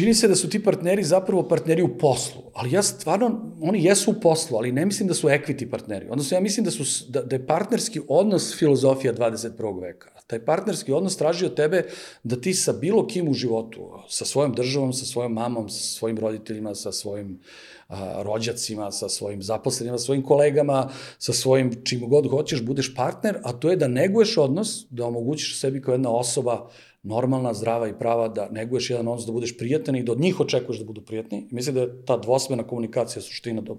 [0.00, 4.10] čini se da su ti partneri zapravo partneri u poslu, ali ja stvarno, oni jesu
[4.10, 6.06] u poslu, ali ne mislim da su equity partneri.
[6.10, 9.82] Odnosno, ja mislim da, su, da, da je partnerski odnos filozofija 21.
[9.82, 10.10] veka.
[10.26, 11.84] Taj partnerski odnos traži od tebe
[12.22, 16.18] da ti sa bilo kim u životu, sa svojom državom, sa svojom mamom, sa svojim
[16.18, 17.40] roditeljima, sa svojim
[17.88, 20.88] a, rođacima, sa svojim zaposlenima, sa svojim kolegama,
[21.18, 25.60] sa svojim čim god hoćeš, budeš partner, a to je da neguješ odnos, da omogućiš
[25.60, 26.70] sebi kao jedna osoba
[27.02, 30.40] normalna, zdrava i prava da neguješ jedan odnos, da budeš prijatan i da od njih
[30.40, 31.46] očekuješ da budu prijatni.
[31.50, 33.76] Mislim da je ta dvosmena komunikacija suština do,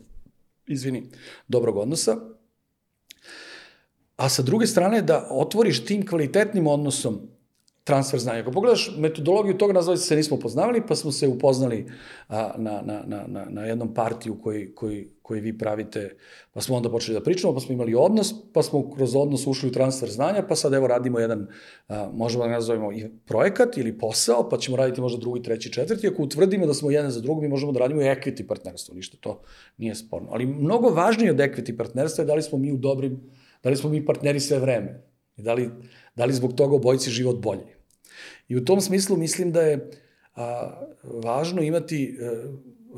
[0.68, 1.04] izvini,
[1.48, 2.18] dobrog odnosa.
[4.16, 7.22] A sa druge strane da otvoriš tim kvalitetnim odnosom
[7.84, 8.42] transfer znanja.
[8.42, 11.86] Ako pogledaš metodologiju toga, nazvali se nismo poznavali, pa smo se upoznali
[12.28, 16.18] a, na, na, na, na, na jednom partiju koji, koji, koji vi pravite,
[16.52, 19.70] pa smo onda počeli da pričamo, pa smo imali odnos, pa smo kroz odnos ušli
[19.70, 21.48] u transfer znanja, pa sad evo radimo jedan,
[21.88, 26.08] a, možemo da nazovemo i projekat ili posao, pa ćemo raditi možda drugi, treći, četvrti.
[26.08, 29.18] Ako utvrdimo da smo jedan za drugom, mi možemo da radimo i equity partnerstvo, ništa
[29.20, 29.42] to
[29.78, 30.30] nije sporno.
[30.32, 33.22] Ali mnogo važnije od equity partnerstva je da li smo mi u dobrim,
[33.64, 35.12] da li smo mi partneri sve vreme.
[35.38, 35.70] I da li,
[36.16, 37.76] da li zbog toga obojci život bolji.
[38.48, 39.92] I u tom smislu mislim da je
[40.36, 40.72] a,
[41.04, 42.44] važno imati, a, e,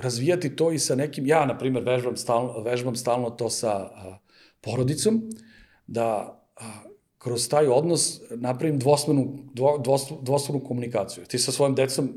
[0.02, 4.18] razvijati to i sa nekim, ja na primjer vežbam stalno, vežbam stalno to sa a,
[4.61, 5.30] porodicom,
[5.88, 6.72] da a,
[7.18, 11.26] kroz taj odnos napravim dvosmenu, dvo, dvosmenu, dvosmenu komunikaciju.
[11.26, 12.10] Ti sa svojim decom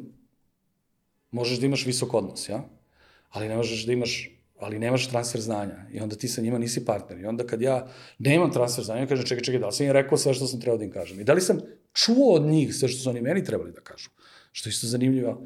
[1.30, 2.64] možeš da imaš visok odnos, ja?
[3.30, 6.84] ali ne možeš da imaš ali nemaš transfer znanja i onda ti sa njima nisi
[6.84, 7.20] partner.
[7.20, 7.88] I onda kad ja
[8.18, 10.60] nemam transfer znanja, ja kažem čekaj, čekaj, da li sam im rekao sve što sam
[10.60, 11.20] trebao da im kažem?
[11.20, 11.60] I da li sam
[11.92, 14.10] čuo od njih sve što su oni meni trebali da kažu?
[14.52, 15.38] Što je isto zanimljiva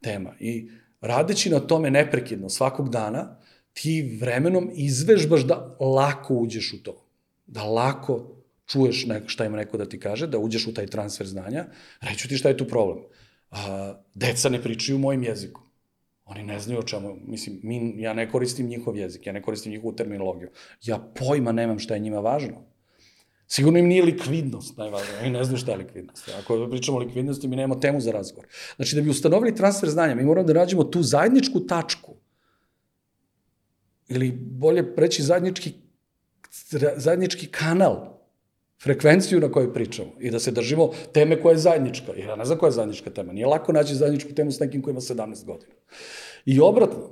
[0.00, 0.34] tema.
[0.40, 0.70] I
[1.00, 3.38] radeći na tome neprekidno svakog dana,
[3.72, 7.06] ti vremenom izvežbaš da lako uđeš u to.
[7.46, 8.36] Da lako
[8.66, 11.66] čuješ neko, šta ima neko da ti kaže, da uđeš u taj transfer znanja,
[12.00, 13.04] reću ti šta je tu problem.
[13.50, 15.65] A, deca ne pričaju mojim jezikom.
[16.26, 19.72] Oni ne znaju o čemu, mislim, mi, ja ne koristim njihov jezik, ja ne koristim
[19.72, 20.50] njihovu terminologiju.
[20.82, 22.64] Ja pojma nemam šta je njima važno.
[23.48, 26.28] Sigurno im nije likvidnost najvažnija, oni ne znaju šta je likvidnost.
[26.38, 28.48] Ako pričamo o likvidnosti, mi nemamo temu za razgovor.
[28.76, 32.16] Znači, da bi ustanovili transfer znanja, mi moramo da nađemo tu zajedničku tačku,
[34.08, 35.72] ili bolje preći zajednički,
[36.96, 38.15] zajednički kanal,
[38.82, 42.12] frekvenciju na kojoj pričamo i da se držimo teme koja je zajednička.
[42.16, 43.32] Jer ja ne znam koja je zajednička tema.
[43.32, 45.72] Nije lako naći zajedničku temu s nekim koji ima 17 godina.
[46.44, 47.10] I obratno,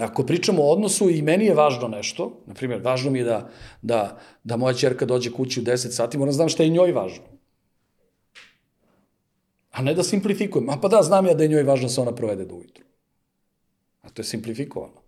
[0.00, 3.50] ako pričamo o odnosu i meni je važno nešto, na primjer, važno mi je da,
[3.82, 6.92] da, da moja čerka dođe kući u 10 sati, moram da znam šta je njoj
[6.92, 7.24] važno.
[9.70, 10.70] A ne da simplifikujem.
[10.70, 12.84] A pa da, znam ja da je njoj važno da se ona provede do ujutru.
[14.02, 15.05] A to je simplifikovano.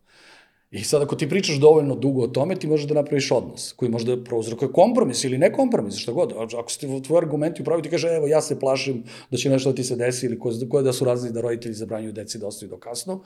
[0.70, 3.90] I sad ako ti pričaš dovoljno dugo o tome, ti možeš da napraviš odnos koji
[3.90, 6.32] možda prouzrokuje kompromis ili ne kompromis, šta god.
[6.32, 9.70] Ako su ti tvoji argumenti upravi, ti kaže, evo, ja se plašim da će nešto
[9.70, 10.39] da ti se desi ili
[10.69, 13.23] koje da su razli da roditelji zabranjuju deci da ostaju do kasno,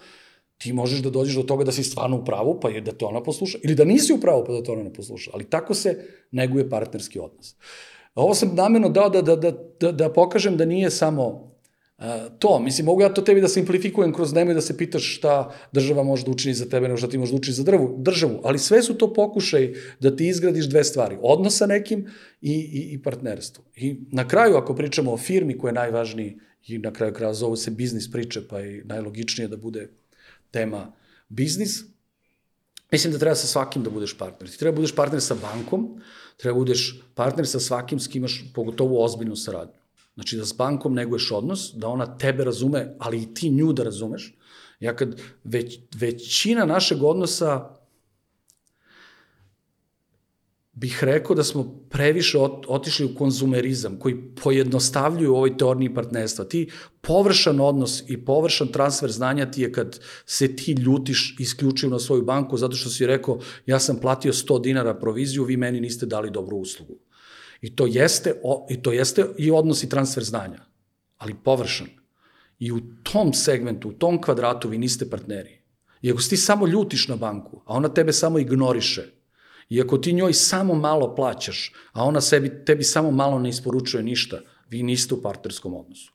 [0.58, 3.06] ti možeš da dođeš do toga da si stvarno u pravu, pa je da to
[3.06, 5.30] ona posluša, ili da nisi u pravu, pa da to ona ne posluša.
[5.34, 7.56] Ali tako se neguje partnerski odnos.
[8.14, 11.51] Ovo sam namjerno dao da, da, da, da, da pokažem da nije samo
[12.38, 16.02] to, mislim, mogu ja to tebi da simplifikujem kroz nemoj da se pitaš šta država
[16.02, 18.58] može da učini za tebe, nego šta ti može da učini za drvu, državu, ali
[18.58, 22.06] sve su to pokušaj da ti izgradiš dve stvari, odnos sa nekim
[22.40, 23.64] i, i, i partnerstvo.
[23.76, 27.56] I na kraju, ako pričamo o firmi koja je najvažniji, i na kraju kraja zovu
[27.56, 29.88] se biznis priče, pa je najlogičnije da bude
[30.50, 30.92] tema
[31.28, 31.84] biznis,
[32.92, 34.50] mislim da treba sa svakim da budeš partner.
[34.50, 36.00] Ti treba da budeš partner sa bankom,
[36.36, 39.81] treba da budeš partner sa svakim s kim imaš pogotovo ozbiljnu saradnju.
[40.14, 43.82] Znači da s bankom neguješ odnos, da ona tebe razume, ali i ti nju da
[43.82, 44.34] razumeš.
[44.80, 47.82] Ja kad već, većina našeg odnosa
[50.72, 56.44] bih rekao da smo previše ot, otišli u konzumerizam koji pojednostavljuju ovoj teorniji partnerstva.
[56.44, 56.70] Ti
[57.00, 62.22] površan odnos i površan transfer znanja ti je kad se ti ljutiš isključivo na svoju
[62.22, 66.30] banku zato što si rekao ja sam platio 100 dinara proviziju, vi meni niste dali
[66.30, 66.98] dobru uslugu.
[67.62, 70.60] I to jeste, o, i to jeste i odnos i transfer znanja,
[71.18, 71.86] ali površan.
[72.58, 75.62] I u tom segmentu, u tom kvadratu vi niste partneri.
[76.02, 79.02] I ako ti samo ljutiš na banku, a ona tebe samo ignoriše,
[79.68, 84.02] i ako ti njoj samo malo plaćaš, a ona sebi, tebi samo malo ne isporučuje
[84.02, 86.12] ništa, vi niste u partnerskom odnosu.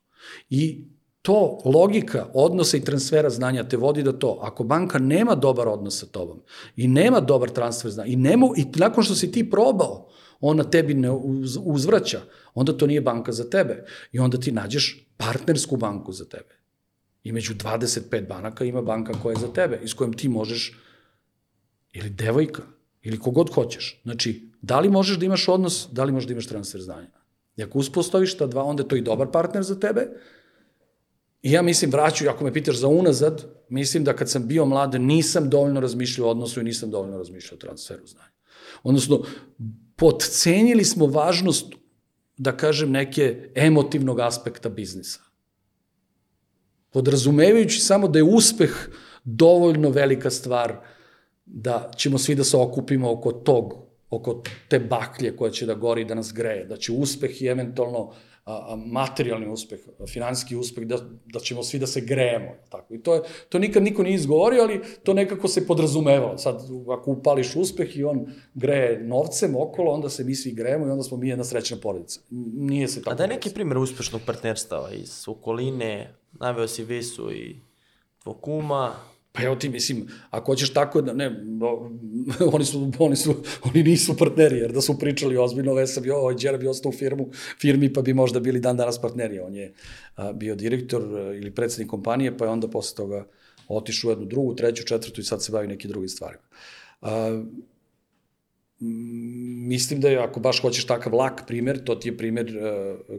[0.50, 0.86] I
[1.22, 6.00] to logika odnosa i transfera znanja te vodi da to, ako banka nema dobar odnos
[6.00, 6.42] sa tobom
[6.76, 10.07] i nema dobar transfer znanja i, nema, i nakon što si ti probao,
[10.40, 12.22] ona tebi ne uz, uzvraća,
[12.54, 13.86] onda to nije banka za tebe.
[14.12, 16.58] I onda ti nađeš partnersku banku za tebe.
[17.24, 20.78] I među 25 banaka ima banka koja je za tebe, iz kojom ti možeš,
[21.94, 22.62] ili devojka,
[23.02, 24.02] ili kogod hoćeš.
[24.04, 27.18] Znači, da li možeš da imaš odnos, da li možeš da imaš transfer znanja.
[27.56, 30.08] I ako uspostaviš ta dva, onda je to i dobar partner za tebe.
[31.42, 34.94] I ja mislim, vraću, ako me pitaš za unazad, mislim da kad sam bio mlad
[34.94, 38.38] nisam dovoljno razmišljao o odnosu i nisam dovoljno razmišljao o transferu znanja.
[38.84, 39.24] Odnosno,
[39.98, 41.74] podcenjili smo važnost,
[42.38, 45.20] da kažem, neke emotivnog aspekta biznisa.
[46.90, 48.72] Podrazumevajući samo da je uspeh
[49.24, 50.78] dovoljno velika stvar
[51.46, 56.06] da ćemo svi da se okupimo oko tog, oko te baklje koja će da gori
[56.06, 58.14] da nas greje, da će uspeh i eventualno
[58.48, 62.52] a, materijalni uspeh, finanski uspeh, da, da ćemo svi da se grejemo.
[62.70, 62.94] Tako.
[62.94, 66.38] I to, je, to nikad niko nije izgovorio, ali to nekako se podrazumevalo.
[66.38, 66.62] Sad,
[67.00, 71.04] ako upališ uspeh i on greje novcem okolo, onda se mi svi grejemo i onda
[71.04, 72.20] smo mi jedna srećna porodica.
[72.54, 73.12] Nije se tako.
[73.12, 77.56] A da je neki primjer uspešnog partnerstava iz okoline, naveo si Vesu i
[78.24, 78.96] tvoj kuma,
[79.38, 81.28] Pa evo ti, mislim, ako hoćeš tako da, ne,
[82.54, 86.36] oni su, oni su, oni nisu partneri, jer da su pričali ozbiljno, Vesa bi, ovaj
[86.36, 87.30] Đera bi ostao u firmu,
[87.62, 89.40] firmi, pa bi možda bili dan danas partneri.
[89.40, 89.74] On je
[90.16, 93.28] a, bio direktor a, ili predsednik kompanije, pa je onda posle toga
[93.68, 96.44] otišao u jednu drugu, treću, četvrtu i sad se bavi neki drugi stvarima.
[97.02, 97.44] A,
[99.68, 102.54] mislim da je, ako baš hoćeš takav lak primer, to ti je primer,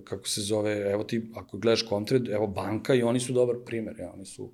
[0.05, 3.97] kako se zove, evo ti, ako gledaš Comtred, evo banka i oni su dobar primer,
[3.99, 4.51] ja, oni su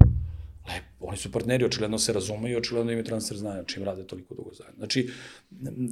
[0.68, 4.50] Lepo, oni su partneri, očigledno se razumeju, očigledno imaju transfer znanja, čim rade toliko dugo
[4.54, 4.76] zajedno.
[4.76, 5.10] Znači,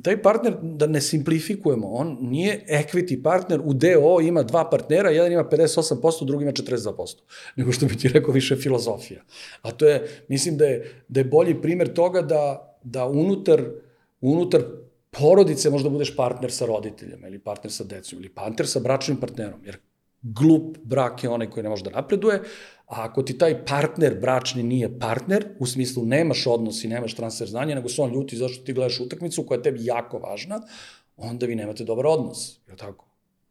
[0.03, 5.33] taj partner, da ne simplifikujemo, on nije equity partner, u DO ima dva partnera, jedan
[5.33, 7.17] ima 58%, drugi ima 42%,
[7.57, 9.23] nego što bi ti rekao više filozofija.
[9.63, 13.63] A to je, mislim da je, da je bolji primer toga da, da unutar,
[14.21, 14.63] unutar
[15.11, 19.61] porodice možda budeš partner sa roditeljima ili partner sa decom ili partner sa bračnim partnerom,
[19.65, 19.77] jer
[20.23, 22.43] glup brak je onaj koji ne može da napreduje,
[22.87, 27.49] a ako ti taj partner bračni nije partner, u smislu nemaš odnos i nemaš transfer
[27.49, 30.61] znanja, nego se on ljuti zašto ti gledaš utakmicu koja je tebi jako važna,
[31.17, 33.09] onda vi nemate dobar odnos, je tako?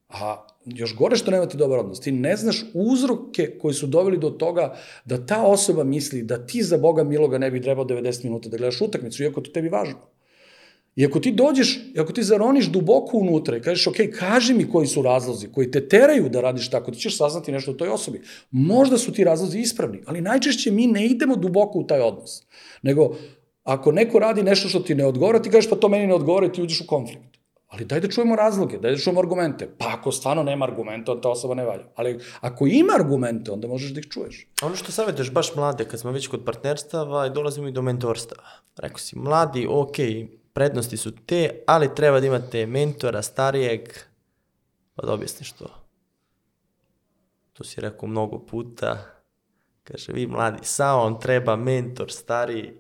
[0.10, 4.30] A još gore što nemate dobar odnos, ti ne znaš uzroke koji su doveli do
[4.30, 4.76] toga
[5.06, 8.58] da ta osoba misli da ti za Boga miloga ne bi trebao 90 minuta da
[8.58, 10.00] gledaš utakmicu, iako to tebi važno.
[10.96, 14.88] I ako ti dođeš, ako ti zaroniš duboko unutra i kažeš, ok, kaži mi koji
[14.88, 18.22] su razlozi koji te teraju da radiš tako, ti ćeš saznati nešto o toj osobi.
[18.52, 22.44] Možda su ti razlozi ispravni, ali najčešće mi ne idemo duboko u taj odnos.
[22.82, 23.16] Nego,
[23.64, 26.46] ako neko radi nešto što ti ne odgovara, ti kažeš, pa to meni ne odgovara
[26.46, 27.32] i ti uđeš u konflikt.
[27.72, 29.70] Ali daj da čujemo razloge, daj da čujemo argumente.
[29.78, 31.84] Pa ako stvarno nema argumenta, onda ta osoba ne valja.
[31.96, 34.48] Ali ako ima argumente, onda možeš da ih čuješ.
[34.62, 38.44] Ono što savjetuješ baš mlade, kad smo već kod partnerstava, dolazimo i do mentorstava.
[38.78, 39.96] Rekao si, mladi, ok,
[40.54, 43.82] prednosti su te, ali treba da imate mentora starijeg,
[44.96, 45.68] pa da objasniš to.
[47.54, 49.22] To si rekao mnogo puta.
[49.84, 52.74] Kaže, vi mladi, samo vam treba mentor stariji.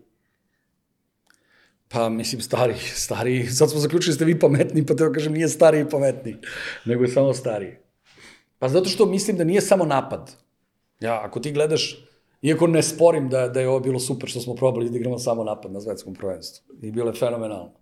[1.87, 5.49] Pa, mislim, stari, stari, sad smo zaključili da ste vi pametni, pa treba kažem, nije
[5.49, 6.37] stari i pametni,
[6.85, 7.75] nego je samo stariji.
[8.59, 10.31] Pa zato što mislim da nije samo napad.
[10.99, 12.05] Ja, ako ti gledaš,
[12.41, 15.43] iako ne sporim da, da je ovo bilo super što smo probali da igramo samo
[15.43, 16.75] napad na svetskom prvenstvu.
[16.81, 17.81] I bilo je fenomenalno.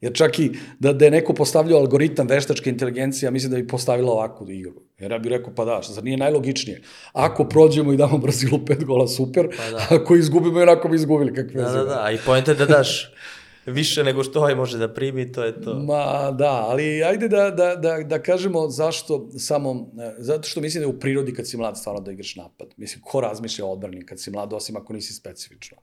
[0.00, 3.66] Jer čak i da, da je neko postavljao algoritam veštačke inteligencije, ja mislim da bi
[3.66, 4.82] postavila ovakvu igru.
[4.98, 6.82] Jer ja bih rekao, pa da, zar nije najlogičnije?
[7.12, 9.48] Ako prođemo i damo Brazilu pet gola, super.
[9.56, 9.86] Pa da.
[9.90, 11.34] Ako izgubimo, onako bi izgubili.
[11.34, 12.02] Kakve da, da, da.
[12.04, 13.12] A i pojenta da daš
[13.72, 15.74] više nego što ovaj može da primi, to je to.
[15.74, 20.88] Ma da, ali ajde da, da, da, da kažemo zašto samo, zato što mislim da
[20.88, 22.68] u prirodi kad si mlad stvarno da igraš napad.
[22.76, 25.76] Mislim, ko razmišlja o odbrani kad si mlad, osim ako nisi specifično.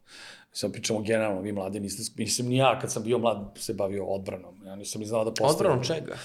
[0.51, 4.05] Sad pričamo generalno, vi mladi niste, mislim ni ja kad sam bio mlad se bavio
[4.05, 4.65] odbranom.
[4.65, 5.55] Ja nisam ni znao da postavim.
[5.55, 6.17] Odbranom čega?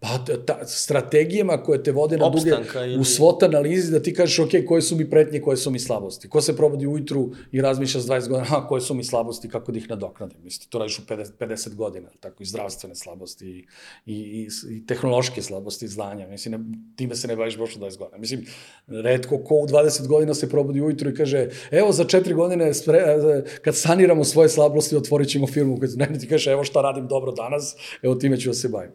[0.00, 2.98] Pa ta, strategijama koje te vode na duge ili...
[2.98, 6.28] u SWOT analizi da ti kažeš ok, koje su mi pretnje, koje su mi slabosti.
[6.28, 9.72] Ko se probudi ujutru i razmišlja s 20 godina, a koje su mi slabosti, kako
[9.72, 10.38] da ih nadoknadim.
[10.42, 13.66] Mislim, to radiš u 50, 50 godina, tako i zdravstvene slabosti i,
[14.06, 16.28] i, i, i tehnološke slabosti i znanja.
[16.28, 18.18] Mislim, ne, time se ne baviš baš u 20 godina.
[18.18, 18.46] Mislim,
[18.86, 23.16] redko ko u 20 godina se probudi ujutru i kaže, evo za 4 godine spre,
[23.62, 25.78] kad saniramo svoje slabosti, otvorit ćemo firmu.
[25.96, 28.92] Ne ti kaže, evo šta radim dobro danas, evo time ću da se bavim.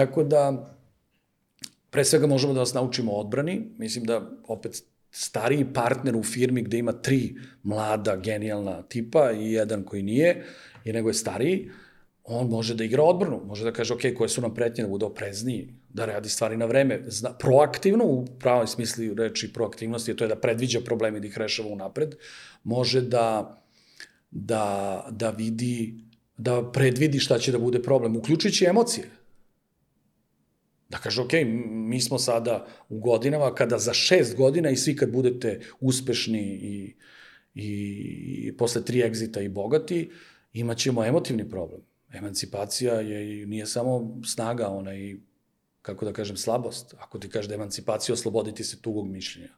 [0.00, 0.70] Tako da,
[1.90, 3.62] pre svega možemo da vas naučimo odbrani.
[3.78, 9.84] Mislim da opet stariji partner u firmi gde ima tri mlada, genijalna tipa i jedan
[9.84, 10.44] koji nije,
[10.84, 11.70] i nego je stariji,
[12.24, 15.04] on može da igra odbranu, može da kaže, ok, koje su nam pretnje, da bude
[15.04, 20.28] oprezniji, da radi stvari na vreme, zna, proaktivno, u pravom smisli reči proaktivnosti, to je
[20.28, 22.14] da predviđa probleme i da ih rešava unapred,
[22.64, 23.56] može da,
[24.30, 25.94] da, da vidi,
[26.36, 29.19] da predvidi šta će da bude problem, uključujući emocije.
[30.90, 31.32] Da kaže, ok,
[31.70, 36.94] mi smo sada u godinama kada za šest godina i svi kad budete uspešni i,
[37.54, 37.68] i,
[38.46, 40.10] i posle tri egzita i bogati,
[40.52, 41.80] imaćemo emotivni problem.
[42.12, 45.16] Emancipacija je, nije samo snaga, ona i,
[45.82, 46.94] kako da kažem, slabost.
[46.98, 49.54] Ako ti kaže da emancipacija osloboditi se tugog mišljenja.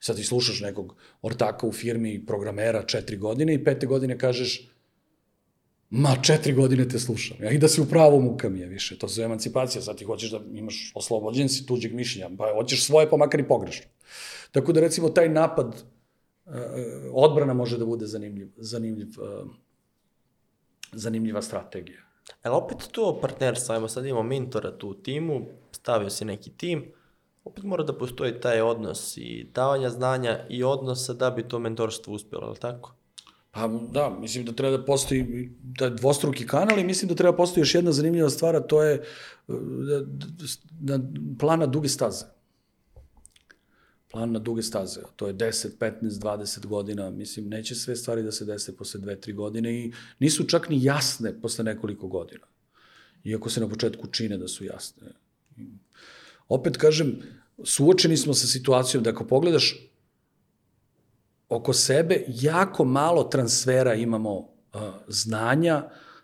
[0.00, 4.71] Sad ti slušaš nekog ortaka u firmi, programera četiri godine i pete godine kažeš,
[5.94, 8.98] ma četiri godine te slušam, ja, i da si u pravu muka mi je više,
[8.98, 13.10] to je emancipacija, sad ti hoćeš da imaš oslobođen si tuđeg mišljenja, pa hoćeš svoje
[13.10, 13.86] pa makar i pogrešno.
[14.52, 15.66] Tako da recimo taj napad,
[16.46, 16.52] uh,
[17.12, 19.50] odbrana može da bude zanimljiv, zanimljiv, uh,
[20.92, 22.00] zanimljiva strategija.
[22.42, 26.92] Ali opet to partnerstvo, ajmo sad imamo mentora tu u timu, stavio si neki tim,
[27.44, 32.14] opet mora da postoji taj odnos i davanja znanja i odnosa da bi to mentorstvo
[32.14, 32.94] uspjelo, ali tako?
[33.54, 37.62] Pa da, mislim da treba da postoji da dvostruki kanal i mislim da treba postoji
[37.62, 39.02] još jedna zanimljiva stvar, a to je
[39.48, 40.00] da,
[40.80, 41.04] da, da,
[41.38, 42.24] plan na duge staze.
[44.10, 45.00] Plan na duge staze.
[45.16, 47.10] To je 10, 15, 20 godina.
[47.10, 51.40] Mislim, neće sve stvari da se dese posle 2-3 godine i nisu čak ni jasne
[51.40, 52.46] posle nekoliko godina.
[53.24, 55.12] Iako se na početku čine da su jasne.
[56.48, 57.22] Opet kažem,
[57.64, 59.91] suočeni smo sa situacijom da ako pogledaš
[61.52, 64.46] oko sebe jako malo transfera imamo uh,
[65.08, 65.82] znanja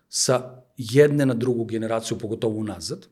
[0.08, 3.06] sa jedne na drugu generaciju, pogotovo unazad.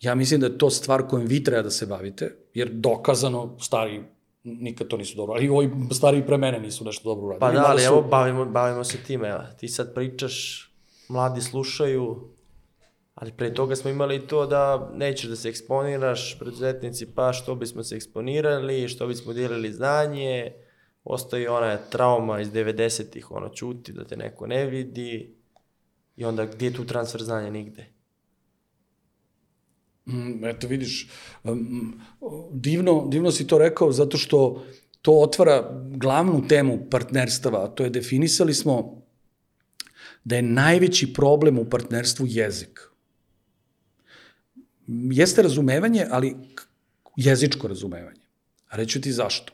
[0.00, 4.02] Ja mislim da je to stvar kojom vi treba da se bavite, jer dokazano stari
[4.44, 5.34] nikad to nisu dobro.
[5.34, 7.40] Ali ovi stariji pre mene nisu nešto dobro uradili.
[7.40, 9.40] Pa da, ali su- evo, bavimo, bavimo se time, evo.
[9.58, 10.68] Ti sad pričaš,
[11.08, 12.28] mladi slušaju,
[13.14, 17.82] ali pre toga smo imali to da nećeš da se eksponiraš, preduzetnici, pa što bismo
[17.82, 20.52] se eksponirali, što bismo dijelili znanje,
[21.04, 25.34] ostaje ona trauma iz 90-ih, ono, čuti da te neko ne vidi,
[26.16, 27.86] i onda gdje je tu transfer znanja nigde?
[30.06, 31.08] Mm, Eto vidiš,
[32.52, 34.64] divno, divno si to rekao zato što
[35.02, 39.02] to otvara glavnu temu partnerstava, to je definisali smo
[40.24, 42.80] da je najveći problem u partnerstvu jezik.
[44.86, 46.36] Jeste razumevanje, ali
[47.16, 48.20] jezičko razumevanje.
[48.70, 49.52] Reću ti zašto.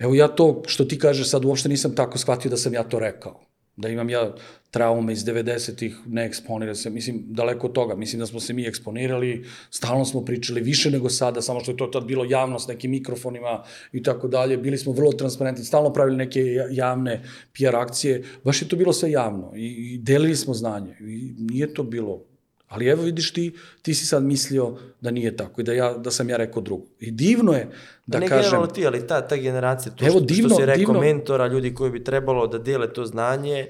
[0.00, 2.98] Evo ja to što ti kažeš sad uopšte nisam tako shvatio da sam ja to
[2.98, 3.40] rekao.
[3.76, 4.34] Da imam ja
[4.70, 7.94] traume iz 90-ih, ne eksponira se, mislim, daleko od toga.
[7.94, 11.76] Mislim da smo se mi eksponirali, stalno smo pričali više nego sada, samo što je
[11.76, 13.62] to tad bilo javno s nekim mikrofonima
[13.92, 14.56] i tako dalje.
[14.56, 17.22] Bili smo vrlo transparentni, stalno pravili neke ja- javne
[17.58, 18.22] PR akcije.
[18.44, 20.96] Baš je to bilo sve javno i, i delili smo znanje.
[21.00, 22.29] I nije to bilo
[22.70, 26.10] Ali evo vidiš ti, ti si sad mislio da nije tako i da, ja, da
[26.10, 26.86] sam ja rekao drugo.
[27.00, 27.70] I divno je
[28.06, 28.42] da ne kažem...
[28.42, 31.46] generalno ti, ali ta, ta generacija, to Evo, što, divno- što si rekao, divno- mentora,
[31.46, 33.66] ljudi koji bi trebalo da dijele to znanje,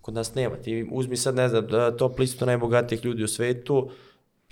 [0.00, 0.56] kod nas nema.
[0.56, 3.90] Ti uzmi sad, ne znam, da top listu najbogatijih ljudi u svetu,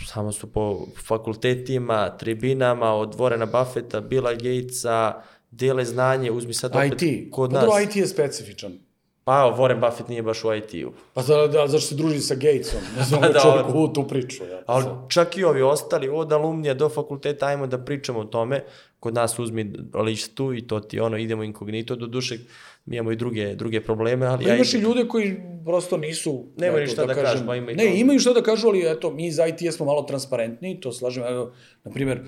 [0.07, 7.03] samo su po fakultetima, tribinama, od Warrena Buffetta, Billa Gatesa, dijele znanje, uzmi sad opet
[7.03, 7.31] IT.
[7.33, 7.83] kod pa nas.
[7.85, 8.79] IT je specifičan.
[9.25, 10.93] Pa Warren Buffett nije baš u IT-u.
[11.15, 12.81] Pa da, da, zašto se druži sa Gatesom?
[12.99, 14.45] Ne znam, Pa da, da, čovjek u tu priču.
[14.45, 14.63] Ja.
[14.67, 18.65] Ali čak i ovi ostali, od alumnija do fakulteta, ajmo da pričamo o tome.
[19.01, 22.39] Kod nas uzmi listu i to ti ono, idemo inkognito, do duše
[22.87, 26.47] mi imamo i druge, druge probleme, ali Pa ja imaš i ljude koji prosto nisu...
[26.57, 27.91] Nemaju ništa da kažu, pa ima i Ne, to.
[27.95, 31.25] imaju šta da kažu, ali eto, mi iz IT smo malo transparentni, to slažem.
[31.25, 31.53] Evo,
[31.85, 32.21] na primjer,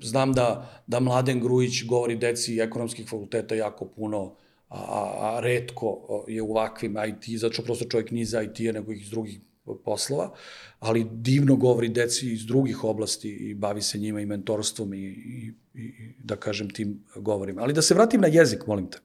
[0.00, 4.36] znam da, da Mladen Grujić govori deci ekonomskih fakulteta jako puno,
[4.68, 4.76] a,
[5.20, 9.10] a, redko je u ovakvim IT, zato što prosto čovjek nije iz IT-a, nego iz
[9.10, 9.40] drugih
[9.84, 10.34] poslova,
[10.78, 15.52] ali divno govori deci iz drugih oblasti i bavi se njima i mentorstvom i, i,
[15.74, 17.62] i da kažem tim govorima.
[17.62, 18.98] Ali da se vratim na jezik, molim te.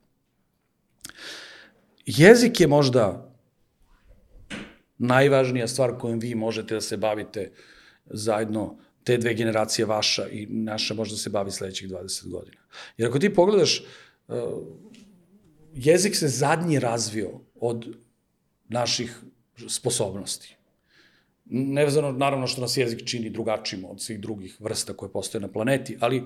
[2.06, 3.36] Jezik je možda
[4.98, 7.52] najvažnija stvar kojom vi možete da se bavite
[8.06, 12.58] zajedno te dve generacije vaša i naša možda se bavi sledećih 20 godina.
[12.98, 13.84] Jer ako ti pogledaš,
[15.74, 17.96] jezik se zadnji razvio od
[18.70, 19.20] naših
[19.68, 20.56] sposobnosti.
[21.46, 25.98] Nevezano, naravno, što nas jezik čini drugačijim od svih drugih vrsta koje postoje na planeti,
[26.00, 26.24] ali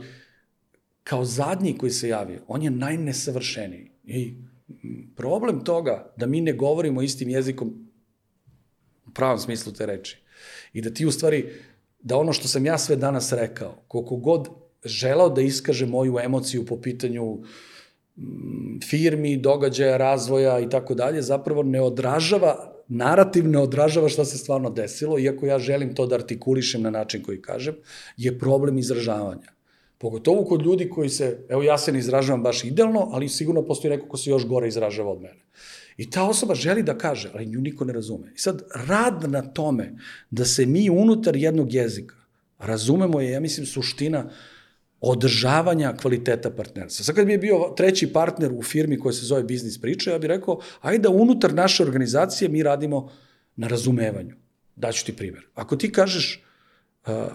[1.03, 3.91] kao zadnji koji se javio, on je najnesavršeniji.
[4.03, 4.33] I
[5.15, 7.89] problem toga da mi ne govorimo istim jezikom
[9.07, 10.17] u pravom smislu te reči
[10.73, 11.53] i da ti u stvari,
[11.99, 14.47] da ono što sam ja sve danas rekao, koliko god
[14.85, 17.43] želao da iskaže moju emociju po pitanju mm,
[18.89, 24.69] firmi, događaja, razvoja i tako dalje, zapravo ne odražava, narativ ne odražava šta se stvarno
[24.69, 27.75] desilo, iako ja želim to da artikulišem na način koji kažem,
[28.17, 29.53] je problem izražavanja.
[29.97, 33.91] Pogotovo kod ljudi koji se, evo ja se ne izražavam baš idealno, ali sigurno postoji
[33.91, 35.41] neko ko se još gore izražava od mene.
[35.97, 38.31] I ta osoba želi da kaže, ali nju niko ne razume.
[38.35, 39.95] I sad, rad na tome
[40.29, 42.15] da se mi unutar jednog jezika
[42.57, 44.29] razumemo je, ja mislim, suština
[45.05, 47.03] održavanja kvaliteta partnerstva.
[47.03, 50.19] Sad kad bi je bio treći partner u firmi koja se zove Biznis Priča, ja
[50.19, 53.09] bih rekao, ajde unutar naše organizacije mi radimo
[53.55, 54.35] na razumevanju.
[54.75, 55.47] Daću ti primjer.
[55.55, 56.43] Ako ti kažeš
[57.05, 57.29] a,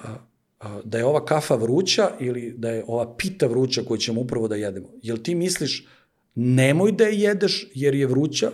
[0.60, 4.48] a, da je ova kafa vruća ili da je ova pita vruća koju ćemo upravo
[4.48, 5.86] da jedemo, jel ti misliš
[6.34, 8.50] nemoj da je jedeš jer je vruća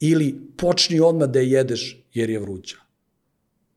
[0.00, 2.76] ili počni odmah da je jedeš jer je vruća?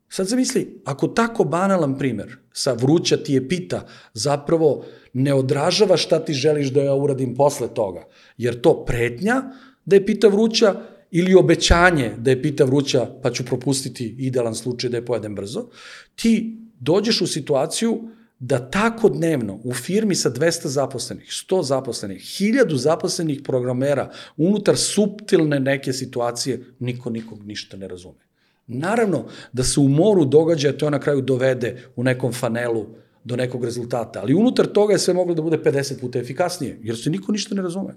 [0.10, 6.20] Sad zamisli, ako tako banalan primer sa vruća ti je pita zapravo ne odražava šta
[6.26, 8.08] ti želiš da ja uradim posle toga,
[8.38, 9.42] jer to pretnja
[9.86, 10.76] da je pita vruća
[11.12, 15.68] ili obećanje da je pita vruća pa ću propustiti idealan slučaj da je pojedem brzo,
[16.16, 18.10] ti dođeš u situaciju
[18.40, 25.60] da tako dnevno u firmi sa 200 zaposlenih, 100 zaposlenih, 1000 zaposlenih programera unutar suptilne
[25.60, 28.27] neke situacije niko nikog ništa ne razume.
[28.68, 32.86] Naravno da se u moru događaja to na kraju dovede u nekom fanelu
[33.24, 36.98] do nekog rezultata, ali unutar toga je sve moglo da bude 50 puta efikasnije, jer
[36.98, 37.94] se niko ništa ne razume.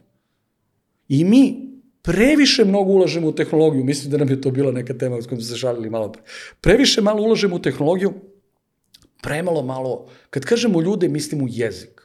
[1.09, 1.71] I mi
[2.03, 5.41] previše mnogo ulažemo u tehnologiju, mislim da nam je to bila neka tema s kojom
[5.41, 6.23] smo se šalili malo pre.
[6.61, 8.13] Previše malo ulažemo u tehnologiju,
[9.23, 12.01] premalo malo, kad kažemo ljude, mislim u jezik,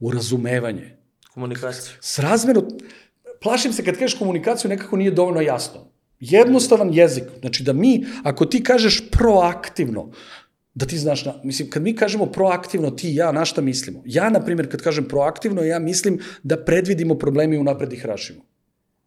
[0.00, 0.96] u razumevanje.
[1.34, 1.92] Komunikaciju.
[2.00, 2.62] Srazmeno,
[3.42, 5.95] plašim se kad kažeš komunikaciju, nekako nije dovoljno jasno.
[6.20, 10.10] Jednostavan jezik, znači da mi, ako ti kažeš proaktivno,
[10.74, 14.02] da ti znaš, na, mislim, kad mi kažemo proaktivno ti ja, na šta mislimo?
[14.04, 18.42] Ja, na primjer, kad kažem proaktivno, ja mislim da predvidimo probleme i unapred ih rašimo.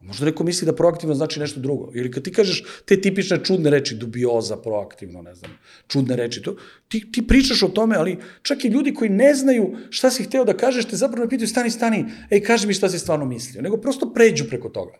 [0.01, 1.91] Možda neko misli da proaktivno znači nešto drugo.
[1.93, 5.51] Ili kad ti kažeš te tipične čudne reči, dubioza, proaktivno, ne znam,
[5.87, 6.55] čudne reči, to,
[6.87, 10.45] ti, ti pričaš o tome, ali čak i ljudi koji ne znaju šta si hteo
[10.45, 13.61] da kažeš, te zapravo ne pitaju, stani, stani, ej, kaži mi šta si stvarno mislio.
[13.61, 14.93] Nego prosto pređu preko toga.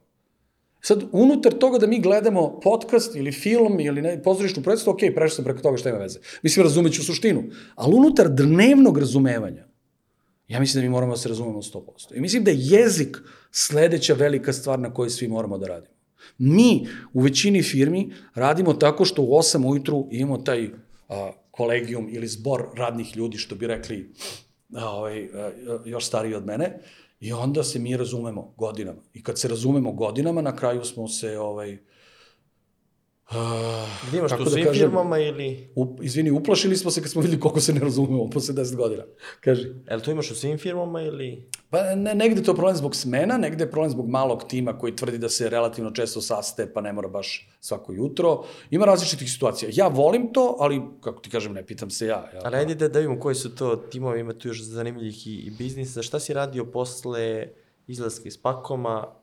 [0.81, 5.35] Sad, unutar toga da mi gledamo podcast ili film ili ne, pozorišnu predstavu, ok, prešao
[5.35, 6.19] sam preko toga šta ima veze.
[6.43, 7.43] Mislim, razumeću suštinu.
[7.75, 9.67] Ali unutar dnevnog razumevanja,
[10.47, 12.15] ja mislim da mi moramo da se razumemo 100%.
[12.15, 13.17] I mislim da je jezik
[13.51, 15.93] sledeća velika stvar na kojoj svi moramo da radimo.
[16.37, 20.69] Mi u većini firmi radimo tako što u 8 ujutru imamo taj
[21.09, 24.13] a, kolegijum ili zbor radnih ljudi, što bi rekli
[24.75, 25.51] a, ovaj, a,
[25.85, 26.79] još stariji od mene,
[27.19, 29.01] i onda se mi razumemo godinama.
[29.13, 31.77] I kad se razumemo godinama, na kraju smo se ovaj,
[33.29, 35.69] Uh, imaš tu da svim kažem, firmama ili...
[35.75, 39.03] Up, izvini, uplašili smo se kad smo videli koliko se ne razumemo posle 10 godina.
[39.39, 39.67] Kaži.
[39.89, 41.49] Jel to imaš u svim firmama ili...
[41.69, 44.95] Pa ne, negde je to problem zbog smena, negde je problem zbog malog tima koji
[44.95, 48.43] tvrdi da se relativno često saste, pa ne mora baš svako jutro.
[48.71, 49.69] Ima različitih situacija.
[49.73, 52.31] Ja volim to, ali, kako ti kažem, ne pitam se ja.
[52.33, 55.35] ja Ali ajde da, da vidimo koji su to timovi, ima tu još zanimljivih i,
[55.35, 56.03] i biznisa.
[56.03, 57.47] Šta si radio posle
[57.87, 59.18] izlaska iz Pakoma?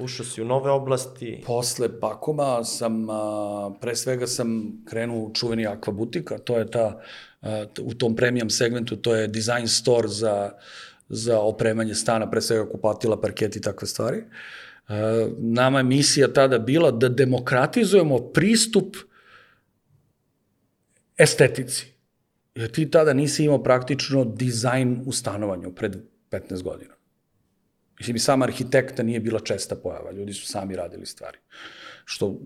[0.00, 1.42] Ušao si u nove oblasti?
[1.46, 7.00] Posle Pakoma sam, a, pre svega sam krenuo u čuveni Aqua Butika, to je ta,
[7.40, 10.50] a, u tom premium segmentu, to je design store za,
[11.08, 14.24] za opremanje stana, pre svega kupatila, parket i takve stvari.
[14.88, 18.96] A, nama je misija tada bila da demokratizujemo pristup
[21.16, 21.94] estetici.
[22.54, 25.96] Jer ti tada nisi imao praktično dizajn u stanovanju pred
[26.30, 26.93] 15 godina.
[27.98, 31.38] Mislim, i sama arhitekta nije bila česta pojava, ljudi su sami radili stvari.
[32.04, 32.40] Što,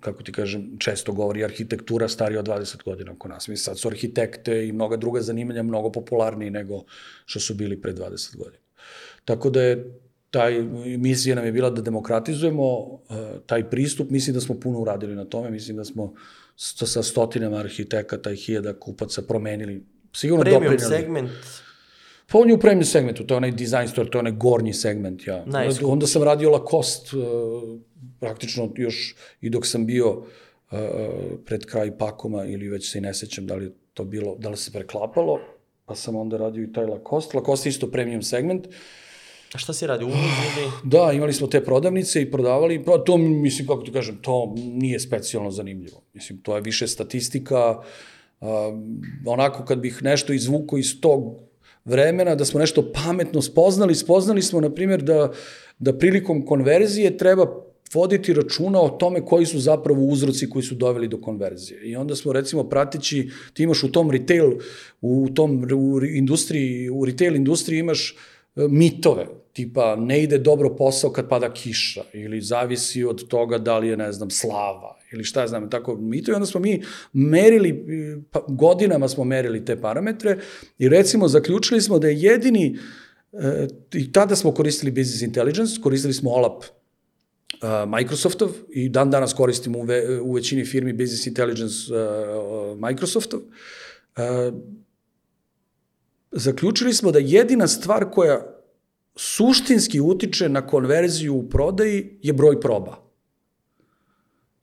[0.00, 3.48] kako ti kažem, često govori arhitektura starija od 20 godina oko nas.
[3.48, 6.84] Mislim, sad su arhitekte i mnoga druga zanimanja mnogo popularniji nego
[7.24, 8.62] što su bili pre 20 godina.
[9.24, 10.00] Tako da je
[10.30, 10.62] taj,
[10.98, 13.00] misija nam je bila da demokratizujemo uh,
[13.46, 16.14] taj pristup, mislim da smo puno uradili na tome, mislim da smo
[16.56, 20.96] sto, sa stotinama arhitekata i hiljada kupaca promenili, sigurno Premium doprinjali.
[20.96, 21.30] segment,
[22.32, 24.72] Pa on je u premium segmentu, to je onaj design store, to je onaj gornji
[24.72, 25.26] segment.
[25.26, 25.44] Ja.
[25.46, 25.92] Najskuplji.
[25.92, 27.78] Onda sam radio Lacoste, uh,
[28.20, 30.78] praktično još i dok sam bio uh,
[31.44, 34.48] pred kraj Pakoma ili već se i ne sećam da li je to bilo, da
[34.48, 35.40] li se preklapalo,
[35.84, 37.36] pa sam onda radio i taj Lacoste.
[37.36, 38.66] Lacoste je isto premium segment.
[39.54, 40.06] a šta si radio?
[40.06, 40.70] Uvoz ili...
[40.90, 45.00] Da, imali smo te prodavnice i prodavali, pa to, mislim, kako ti kažem, to nije
[45.00, 46.02] specijalno zanimljivo.
[46.14, 47.78] Mislim, to je više statistika,
[48.40, 48.48] uh,
[49.26, 51.45] onako kad bih nešto izvukao iz tog
[51.86, 55.32] vremena, da smo nešto pametno spoznali, spoznali smo, na primjer, da,
[55.78, 57.46] da prilikom konverzije treba
[57.94, 61.80] voditi računa o tome koji su zapravo uzroci koji su doveli do konverzije.
[61.82, 64.52] I onda smo recimo pratići, ti imaš u tom retail,
[65.00, 68.16] u tom u industriji, u retail industriji imaš e,
[68.56, 73.88] mitove, tipa ne ide dobro posao kad pada kiša ili zavisi od toga da li
[73.88, 77.84] je, ne znam, slava ili šta ja znam, tako mito i onda smo mi merili,
[78.30, 80.38] pa, godinama smo merili te parametre
[80.78, 82.78] i recimo zaključili smo da je jedini,
[83.32, 86.64] e, i tada smo koristili business intelligence, koristili smo OLAP
[87.62, 93.40] uh, Microsoftov i dan danas koristimo u, ve, u većini firmi business intelligence uh, Microsoftov.
[93.40, 94.54] Uh,
[96.36, 98.56] zaključili smo da jedina stvar koja
[99.16, 102.96] suštinski utiče na konverziju u prodaji je broj proba.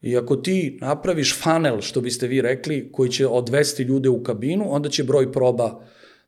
[0.02, 4.66] I ako ti napraviš funnel, što biste vi rekli, koji će odvesti ljude u kabinu,
[4.70, 5.82] onda će broj proba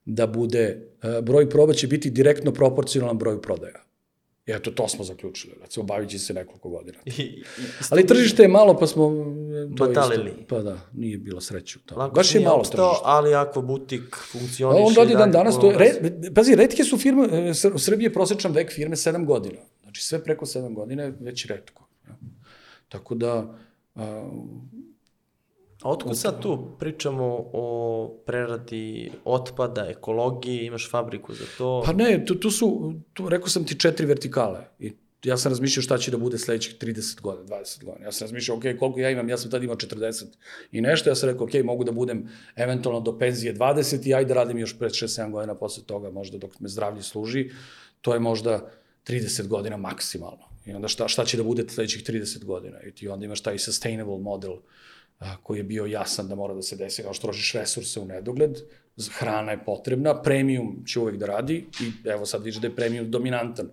[0.06, 3.85] da bude, e, broj proba će biti direktno proporcionalan broju prodaja.
[4.48, 6.98] I eto, to smo zaključili, recimo, bavit će se nekoliko godina.
[7.06, 7.44] I, i,
[7.90, 9.04] Ali tržište je malo, pa smo...
[9.06, 10.30] e, to Batalili.
[10.32, 12.00] isto- Pa da, nije bilo sreće u tome.
[12.00, 13.04] Lako Baš je malo opstao, tržište.
[13.06, 14.84] ali ako butik funkcioniše...
[14.84, 15.92] On radi dan danas, to je, re,
[16.36, 19.60] pazi, redke su firme, e, u Srbiji je prosječan vek firme 7 godina.
[19.82, 21.88] Znači sve preko 7 godina je već redko.
[22.08, 22.16] ja.
[22.90, 23.56] Tako da,
[23.96, 24.30] a,
[25.86, 31.84] A otkud sad tu pričamo o preradi otpada, ekologiji, imaš fabriku za to?
[31.86, 34.60] pa ne, tu, tu su, tu, rekao sam ti četiri vertikale.
[34.80, 34.94] I
[35.24, 38.06] ja sam razmišljao šta će da bude sledećih 30 godina, 20 godina.
[38.06, 40.26] Ja sam razmišljao, ok, koliko ja imam, ja sam tad imao 40
[40.72, 44.34] i nešto, ja sam rekao, ok, mogu da budem eventualno do penzije 20 i ajde
[44.34, 47.50] radim još 5-6-7 godina posle toga, možda dok me zdravlje služi,
[48.02, 48.72] to je možda
[49.08, 50.50] 30 godina maksimalno.
[50.66, 52.82] I onda šta, šta će da bude sledećih 30 godina?
[52.82, 54.58] I ti onda imaš taj sustainable model a,
[55.44, 58.58] koji je bio jasan da mora da se desi, kao što trošiš resurse u nedogled,
[59.12, 63.12] hrana je potrebna, premium će uvek da radi i evo sad vidiš da je premium
[63.12, 63.70] dominantan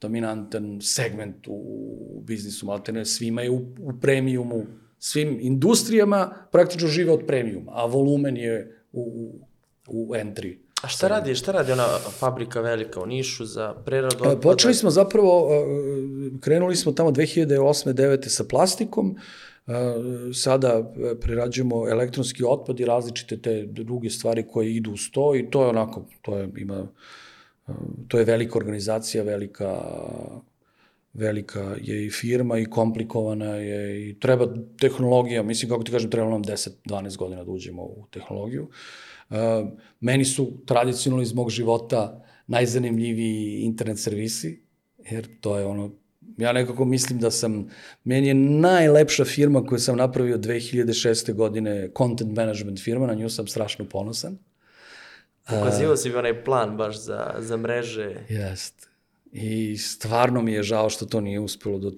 [0.00, 4.66] dominantan segment u, biznisu, malte ne, svima je u, u premiumu
[4.98, 9.02] svim industrijama praktično žive od premijuma, a volumen je u,
[9.88, 10.56] u, u entry.
[10.82, 11.86] A šta radi, šta radi ona
[12.18, 14.40] fabrika velika u Nišu za preradu E, otpada?
[14.40, 17.92] Počeli smo zapravo, e, krenuli smo tamo 2008.
[17.92, 18.28] 9.
[18.28, 19.20] sa plastikom, e,
[20.34, 25.50] sada e, prerađujemo elektronski otpad i različite te druge stvari koje idu uz to i
[25.50, 26.88] to je onako, to je, ima,
[28.08, 29.80] to je velika organizacija, velika
[31.18, 34.46] velika je i firma i komplikovana je i treba
[34.80, 38.68] tehnologija, mislim kako ti kažem, trebalo nam 10-12 godina da uđemo u tehnologiju.
[40.00, 44.62] Meni su tradicionalno iz mog života najzanimljiviji internet servisi,
[45.10, 45.90] jer to je ono,
[46.36, 47.68] ja nekako mislim da sam,
[48.04, 51.34] meni je najlepša firma koju sam napravio 2006.
[51.34, 54.38] godine, content management firma, na nju sam strašno ponosan.
[55.48, 58.16] Pokazivao si mi onaj plan baš za, za mreže.
[58.28, 58.88] Jest.
[59.32, 61.92] I stvarno mi je žao što to nije uspelo do...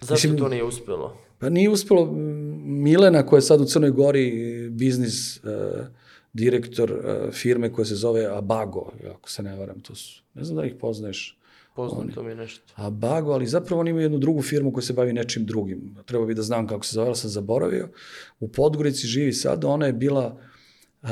[0.00, 1.16] Zašto Mislim- to nije uspelo?
[1.38, 2.12] Pa nije uspelo,
[2.64, 5.42] Milena koja je sad u Crnoj Gori biznis uh,
[6.32, 10.56] direktor uh, firme koja se zove Abago, ako se ne varam, to su, ne znam
[10.56, 11.38] da ih poznaješ,
[11.74, 12.74] Poznato mi je nešto.
[12.76, 15.96] Abago, ali zapravo oni imaju jednu drugu firmu koja se bavi nečim drugim.
[16.06, 17.88] Treba bi da znam kako se zove, ali sam zaboravio.
[18.40, 20.38] U Podgorici živi sad, ona je bila
[21.02, 21.08] uh,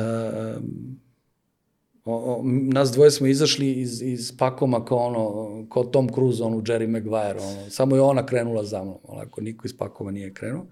[2.05, 6.61] o, o, nas dvoje smo izašli iz, iz pakoma kao ono, kao Tom Cruise, onu
[6.61, 10.67] Jerry Maguire, ono, samo je ona krenula za mnom, onako, niko iz pakoma nije krenuo.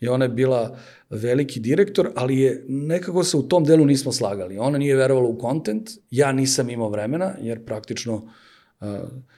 [0.00, 0.78] I ona je bila
[1.10, 4.58] veliki direktor, ali je, nekako se u tom delu nismo slagali.
[4.58, 8.30] Ona nije verovala u kontent, ja nisam imao vremena, jer praktično uh,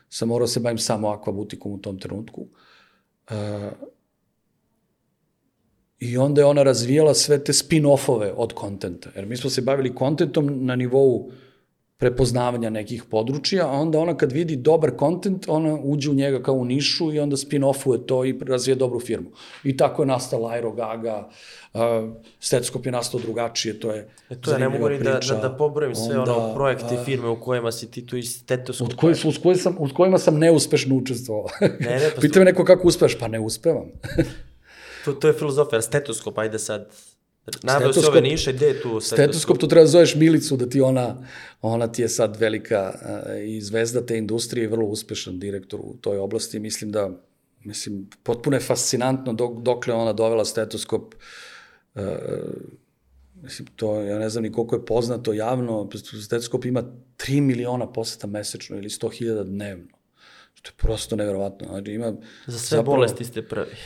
[0.09, 2.47] sam morao da se bavim samo akvabutikom u tom trenutku.
[3.31, 3.37] Uh,
[5.99, 9.11] I onda je ona razvijala sve te spin-offove od kontenta.
[9.17, 11.31] Jer mi smo se bavili kontentom na nivou
[12.01, 16.55] prepoznavanja nekih područja, a onda ona kad vidi dobar kontent, ona uđe u njega kao
[16.55, 19.31] u nišu i onda spin-offuje to i razvije dobru firmu.
[19.65, 21.29] I tako je nastala Aero Gaga,
[21.75, 21.81] uh,
[22.41, 25.57] stetoskop je nastao drugačije, to je E to ja ne mogu ni da, da, da
[25.57, 28.91] pobrojim sve Onda, ono projekte i firme u kojima si ti tu iz stetoskopa.
[28.91, 31.47] Od koji, uz, koji sam, uz kojima sam neuspešno učestvovao.
[31.61, 33.87] Ne, ne, pa Pita me neko kako uspeš, pa ne uspevam.
[35.05, 36.89] To, to je filozofija, stetoskop, ajde sad.
[37.63, 39.03] Naveo ove niše, gde je tu stetoskop?
[39.03, 41.27] Stetoskop, to treba da zoveš Milicu, da ti ona,
[41.63, 45.97] ona ti je sad velika uh, i zvezda te industrije i vrlo uspešan direktor u
[46.01, 46.59] toj oblasti.
[46.59, 47.11] Mislim da,
[47.65, 51.15] mislim, potpuno je fascinantno dok, dokle ona dovela stetoskop.
[51.95, 52.03] Uh,
[53.43, 55.89] mislim, to, ja ne znam ni koliko je poznato javno,
[56.23, 56.83] stetoskop ima
[57.17, 60.01] 3 miliona poseta mesečno ili 100.000 dnevno.
[60.55, 61.67] Što je prosto neverovatno.
[61.69, 62.13] Znači, ima,
[62.47, 63.77] Za sve bolesti ste prvi.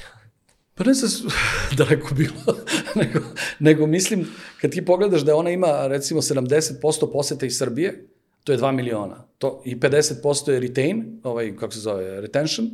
[0.75, 1.33] Pa ne znam
[1.79, 2.57] daleko bilo,
[3.01, 3.19] nego,
[3.59, 4.27] nego mislim,
[4.61, 8.09] kad ti pogledaš da ona ima recimo 70% poseta iz Srbije,
[8.45, 12.71] to je 2 miliona, to, i 50% je retain, ovaj, kako se zove, retention,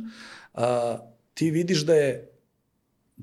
[0.53, 0.97] a,
[1.33, 2.27] ti vidiš da je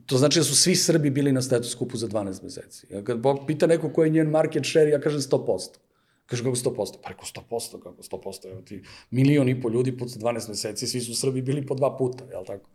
[0.07, 2.87] To znači da su svi Srbi bili na stetoskopu za 12 meseci.
[2.91, 5.79] Ja kad Bog pita neko koji je njen market share, ja kažem 100%.
[6.27, 6.97] Kaže kako 100%?
[7.03, 8.51] Pa rekao 100%, kako 100%?
[8.51, 11.97] Evo ti milion i po ljudi put 12 meseci, svi su Srbi bili po dva
[11.97, 12.71] puta, jel tako?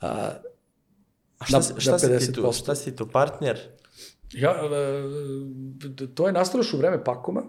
[0.00, 0.30] A,
[1.42, 2.42] A šta, Na- si- šta si ti tu?
[2.42, 2.52] 50%.
[2.52, 3.58] Šta si tu, partner?
[4.32, 7.42] Ja, e, to je nastalo još u vreme Pakoma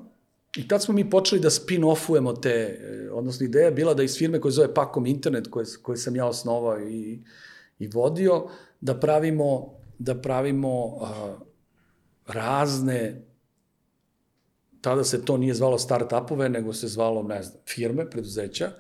[0.58, 4.18] i tad smo mi počeli da spin-offujemo te, e, odnosno ideja je bila da iz
[4.18, 7.24] firme koje zove Pakom Internet, koje, koje sam ja osnovao i,
[7.80, 8.48] i vodio,
[8.82, 11.38] da pravimo, da pravimo a,
[12.28, 13.22] razne
[14.82, 18.72] tada se to nije zvalo start-upove, nego se zvalo, ne znam, firme, preduzeća,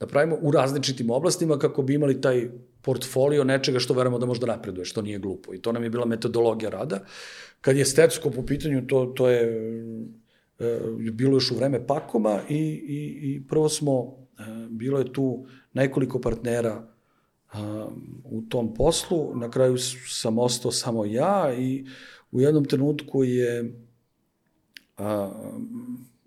[0.00, 2.50] da pravimo u različitim oblastima kako bi imali taj
[2.82, 5.54] portfolio nečega što verujemo da možda napreduje, što nije glupo.
[5.54, 7.00] I to nam je bila metodologija rada.
[7.60, 9.42] Kad je stetoskop u pitanju, to, to je
[10.58, 10.80] e,
[11.12, 16.20] bilo još u vreme Pakoma i, i, i prvo smo, e, bilo je tu nekoliko
[16.20, 16.88] partnera
[17.52, 17.88] a,
[18.24, 19.78] u tom poslu, na kraju
[20.08, 21.86] sam ostao samo ja i
[22.32, 23.74] u jednom trenutku je
[24.98, 25.30] a,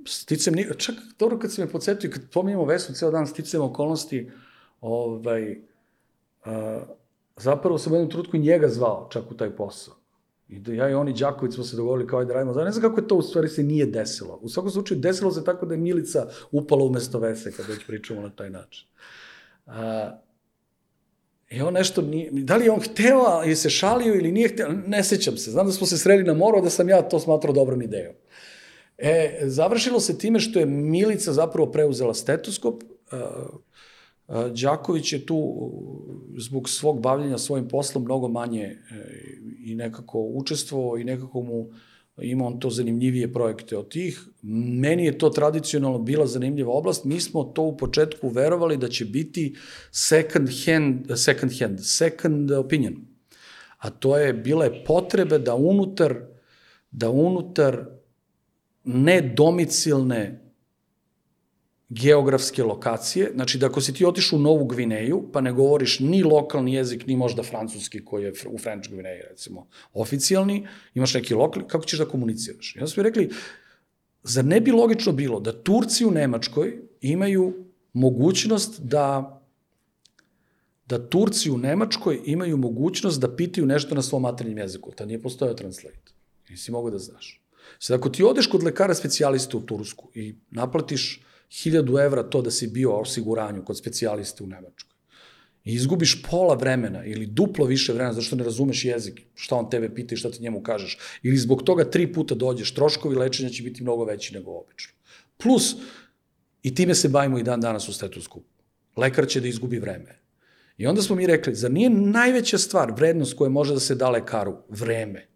[0.05, 4.31] sticam, čak dobro kad se me podsjetio, kad pominjamo Vesu ceo dan, sticam okolnosti,
[4.81, 5.61] ovaj,
[7.37, 9.95] zapravo sam u jednom trenutku i njega zvao čak u taj posao.
[10.47, 12.53] I da ja i oni Đaković smo se dogovorili kao da radimo.
[12.53, 14.39] Ne znam kako je to u stvari se nije desilo.
[14.41, 18.21] U svakom slučaju desilo se tako da je Milica upala umesto Vese, kad već pričamo
[18.21, 18.87] na taj način.
[19.65, 20.11] A,
[21.49, 24.69] I on nešto nije, da li je on hteo, ili se šalio ili nije hteo,
[24.87, 25.51] ne sećam se.
[25.51, 28.13] Znam da smo se sreli na moru, da sam ja to smatrao dobrom idejom.
[28.97, 33.45] E, završilo se time što je Milica zapravo preuzela stetoskop, a,
[34.27, 35.71] Đaković je tu
[36.37, 38.77] zbog svog bavljenja svojim poslom mnogo manje e,
[39.65, 41.69] i nekako učestvovao i nekako mu
[42.21, 44.27] ima on to zanimljivije projekte od tih.
[44.81, 47.05] Meni je to tradicionalno bila zanimljiva oblast.
[47.05, 49.55] Mi smo to u početku verovali da će biti
[49.91, 52.95] second hand, second hand, second opinion.
[53.77, 56.15] a to je bile potrebe da unutar,
[56.91, 57.85] da unutar
[58.83, 60.42] nedomicilne
[61.93, 66.23] geografske lokacije, znači da ako si ti otišao u Novu Gvineju, pa ne govoriš ni
[66.23, 71.67] lokalni jezik, ni možda francuski koji je u French Gvineji, recimo, oficijalni, imaš neki lokalni,
[71.67, 72.75] kako ćeš da komuniciraš?
[72.75, 73.29] I onda smo rekli,
[74.23, 77.53] zar ne bi logično bilo da Turci u Nemačkoj imaju
[77.93, 79.39] mogućnost da
[80.85, 84.91] da Turci u Nemačkoj imaju mogućnost da pitaju nešto na svom maternjem jeziku.
[84.91, 86.11] Ta nije postojao translate.
[86.49, 87.41] Nisi mogu da znaš.
[87.79, 91.21] Sad, ako ti odeš kod lekara specijaliste u Tursku i naplatiš
[91.53, 94.93] 1000 evra to da si bio osiguranju kod specijaliste u Nemačkoj
[95.65, 99.69] i izgubiš pola vremena ili duplo više vremena zato što ne razumeš jezik, šta on
[99.69, 103.49] tebe pita i šta ti njemu kažeš, ili zbog toga tri puta dođeš, troškovi lečenja
[103.49, 104.93] će biti mnogo veći nego obično.
[105.37, 105.75] Plus,
[106.63, 108.45] i time se bavimo i dan danas u stetoskopu.
[108.97, 110.19] Lekar će da izgubi vreme.
[110.77, 114.09] I onda smo mi rekli, zar nije najveća stvar, vrednost koja može da se da
[114.09, 114.57] lekaru?
[114.69, 115.27] Vreme.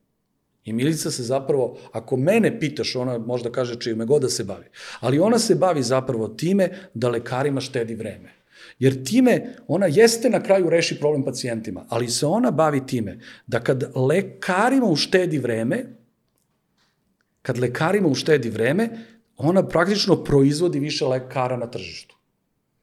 [0.68, 4.66] I Milica se zapravo, ako mene pitaš, ona možda kaže čime god da se bavi,
[5.00, 8.34] ali ona se bavi zapravo time da lekarima štedi vreme.
[8.80, 13.60] Jer time ona jeste na kraju reši problem pacijentima, ali se ona bavi time da
[13.60, 15.86] kad lekarima uštedi vreme,
[17.42, 18.90] kad lekarima uštedi vreme,
[19.38, 22.16] ona praktično proizvodi više lekara na tržištu.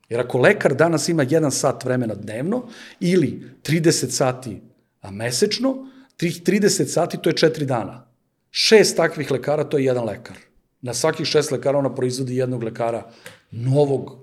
[0.09, 2.69] Jer ako lekar danas ima 1 sat vremena dnevno
[3.01, 4.61] ili 30 sati
[5.03, 8.07] a mesečno, tih 30 sati to je 4 dana.
[8.51, 10.37] Šest takvih lekara to je jedan lekar.
[10.83, 13.11] Na svakih šest lekara ona proizvodi jednog lekara
[13.51, 14.17] novog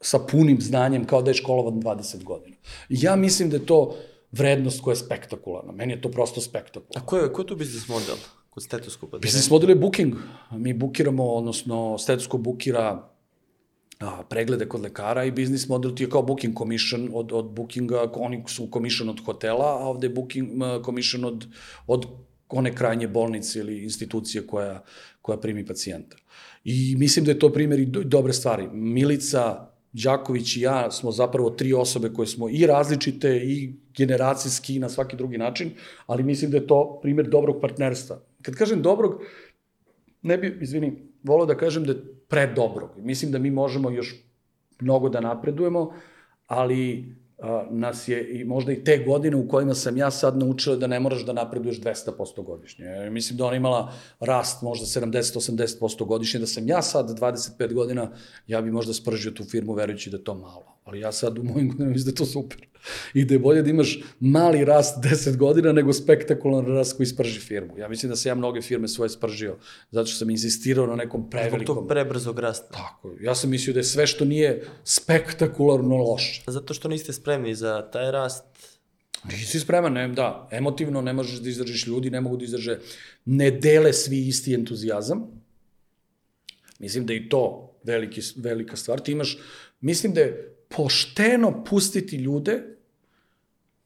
[0.00, 2.56] sa punim znanjem kao da je školovan 20 godina.
[2.88, 3.96] Ja mislim da je to
[4.32, 5.72] vrednost koja je spektakularna.
[5.72, 7.02] Meni je to prosto spektakularno.
[7.02, 8.16] A ko je, ko je tu biznis model
[8.50, 9.18] kod stetoskopa?
[9.18, 10.14] Biznis model je booking.
[10.50, 13.07] Mi bukiramo, odnosno stetoskop bukira
[14.00, 18.10] a, preglede kod lekara i biznis model ti je kao booking commission od, od bookinga,
[18.14, 20.50] oni su commission od hotela, a ovde je booking
[20.84, 21.46] commission od,
[21.86, 22.06] od
[22.48, 24.84] one krajnje bolnice ili institucije koja,
[25.22, 26.16] koja primi pacijenta.
[26.64, 28.68] I mislim da je to primjer i do, dobre stvari.
[28.72, 34.78] Milica, Đaković i ja smo zapravo tri osobe koje smo i različite i generacijski i
[34.78, 35.70] na svaki drugi način,
[36.06, 38.20] ali mislim da je to primjer dobrog partnerstva.
[38.42, 39.22] Kad kažem dobrog,
[40.22, 40.92] ne bi, izvini,
[41.22, 42.90] volao da kažem da je predobrog.
[42.96, 44.14] Mislim da mi možemo još
[44.80, 45.92] mnogo da napredujemo,
[46.46, 50.76] ali a, nas je i možda i te godine u kojima sam ja sad naučila
[50.76, 53.10] da ne moraš da napreduješ 200% godišnje.
[53.10, 58.10] Mislim da ona imala rast možda 70-80% godišnje, da sam ja sad 25 godina,
[58.46, 60.78] ja bi možda spržio tu firmu verujući da to malo.
[60.84, 62.66] Ali ja sad u mojim godinama mislim da je to super.
[63.14, 67.40] I da je bolje da imaš mali rast 10 godina nego spektakularan rast koji sprži
[67.40, 67.78] firmu.
[67.78, 69.56] Ja mislim da sam ja mnoge firme svoje spržio,
[69.90, 71.74] zato što sam insistirao na nekom prevelikom...
[71.74, 72.72] Zbog tog prebrzog rasta.
[72.72, 76.42] Tako, ja sam mislio da je sve što nije spektakularno loše.
[76.46, 78.44] Zato što niste spremni za taj rast,
[79.24, 82.78] Nisi spreman, ne, da, emotivno ne možeš da izdržiš ljudi, ne mogu da izdrže,
[83.24, 85.24] ne dele svi isti entuzijazam.
[86.78, 89.00] Mislim da i to veliki, velika stvar.
[89.00, 89.38] Ti imaš,
[89.80, 92.62] mislim da je pošteno pustiti ljude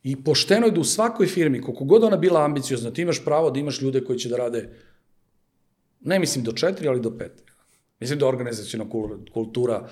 [0.02, 3.50] i pošteno je da u svakoj firmi, koliko god ona bila ambiciozna, ti imaš pravo
[3.50, 4.68] da imaš ljude koji će da rade,
[6.00, 7.42] ne mislim do četiri, ali do pet.
[8.00, 8.90] Mislim da organizacijona
[9.32, 9.88] kultura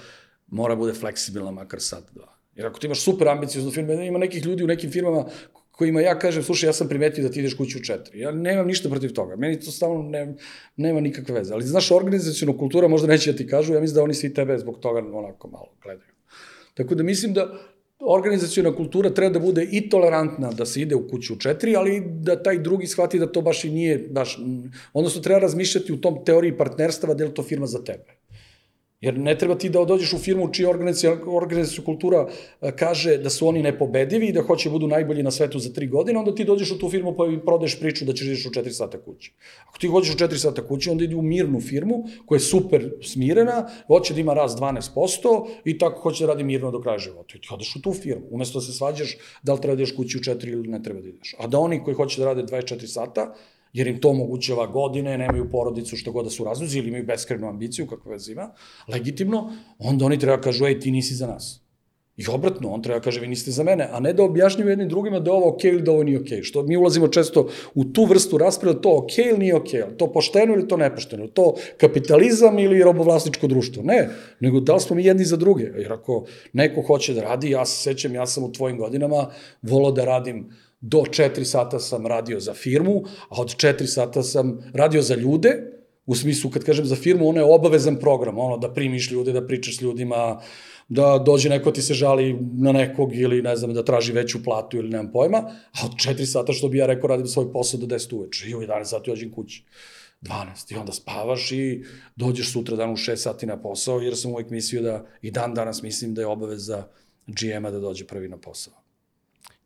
[0.47, 2.37] mora bude fleksibilna makar sad dva.
[2.55, 5.25] Jer ako ti imaš super ambicioznu firmu, ima nekih ljudi u nekim firmama
[5.81, 8.21] kojima ja kažem, slušaj, ja sam primetio da ti ideš kući u četiri.
[8.21, 9.37] Ja nemam ništa protiv toga.
[9.37, 10.35] Meni to stavno ne,
[10.77, 11.55] nema nikakve veze.
[11.55, 14.59] Ali znaš, organizacijona kultura možda neće da ti kažu, ja mislim da oni svi tebe
[14.59, 16.13] zbog toga onako malo gledaju.
[16.75, 17.53] Tako da mislim da
[18.01, 22.03] organizacijona kultura treba da bude i tolerantna da se ide u kuću u četiri, ali
[22.07, 24.39] da taj drugi shvati da to baš i nije, baš,
[24.93, 28.20] odnosno treba razmišljati u tom teoriji partnerstava da je to firma za tebe.
[29.01, 32.27] Jer ne treba ti da dođeš u firmu čija organizacija kultura
[32.61, 35.73] e, kaže da su oni nepobedivi i da hoće da budu najbolji na svetu za
[35.73, 38.47] tri godine, onda ti dođeš u tu firmu pa im prodeš priču da ćeš ideš
[38.47, 39.33] u četiri sata kući.
[39.69, 42.91] Ako ti hoćeš u četiri sata kući, onda idi u mirnu firmu koja je super
[43.03, 47.35] smirena, hoće da ima rast 12% i tako hoće da radi mirno do kraja života.
[47.37, 49.97] I ti odeš u tu firmu, umesto da se svađaš da li treba da ideš
[49.97, 51.35] kući u četiri ili ne treba da ideš.
[51.39, 53.35] A da oni koji hoće da rade 24 sata,
[53.73, 57.49] jer im to omogućava godine, nemaju porodicu što god da su razlozi ili imaju beskrenu
[57.49, 58.51] ambiciju, kakva vez ima,
[58.89, 61.61] legitimno, onda oni treba da kažu, ej, ti nisi za nas.
[62.21, 64.89] I obratno, on treba da kaže, vi niste za mene, a ne da objašnjaju jednim
[64.89, 66.39] drugima da je ovo okej okay ili da ovo nije okej.
[66.39, 66.45] Okay.
[66.45, 69.97] Što mi ulazimo često u tu vrstu raspreda, to okej okay ili nije okej, okay,
[69.97, 73.83] to pošteno ili to nepošteno, to kapitalizam ili robovlasničko društvo.
[73.83, 74.09] Ne,
[74.41, 75.65] nego da li smo mi jedni za druge.
[75.65, 79.31] Jer ako neko hoće da radi, ja se sećam, ja sam u tvojim godinama
[79.63, 80.51] volao da radim
[80.81, 85.81] do 4 sata sam radio za firmu, a od 4 sata sam radio za ljude,
[86.11, 89.45] U smislu, kad kažem za firmu, ono je obavezan program, ono, da primiš ljude, da
[89.47, 90.41] pričaš s ljudima,
[90.89, 94.77] da dođe neko ti se žali na nekog ili ne znam, da traži veću platu
[94.77, 95.39] ili nemam pojma,
[95.73, 98.55] a od 4 sata što bi ja rekao radim svoj posao do 10 uveče i
[98.55, 99.65] u 11 sati ođem kući.
[100.23, 101.85] 12 i onda spavaš i
[102.17, 105.55] dođeš sutra dan u 6 sati na posao jer sam uvijek mislio da i dan
[105.55, 106.85] danas mislim da je obaveza
[107.27, 108.80] GM-a da dođe prvi na posao.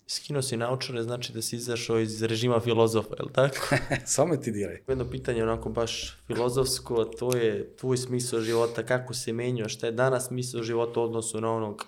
[0.06, 3.76] Skinuo si naučare, znači da si izašao iz režima filozofa, je li tako?
[4.16, 4.82] Samo ti diraj.
[4.88, 9.86] Jedno pitanje onako baš filozofsko, a to je tvoj smisao života, kako se menjao, šta
[9.86, 11.86] je danas smisao života u odnosu na onog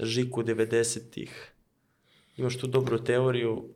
[0.00, 1.52] Žiku 90-ih.
[2.36, 3.68] Imaš tu dobru teoriju,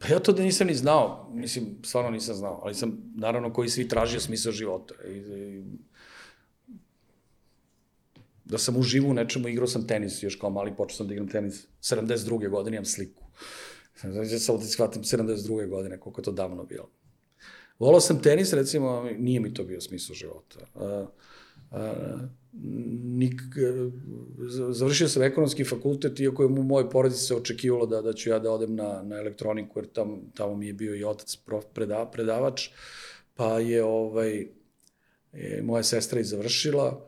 [0.00, 3.68] Pa ja to da nisam ni znao, mislim, stvarno nisam znao, ali sam, naravno, koji
[3.68, 4.94] svi tražio smisao života.
[5.08, 5.64] I, i,
[8.44, 11.28] da sam uživo u nečemu, igrao sam tenis još kao mali, počeo sam da igram
[11.28, 12.48] tenis 72.
[12.48, 13.27] godine, imam sliku.
[14.00, 15.68] Znači, samo da shvatim 72.
[15.68, 16.90] godine, koliko je to davno bilo.
[17.78, 20.60] Volao sam tenis, recimo, nije mi to bio smisao života.
[20.74, 21.08] Uh,
[21.70, 22.20] uh,
[23.02, 23.40] nik,
[24.70, 28.38] završio sam ekonomski fakultet, iako je u mojoj porodici se očekivalo da, da ću ja
[28.38, 32.10] da odem na, na elektroniku, jer tam, tamo mi je bio i otac prof, preda,
[32.12, 32.68] predavač,
[33.34, 34.46] pa je ovaj,
[35.32, 37.07] je moja sestra i završila,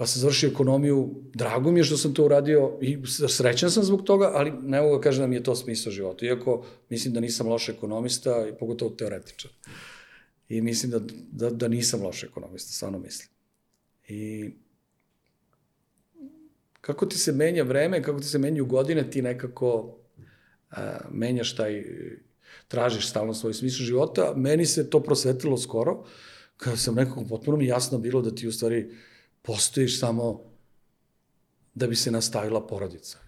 [0.00, 2.98] pa sam završio ekonomiju, drago mi je što sam to uradio i
[3.28, 6.26] srećan sam zbog toga, ali ne mogu da kažem da mi je to smisao života,
[6.26, 9.50] iako mislim da nisam loš ekonomista i pogotovo teoretičar.
[10.48, 11.00] I mislim da,
[11.32, 13.28] da, da nisam loš ekonomista, stvarno mislim.
[14.08, 14.50] I
[16.80, 19.98] kako ti se menja vreme, kako ti se menjaju godine, ti nekako
[20.70, 21.84] a, menjaš taj,
[22.68, 24.32] tražiš stalno svoj smislu života.
[24.36, 26.04] Meni se to prosvetilo skoro,
[26.56, 28.90] kada sam nekako potpuno mi jasno bilo da ti u stvari
[29.42, 30.40] postojiš samo
[31.74, 33.18] da bi se nastavila porodica.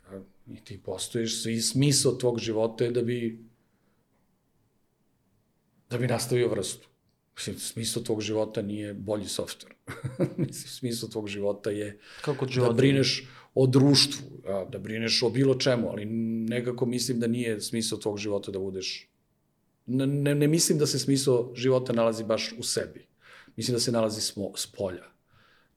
[0.46, 3.44] I ti postojiš, svi smisao tvog života je da bi
[5.90, 6.88] da bi nastavio vrstu.
[7.36, 9.74] Mislim, smisao tvog života nije bolji softver.
[10.36, 14.26] Mislim, smisao tvog života je Kako da brineš o društvu,
[14.70, 16.04] da brineš o bilo čemu, ali
[16.48, 19.08] nekako mislim da nije smisao tvog života da budeš...
[19.86, 23.06] Ne, ne, ne mislim da se smisao života nalazi baš u sebi.
[23.56, 25.04] Mislim da se nalazi smo, s polja.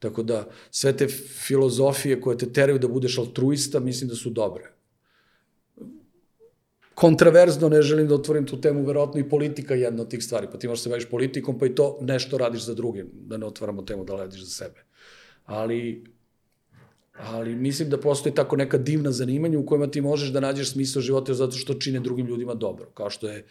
[0.05, 1.07] Tako da sve te
[1.47, 4.75] filozofije koje te teraju da budeš altruista, mislim da su dobre
[6.95, 10.47] kontraverzno ne želim da otvorim tu temu, verovatno i politika je jedna od tih stvari,
[10.51, 13.45] pa ti možeš se baviš politikom, pa i to nešto radiš za druge, da ne
[13.45, 14.83] otvaramo temu da radiš za sebe.
[15.45, 16.03] Ali,
[17.17, 21.01] ali mislim da postoji tako neka divna zanimanja u kojima ti možeš da nađeš smisao
[21.01, 23.43] života zato što čine drugim ljudima dobro, kao što je e,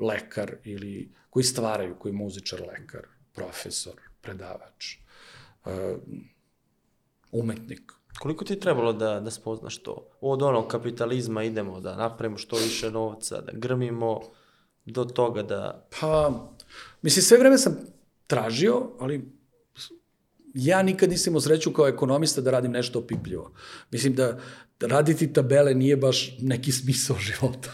[0.00, 4.96] lekar ili koji stvaraju, koji je muzičar, lekar, profesor, predavač,
[5.66, 5.96] e,
[7.32, 7.92] umetnik.
[8.20, 10.08] Koliko ti je trebalo da, da spoznaš to?
[10.20, 14.20] Od onog kapitalizma idemo da napravimo što više novca, da grmimo,
[14.84, 15.88] do toga da...
[16.00, 16.32] Pa,
[17.02, 17.76] mislim, sve vreme sam
[18.26, 19.32] tražio, ali
[20.54, 23.52] ja nikad nisam imao sreću kao ekonomista da radim nešto opipljivo.
[23.90, 24.38] Mislim da
[24.80, 27.70] raditi tabele nije baš neki smisao života.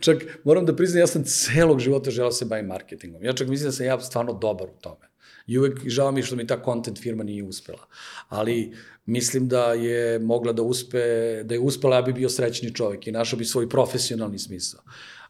[0.00, 3.24] čak moram da priznam, ja sam celog života želao da se bavim marketingom.
[3.24, 5.09] Ja čak mislim da sam ja stvarno dobar u tome.
[5.46, 7.86] I uvek žao mi što mi ta content firma nije uspela.
[8.28, 8.74] Ali
[9.06, 10.98] mislim da je mogla da uspe,
[11.44, 14.80] da je uspela, ja bi bio srećni čovek i našao bi svoj profesionalni smisao.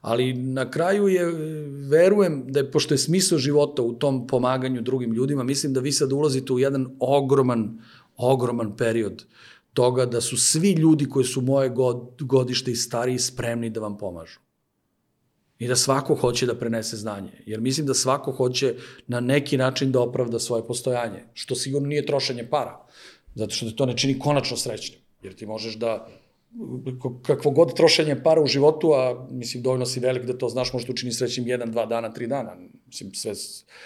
[0.01, 1.27] Ali na kraju je,
[1.89, 5.93] verujem da je, pošto je smisao života u tom pomaganju drugim ljudima, mislim da vi
[5.93, 7.81] sad ulazite u jedan ogroman,
[8.17, 9.25] ogroman period
[9.75, 13.99] toga da su svi ljudi koji su moje god, godište i stariji spremni da vam
[13.99, 14.41] pomažu.
[15.61, 17.33] I da svako hoće da prenese znanje.
[17.47, 18.75] Jer mislim da svako hoće
[19.07, 21.25] na neki način da opravda svoje postojanje.
[21.35, 22.87] Što sigurno nije trošenje para.
[23.35, 25.01] Zato što te to ne čini konačno srećnim.
[25.23, 26.09] Jer ti možeš da
[27.23, 30.93] kakvo god trošenje para u životu, a mislim dovoljno si velik da to znaš, možda
[30.93, 32.57] učini srećnim jedan, dva dana, tri dana.
[32.87, 33.33] Mislim, sve,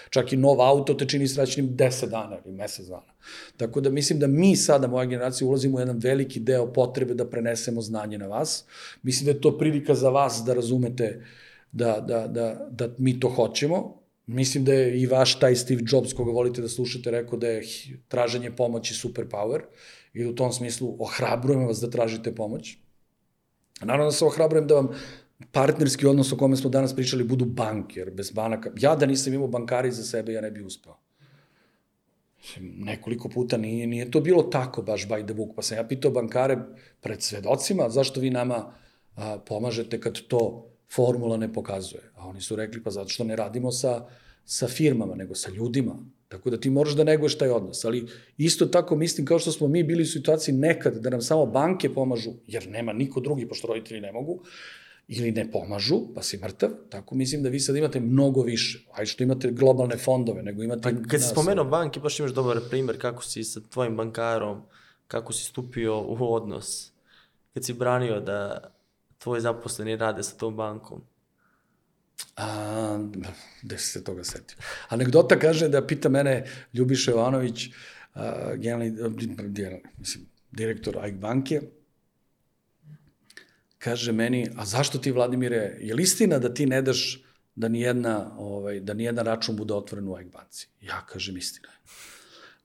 [0.09, 3.13] čak i nov auto te čini srećnim deset dana ili mesec dana.
[3.57, 7.29] Tako da mislim da mi sada, moja generacija, ulazimo u jedan veliki deo potrebe da
[7.29, 8.65] prenesemo znanje na vas.
[9.03, 11.25] Mislim da je to prilika za vas da razumete
[11.75, 14.01] da, da, da, da mi to hoćemo.
[14.27, 17.63] Mislim da je i vaš taj Steve Jobs, koga volite da slušate, rekao da je
[18.07, 19.61] traženje pomoći superpower
[20.13, 22.77] i u tom smislu ohrabrujem vas da tražite pomoć.
[23.81, 24.89] Naravno da se ohrabrujem da vam
[25.51, 29.33] partnerski odnos o kome smo danas pričali budu banke, jer bez banaka, ja da nisam
[29.33, 30.95] imao bankari za sebe, ja ne bi uspeo.
[32.59, 36.11] Nekoliko puta nije, nije to bilo tako baš by the book, pa sam ja pitao
[36.11, 36.57] bankare
[37.01, 38.73] pred svedocima, zašto vi nama
[39.15, 42.11] a, pomažete kad to formula ne pokazuje.
[42.15, 44.05] A oni su rekli, pa zato što ne radimo sa,
[44.45, 45.95] sa firmama, nego sa ljudima.
[46.27, 47.85] Tako da ti moraš da neguješ taj odnos.
[47.85, 48.07] Ali
[48.37, 51.93] isto tako mislim kao što smo mi bili u situaciji nekad da nam samo banke
[51.93, 54.41] pomažu, jer nema niko drugi, pošto roditelji ne mogu,
[55.07, 58.85] ili ne pomažu, pa si mrtav, tako mislim da vi sad imate mnogo više.
[58.93, 60.81] Ajde što imate globalne fondove, nego imate...
[60.81, 64.61] Pa kad si spomenuo banke, baš imaš dobar primer kako si sa tvojim bankarom,
[65.07, 66.91] kako si stupio u odnos,
[67.53, 68.71] kad si branio da
[69.25, 71.01] tvoji zaposleni rade sa tom bankom.
[72.37, 72.99] A,
[73.77, 74.57] si se toga setio?
[74.93, 76.43] Anegdota kaže da pita mene
[76.73, 77.69] Ljubiša Jovanović,
[78.61, 81.61] generalni, mislim, direktor AIK banke,
[83.81, 87.23] kaže meni, a zašto ti, Vladimire, je li istina da ti ne daš
[87.55, 90.67] da ni jedna, ovaj, da ni jedan račun bude otvoren u AIK banci?
[90.81, 91.97] Ja kažem, istina je.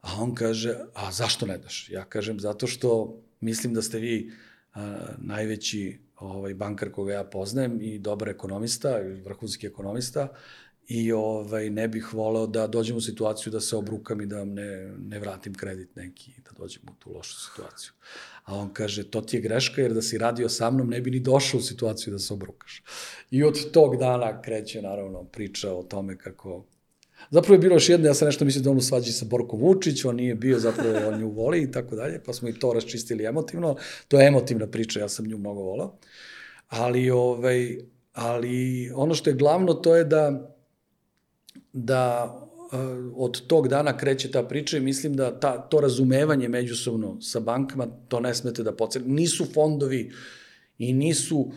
[0.01, 1.89] A on kaže, a zašto ne daš?
[1.89, 4.33] Ja kažem, zato što mislim da ste vi
[4.75, 10.29] a, najveći ovaj, bankar koga ja poznajem i dobar ekonomista, vrhunski ekonomista,
[10.89, 14.95] i ovaj, ne bih voleo da dođem u situaciju da se obrukam i da ne,
[14.99, 17.93] ne vratim kredit neki, da dođem u tu lošu situaciju.
[18.45, 21.11] A on kaže, to ti je greška, jer da si radio sa mnom ne bi
[21.11, 22.83] ni došao u situaciju da se obrukaš.
[23.31, 26.65] I od tog dana kreće, naravno, priča o tome kako
[27.31, 29.57] Zapravo je bilo još jedno, ja sam nešto mislio da on u svađi sa Borko
[29.57, 32.73] Vučić, on nije bio, zapravo on nju voli i tako dalje, pa smo i to
[32.73, 33.77] raščistili emotivno.
[34.09, 35.99] To je emotivna priča, ja sam nju mnogo volao.
[36.69, 37.79] Ali, ovaj,
[38.13, 40.55] ali ono što je glavno to je da,
[41.73, 42.35] da
[42.73, 42.77] eh,
[43.15, 47.87] od tog dana kreće ta priča i mislim da ta, to razumevanje međusobno sa bankama,
[48.09, 49.11] to ne smete da pocenite.
[49.11, 50.13] Nisu fondovi
[50.79, 51.53] i nisu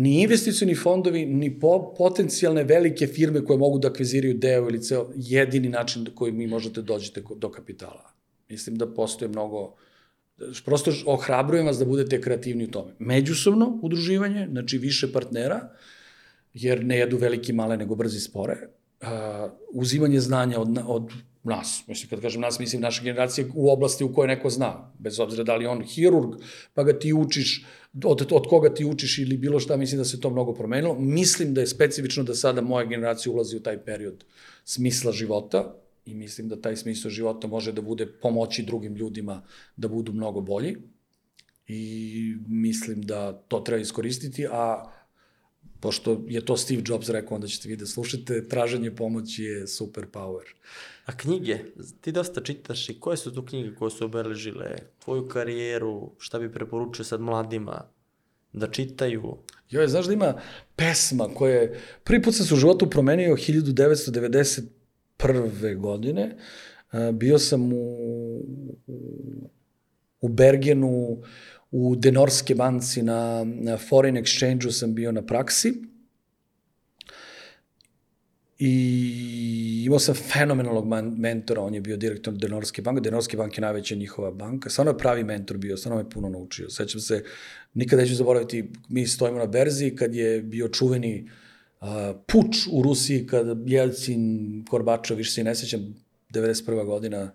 [0.00, 5.10] ni investicioni fondovi, ni po, potencijalne velike firme koje mogu da akviziraju deo ili ceo,
[5.16, 8.12] jedini način do koji mi možete dođete do kapitala.
[8.48, 9.74] Mislim da postoje mnogo,
[10.64, 12.94] prosto ohrabrujem vas da budete kreativni u tome.
[12.98, 15.60] Međusobno udruživanje, znači više partnera,
[16.54, 18.56] jer ne jedu veliki male nego brzi spore,
[19.02, 19.08] uh,
[19.72, 24.12] uzimanje znanja od, od nas, mislim, kad kažem nas, mislim naše generacije u oblasti u
[24.14, 26.34] kojoj neko zna, bez obzira da li on hirurg,
[26.74, 27.64] pa ga ti učiš,
[28.04, 30.94] od, od koga ti učiš ili bilo šta, mislim da se to mnogo promenilo.
[30.98, 34.24] Mislim da je specifično da sada moja generacija ulazi u taj period
[34.64, 39.42] smisla života i mislim da taj smisao života može da bude pomoći drugim ljudima
[39.76, 40.76] da budu mnogo bolji
[41.66, 44.90] i mislim da to treba iskoristiti, a
[45.80, 50.06] pošto je to Steve Jobs rekao, onda ćete vi da slušate, traženje pomoći je super
[50.12, 50.44] power.
[51.06, 51.58] A knjige,
[52.00, 56.52] ti dosta čitaš i koje su tu knjige koje su obeležile tvoju karijeru, šta bi
[56.52, 57.84] preporučio sad mladima
[58.52, 59.36] da čitaju?
[59.70, 60.40] Joj, znaš da ima
[60.76, 65.80] pesma koja je, prvi put sam se u životu promenio 1991.
[65.80, 66.36] godine,
[66.90, 67.96] A, bio sam u,
[68.86, 68.98] u,
[70.20, 71.22] u Bergenu,
[71.70, 75.74] u Denorske banci na, na Foreign Exchange-u sam bio na praksi
[78.58, 83.62] i imao sam fenomenalnog man, mentora, on je bio direktor Denorske banke, Denorske banke je
[83.62, 86.70] najveća njihova banka, stvarno je pravi mentor bio, stvarno me puno naučio.
[86.70, 87.24] Sećam se,
[87.74, 91.30] nikad neću zaboraviti, mi stojimo na berzi kad je bio čuveni
[91.80, 91.88] uh,
[92.26, 95.94] puč u Rusiji, kad Jelcin, Korbačov, više se i ne sećam,
[96.34, 96.84] 91.
[96.84, 97.32] godina,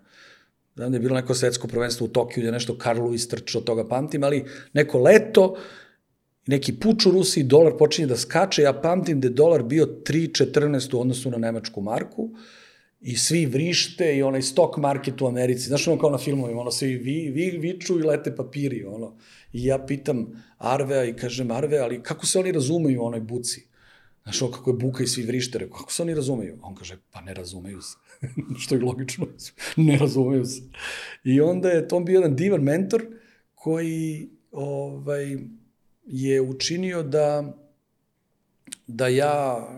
[0.76, 4.24] znam da je bilo neko svetsko prvenstvo u Tokiju, je nešto Karlu istrčao, toga pamtim,
[4.24, 5.56] ali neko leto,
[6.46, 10.96] neki puč u Rusiji, dolar počinje da skače, ja pamtim da je dolar bio 3.14
[10.96, 12.30] u odnosu na nemačku marku
[13.00, 16.70] i svi vrište i onaj stock market u Americi, znaš ono kao na filmovima, ono
[16.70, 19.16] svi vi, vi, viču i lete papiri, ono.
[19.52, 23.66] I ja pitam Arvea i kažem Arve, ali kako se oni razumeju u onoj buci?
[24.22, 26.58] Znaš, ono kako je buka i svi vrište, rekao, kako se oni razumeju?
[26.62, 27.96] On kaže, pa ne razumeju se.
[28.60, 29.26] Što je logično,
[29.76, 30.62] ne razumeju se.
[31.24, 33.02] I onda je to bio jedan divan mentor
[33.54, 35.36] koji ovaj,
[36.06, 37.54] je učinio da,
[38.86, 39.68] da ja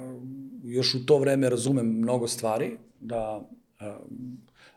[0.65, 3.48] još u to vreme razumem mnogo stvari, da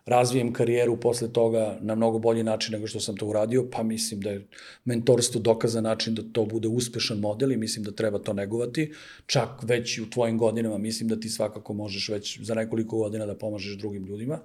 [0.06, 4.22] razvijem karijeru posle toga na mnogo bolji način nego što sam to uradio, pa mislim
[4.22, 4.48] da je
[4.86, 8.92] mentorstvo dokazan način da to bude uspešan model i mislim da treba to negovati.
[9.26, 13.38] Čak već u tvojim godinama mislim da ti svakako možeš već za nekoliko godina da
[13.38, 14.40] pomažeš drugim ljudima,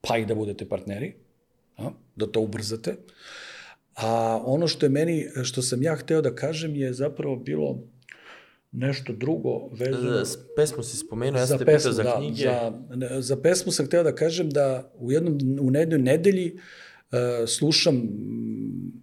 [0.00, 1.14] pa i da budete partneri,
[1.76, 2.96] a, da to ubrzate.
[3.94, 7.78] A ono što je meni, što sam ja hteo da kažem je zapravo bilo
[8.72, 10.24] nešto drugo vezano...
[10.24, 12.42] S pesmu si spomenuo, ja sam za te pitao za da, knjige.
[12.42, 17.48] Za, ne, za pesmu sam hteo da kažem da u jednom, u jednoj nedelji uh,
[17.48, 19.02] slušam mm,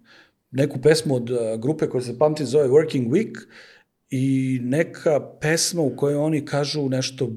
[0.50, 3.36] neku pesmu od uh, grupe koja se pamti zove Working Week
[4.10, 7.30] i neka pesma u kojoj oni kažu nešto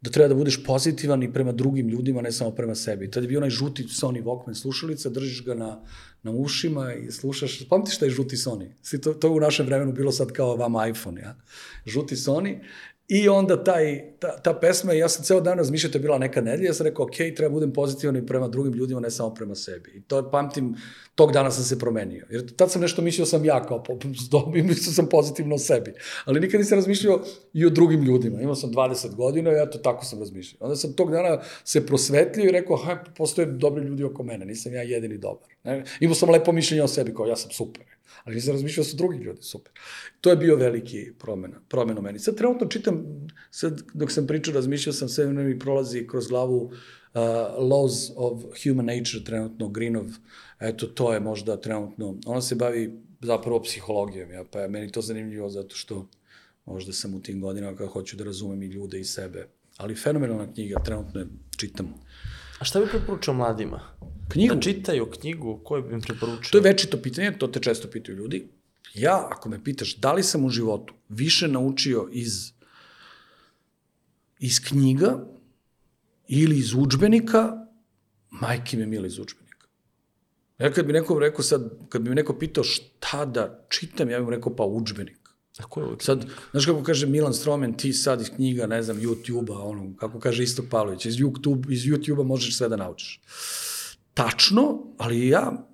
[0.00, 3.10] da treba da budeš pozitivan i prema drugim ljudima, ne samo prema sebi.
[3.10, 5.82] Tad je bio onaj žuti Sony Walkman slušalica, držiš ga na,
[6.22, 8.70] na ušima i slušaš, pamtiš taj žuti Sony?
[8.82, 11.36] Svi to, to je u našem vremenu bilo sad kao vama iPhone, ja?
[11.86, 12.58] Žuti Sony
[13.08, 16.40] I onda taj, ta, ta pesma, ja sam ceo dan razmišljao, to je bila neka
[16.40, 19.54] nedelja, ja sam rekao, ok, treba budem pozitivan i prema drugim ljudima, ne samo prema
[19.54, 19.90] sebi.
[19.94, 20.74] I to pamtim,
[21.14, 22.26] tog dana sam se promenio.
[22.30, 23.84] Jer tad sam nešto mislio sam ja kao
[24.56, 25.92] i mislio sam pozitivno o sebi.
[26.24, 27.22] Ali nikad nisam razmišljao
[27.52, 28.40] i o drugim ljudima.
[28.40, 30.58] Imao sam 20 godina i eto, tako sam razmišljao.
[30.60, 34.74] Onda sam tog dana se prosvetlio i rekao, ha, postoje dobri ljudi oko mene, nisam
[34.74, 35.48] ja jedini dobar.
[35.64, 35.84] Ne?
[36.00, 38.96] Imao sam lepo mišljenje o sebi, kao ja sam super ali nisam razmišljao da su
[38.96, 39.72] drugi ljudi super.
[40.20, 42.18] To je bio veliki promena, promena meni.
[42.18, 43.04] Sad trenutno čitam,
[43.50, 46.72] sad dok sam pričao, razmišljao sam, sve mi prolazi kroz glavu uh,
[47.58, 50.06] Laws of Human Nature, trenutno Greenov,
[50.60, 55.00] eto, to je možda trenutno, ona se bavi zapravo psihologijom, ja, pa je meni to
[55.00, 56.08] zanimljivo zato što
[56.66, 59.48] možda sam u tim godinama kada hoću da razumem i ljude i sebe.
[59.76, 61.26] Ali fenomenalna knjiga, trenutno je
[61.56, 61.94] čitam.
[62.60, 63.80] A šta bi preporučao mladima?
[64.28, 64.54] Knjigu?
[64.54, 66.50] Da čitaju knjigu, koju bi im preporučio?
[66.50, 68.48] To je večito pitanje, to te često pitaju ljudi.
[68.94, 72.52] Ja, ako me pitaš da li sam u životu više naučio iz,
[74.38, 75.26] iz knjiga
[76.28, 77.66] ili iz učbenika,
[78.30, 79.66] majke mi mile iz učbenika.
[80.58, 84.18] Ja kad bi neko rekao sad, kad bi mi neko pitao šta da čitam, ja
[84.18, 85.18] bih mu rekao pa učbenik.
[85.58, 89.00] A ko je Sad, znaš kako kaže Milan Stromen, ti sad iz knjiga, ne znam,
[89.00, 93.20] YouTube-a, ono, kako kaže Istok Pavlović, iz YouTube, iz YouTube-a možeš sve da naučiš.
[94.16, 95.68] Tačno, ali ja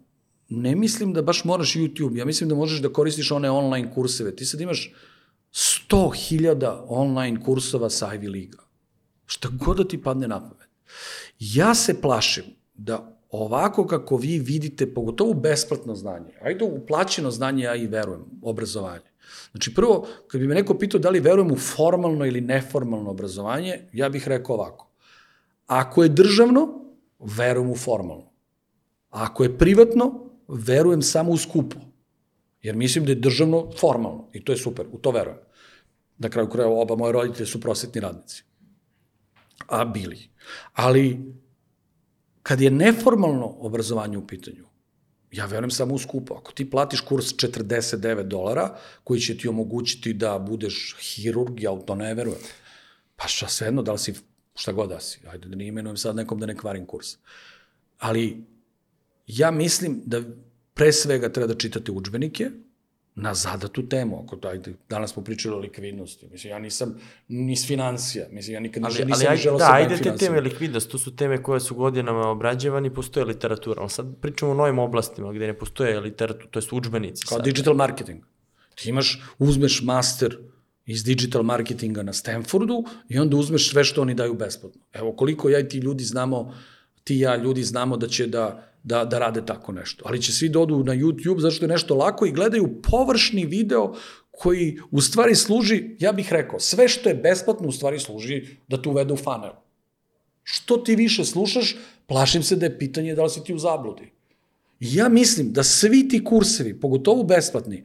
[0.49, 4.37] ne mislim da baš moraš YouTube, ja mislim da možeš da koristiš one online kurseve.
[4.37, 4.95] Ti sad imaš
[5.53, 8.59] 100.000 online kursova sa Ivy Liga.
[9.27, 10.69] Šta god da ti padne na pamet.
[11.39, 12.45] Ja se plašim
[12.75, 18.25] da ovako kako vi vidite, pogotovo besplatno znanje, ajde u plaćeno znanje ja i verujem,
[18.43, 19.13] obrazovanje.
[19.51, 23.89] Znači prvo, kad bi me neko pitao da li verujem u formalno ili neformalno obrazovanje,
[23.93, 24.91] ja bih rekao ovako.
[25.67, 26.69] Ako je državno,
[27.19, 28.32] verujem u formalno.
[29.13, 31.77] A ako je privatno, verujem samo u skupo.
[32.63, 34.29] Jer mislim da je državno formalno.
[34.33, 35.39] I to je super, u to verujem.
[36.19, 38.45] Na kraju kraja oba moje roditelje su prosvetni radnici.
[39.67, 40.19] A bili.
[40.73, 41.35] Ali,
[42.43, 44.65] kad je neformalno obrazovanje u pitanju,
[45.33, 46.35] ja verujem samo u skupo.
[46.35, 51.83] Ako ti platiš kurs 49 dolara, koji će ti omogućiti da budeš hirurg, ja u
[51.83, 52.41] to ne verujem.
[53.17, 54.15] Pa šta svejedno, da li si,
[54.55, 57.17] šta god da si, ajde da ne imenujem sad nekom da ne kvarim kurs.
[57.99, 58.45] Ali
[59.39, 60.21] ja mislim da
[60.75, 62.51] pre svega treba da čitate učbenike
[63.15, 64.23] na zadatu temu.
[64.25, 66.29] Ako to, ajde, danas smo pričali o likvidnosti.
[66.29, 66.95] Mislim, ja nisam
[67.29, 68.27] ni s financija.
[68.31, 70.99] Mislim, ja nikad ali, nisam ali, ni želeo da, se ajde te teme likvidnost, to
[70.99, 73.81] su teme koje su godinama obrađevani, postoje literatura.
[73.81, 77.27] Ali sad pričamo o novim oblastima gde ne postoje literatura, to je učbenici.
[77.27, 77.45] Kao sad.
[77.45, 78.23] digital marketing.
[78.75, 80.39] Ti imaš, uzmeš master
[80.87, 84.81] iz digital marketinga na Stanfordu i onda uzmeš sve što oni daju besplatno.
[84.93, 86.55] Evo, koliko ja i ti ljudi znamo,
[87.05, 90.05] ti ja ljudi znamo da će da, da, da rade tako nešto.
[90.07, 93.45] Ali će svi da odu na YouTube zato što je nešto lako i gledaju površni
[93.45, 93.95] video
[94.31, 98.83] koji u stvari služi, ja bih rekao, sve što je besplatno u stvari služi da
[98.83, 99.53] te uvede u funnel.
[100.43, 101.77] Što ti više slušaš,
[102.07, 104.13] plašim se da je pitanje da li si ti u zabludi.
[104.81, 107.85] Ja mislim da svi ti kursevi, pogotovo besplatni,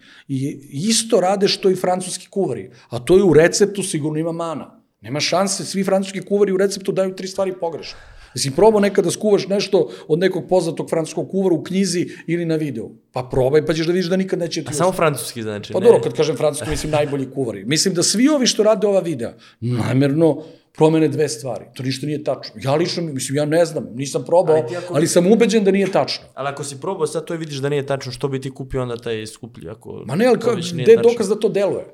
[0.72, 4.82] isto rade što i francuski kuvari, a to je u receptu sigurno ima mana.
[5.02, 7.98] Nema šanse, svi francuski kuvari u receptu daju tri stvari pogrešno.
[8.36, 12.56] Jesi probao nekad da skuvaš nešto od nekog poznatog francuskog kuvara u knjizi ili na
[12.56, 12.90] videu?
[13.12, 15.74] Pa probaj pa ćeš da vidiš da nikad neće ti A samo francuski znači.
[15.74, 17.66] Pa dobro, kad kažem francuski, mislim najbolji kuvari.
[17.66, 20.44] Mislim da svi ovi što rade ova videa, namerno
[20.78, 21.66] promene dve stvari.
[21.74, 22.62] To ništa nije tačno.
[22.64, 25.64] Ja lično, mislim, ja ne znam, nisam probao, Ali ali, ti ako- ali sam ubeđen
[25.64, 26.26] da nije tačno.
[26.34, 28.82] Ali ako si probao sad to i vidiš da nije tačno, što bi ti kupio
[28.82, 29.70] onda taj skuplji?
[29.70, 31.86] Ako Ma ne, ali kao, gde je dokaz da to deluje?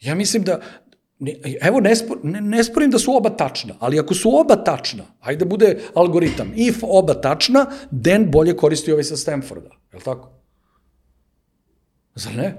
[0.00, 0.60] Ja mislim da,
[1.18, 4.56] ne, evo, ne, spor, ne, ne sporim da su oba tačna, ali ako su oba
[4.56, 9.96] tačna, ajde da bude algoritam, if oba tačna, Den bolje koristi ovaj sa Stanforda, je
[9.96, 10.30] li tako?
[12.14, 12.54] Zar ne?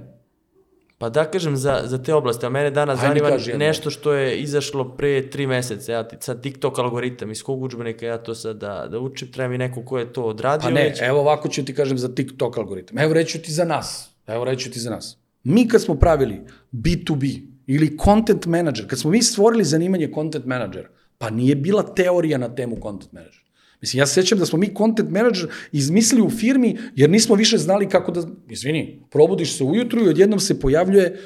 [0.98, 4.14] Pa da kažem za, za te oblasti, a mene danas Ajde, zanima kaži nešto što
[4.14, 8.58] je izašlo pre tri meseca, ja, sad TikTok algoritam, iz kog učbenika ja to sad
[8.58, 11.02] da, da učim, treba mi neko ko je to odradio Pa ne, već.
[11.02, 12.98] evo ovako ću ti kažem za TikTok algoritam.
[12.98, 14.10] Evo reću ti za nas.
[14.28, 15.18] Evo reću ti za nas.
[15.44, 16.42] Mi kad smo pravili
[16.72, 20.88] B2B ili content manager, kad smo mi stvorili zanimanje content manager,
[21.18, 23.44] pa nije bila teorija na temu content manager.
[23.82, 27.58] Mislim, ja se sjećam da smo mi content manager izmislili u firmi jer nismo više
[27.58, 28.24] znali kako da...
[28.50, 31.20] Izvini, probudiš se ujutru i odjednom se pojavljuje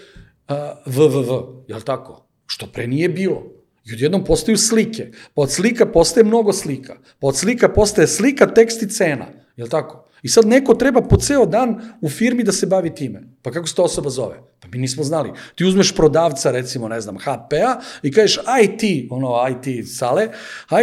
[0.49, 0.55] uh,
[0.85, 2.27] www, je li tako?
[2.45, 3.43] Što pre nije bilo.
[3.85, 5.11] I odjednom postaju slike.
[5.33, 6.97] Pa od slika postaje mnogo slika.
[7.19, 9.25] Pa od slika postaje slika, tekst i cena.
[9.57, 10.02] Je li tako?
[10.23, 13.23] I sad neko treba po ceo dan u firmi da se bavi time.
[13.41, 14.39] Pa kako se ta osoba zove?
[14.59, 15.31] Pa mi nismo znali.
[15.55, 20.27] Ti uzmeš prodavca, recimo, ne znam, HP-a i kažeš IT, ono IT sale,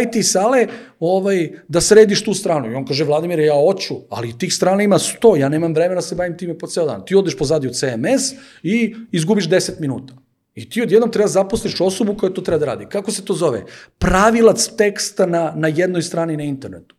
[0.03, 0.67] IT sale,
[0.99, 2.71] ovaj, da središ tu stranu.
[2.71, 6.01] I on kaže, Vladimir, ja hoću, ali tih strana ima 100, ja nemam vremena da
[6.01, 7.05] se bavim time po ceo dan.
[7.05, 8.31] Ti odeš pozadi u CMS
[8.63, 10.13] i izgubiš 10 minuta.
[10.55, 12.85] I ti odjednom treba zaposliš osobu koja to treba da radi.
[12.85, 13.63] Kako se to zove?
[13.97, 16.95] Pravilac teksta na, na jednoj strani na internetu.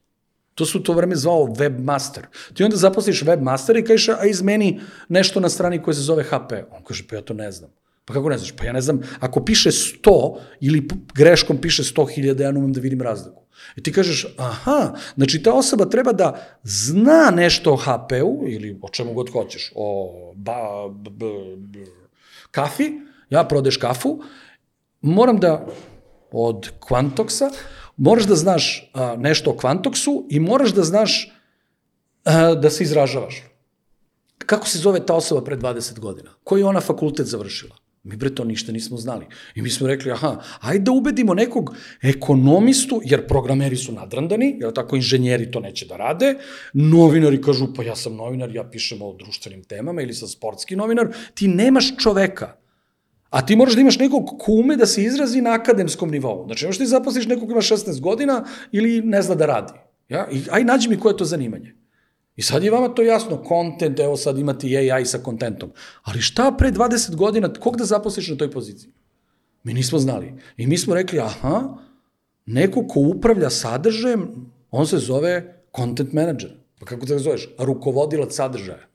[0.54, 2.22] To su to vreme zvao webmaster.
[2.54, 6.52] Ti onda zaposliš webmaster i kažeš, a izmeni nešto na strani koja se zove HP.
[6.70, 7.70] On kaže, pa ja to ne znam.
[8.04, 8.52] Pa kako ne znaš?
[8.52, 12.80] Pa ja ne znam, ako piše 100 ili greškom piše 100.000, ja ne umem da
[12.80, 13.42] vidim razliku.
[13.76, 18.88] I ti kažeš, aha, znači ta osoba treba da zna nešto o HP-u ili o
[18.88, 21.26] čemu god hoćeš, o ba, b, b,
[21.56, 21.78] b,
[22.50, 22.92] kafi,
[23.30, 24.22] ja prodeš kafu,
[25.00, 25.66] moram da
[26.32, 27.50] od Quantoxa,
[27.96, 31.32] moraš da znaš a, nešto o Quantoxu i moraš da znaš
[32.24, 33.42] a, da se izražavaš.
[34.38, 36.30] Kako se zove ta osoba pre 20 godina?
[36.44, 37.76] Koji je ona fakultet završila?
[38.04, 39.26] Mi bre to ništa nismo znali.
[39.54, 44.72] I mi smo rekli, aha, ajde da ubedimo nekog ekonomistu, jer programeri su nadrandani, jer
[44.72, 46.34] tako inženjeri to neće da rade,
[46.72, 51.14] novinari kažu, pa ja sam novinar, ja pišem o društvenim temama, ili sam sportski novinar,
[51.34, 52.61] ti nemaš čoveka.
[53.32, 56.44] A ti moraš da imaš nekog ko ume da se izrazi na akademskom nivou.
[56.46, 59.72] Znači, možeš ti zaposliš nekog ko ima 16 godina ili ne zna da radi.
[60.08, 60.26] Ja?
[60.32, 61.74] I, aj nađi mi koje je to zanimanje.
[62.36, 65.72] I sad je vama to jasno, content, evo sad imate i AI sa kontentom.
[66.02, 68.92] Ali šta pre 20 godina, kog da zaposliš na toj poziciji?
[69.64, 70.34] Mi nismo znali.
[70.56, 71.76] I mi smo rekli, aha,
[72.46, 74.28] neko ko upravlja sadržajem,
[74.70, 76.50] on se zove content manager.
[76.80, 77.48] Pa kako da ga zoveš?
[77.58, 78.88] Rukovodilac sadržaja.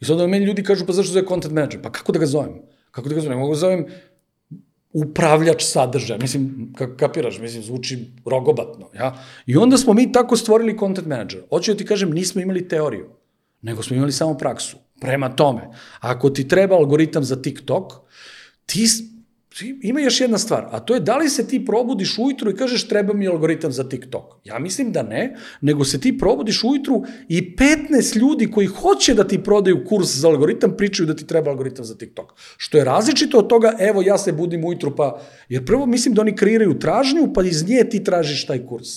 [0.00, 1.82] I sad meni ljudi kažu, pa zašto zove content manager?
[1.82, 2.62] Pa kako da ga zovem?
[2.96, 3.38] Kako da ga zovem?
[3.38, 3.86] Mogu zovem
[4.92, 6.18] upravljač sadržaja.
[6.20, 8.88] Mislim, ka, kapiraš, mislim, zvuči rogobatno.
[8.94, 9.12] Ja?
[9.46, 11.42] I onda smo mi tako stvorili content manager.
[11.48, 13.10] Hoću da ti kažem, nismo imali teoriju,
[13.62, 14.76] nego smo imali samo praksu.
[15.00, 15.68] Prema tome,
[16.00, 17.92] ako ti treba algoritam za TikTok,
[18.66, 18.86] ti,
[19.62, 22.88] ima još jedna stvar, a to je da li se ti probudiš ujutru i kažeš
[22.88, 24.24] treba mi algoritam za TikTok.
[24.44, 29.28] Ja mislim da ne, nego se ti probudiš ujutru i 15 ljudi koji hoće da
[29.28, 32.32] ti prodaju kurs za algoritam pričaju da ti treba algoritam za TikTok.
[32.56, 36.20] Što je različito od toga, evo ja se budim ujutru pa, jer prvo mislim da
[36.20, 38.88] oni kreiraju tražnju pa iz nje ti tražiš taj kurs.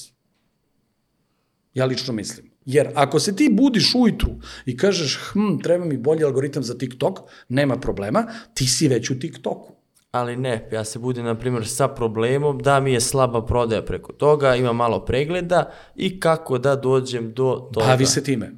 [1.74, 2.50] Ja lično mislim.
[2.66, 4.30] Jer ako se ti budiš ujutru
[4.66, 7.20] i kažeš, hm, treba mi bolji algoritam za TikTok,
[7.50, 9.79] nema problema, ti si već u TikToku.
[10.12, 14.14] Ali ne, ja se budim, na primjer, sa problemom da mi je slaba prodaja preko
[14.14, 17.86] toga, ima malo pregleda i kako da dođem do toga.
[17.86, 18.52] Bavi se time.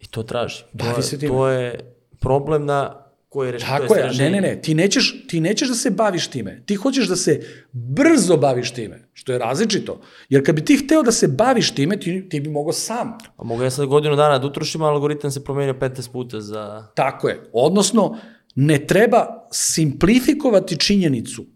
[0.00, 0.64] I to traži.
[0.72, 1.32] Bavi to, se time.
[1.32, 5.68] To je problem na koji reši Tako je, ne, ne, ne, ti nećeš, ti nećeš
[5.68, 7.40] da se baviš time, ti hoćeš da se
[7.72, 10.00] brzo baviš time, što je različito.
[10.28, 13.18] Jer kad bi ti hteo da se baviš time, ti, ti bi mogao sam.
[13.36, 16.86] A mogu ja sad godinu dana da utrošim, a algoritam se promenio 15 puta za...
[16.94, 17.50] Tako je.
[17.52, 18.18] Odnosno,
[18.56, 21.46] ne treba simplifikovati činjenicu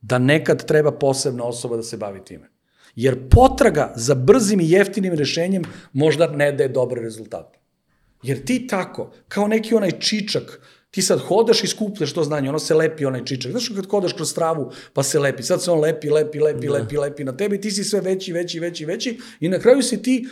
[0.00, 2.50] da nekad treba posebna osoba da se bavi time.
[2.96, 7.58] Jer potraga za brzim i jeftinim rešenjem možda ne daje dobre rezultate.
[8.22, 10.60] Jer ti tako, kao neki onaj čičak,
[10.90, 13.50] ti sad hodaš i skupljaš to znanje, ono se lepi onaj čičak.
[13.50, 16.72] Znaš kad hodaš kroz travu pa se lepi, sad se on lepi, lepi, lepi, da.
[16.72, 20.02] lepi, lepi na tebi, ti si sve veći, veći, veći, veći i na kraju si
[20.02, 20.26] ti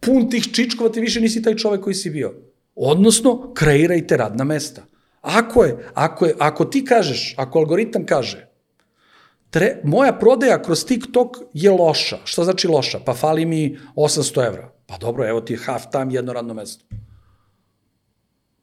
[0.00, 2.34] pun tih čičkova, ti više nisi taj čovek koji si bio.
[2.74, 4.86] Odnosno, kreirajte radna mesta.
[5.28, 8.48] Ako je, ako je, ako ti kažeš, ako algoritam kaže,
[9.50, 12.18] tre, moja prodaja kroz TikTok je loša.
[12.24, 13.00] Šta znači loša?
[13.04, 14.72] Pa fali mi 800 evra.
[14.86, 16.84] Pa dobro, evo ti je half time jedno radno mesto.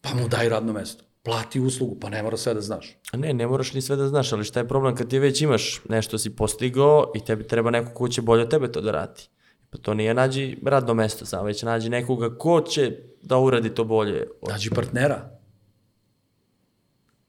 [0.01, 1.03] Pa mu daj radno mesto.
[1.23, 2.97] Plati uslugu, pa ne mora sve da znaš.
[3.11, 5.41] A ne, ne moraš ni sve da znaš, ali šta je problem kad ti već
[5.41, 8.91] imaš nešto si postigao i tebi treba neko ko će bolje od tebe to da
[8.91, 9.21] radi.
[9.69, 13.83] Pa to nije nađi radno mesto samo, već nađi nekoga ko će da uradi to
[13.83, 14.27] bolje.
[14.49, 15.35] Nađi partnera.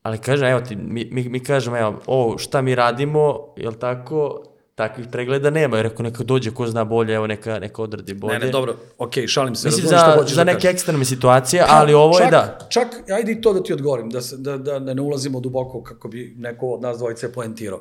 [0.07, 4.43] Ali kažem, evo ti, mi, mi, mi kažemo, evo, ovo šta mi radimo, jel tako,
[4.75, 8.39] takvih pregleda nema, jer ako neka dođe ko zna bolje, evo neka, neka odradi bolje.
[8.39, 10.75] Ne, ne, dobro, okej, okay, šalim se, Mislim, za, hoćeš za da neke kažeš.
[10.75, 12.59] ekstremne situacije, ali ovo je čak, da.
[12.69, 15.83] Čak, ajde i to da ti odgovorim, da, se, da, da, da ne ulazimo duboko
[15.83, 17.81] kako bi neko od nas dvojice poentirao.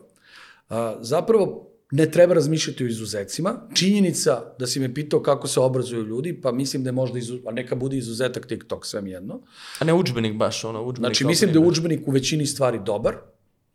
[0.70, 3.62] Uh, zapravo, ne treba razmišljati o izuzecima.
[3.74, 7.40] Činjenica da si me pitao kako se obrazuju ljudi, pa mislim da je možda, izu,
[7.48, 9.42] a neka bude izuzetak TikTok, sve mi jedno.
[9.80, 11.00] A ne učbenik baš, ono, učbenik.
[11.00, 13.16] Znači, mislim da je udžbenik u većini stvari dobar,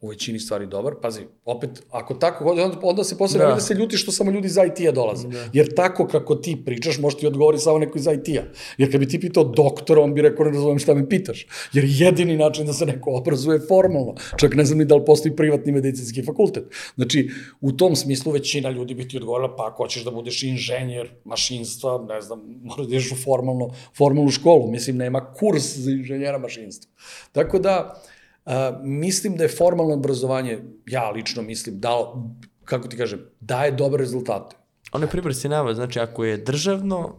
[0.01, 0.94] u većini stvari dobar.
[1.02, 3.47] Pazi, opet, ako tako onda, onda se posle Da.
[3.47, 3.60] da.
[3.60, 5.28] se ljuti što samo ljudi iz IT-a dolaze.
[5.28, 5.44] Da.
[5.52, 8.43] Jer tako kako ti pričaš, može ti odgovori samo neko iz IT-a.
[8.78, 11.47] Jer kad bi ti pitao doktora, on bi rekao, ne razumem šta me pitaš.
[11.72, 14.14] Jer jedini način da se neko obrazuje je formalno.
[14.36, 16.64] Čak ne znam ni da li postoji privatni medicinski fakultet.
[16.94, 21.10] Znači, u tom smislu većina ljudi bi ti odgovorila, pa ako hoćeš da budeš inženjer
[21.24, 24.70] mašinstva, ne znam, moraš da ideš u formalno, formalnu školu.
[24.70, 26.90] Mislim, nema kurs za inženjera mašinstva.
[27.32, 28.02] Tako da,
[28.45, 32.31] a, mislim da je formalno obrazovanje, ja lično mislim, dao,
[32.65, 34.57] kako ti kažem, daje dobre rezultate.
[34.93, 37.17] Ono je primjer si navod, znači ako je državno,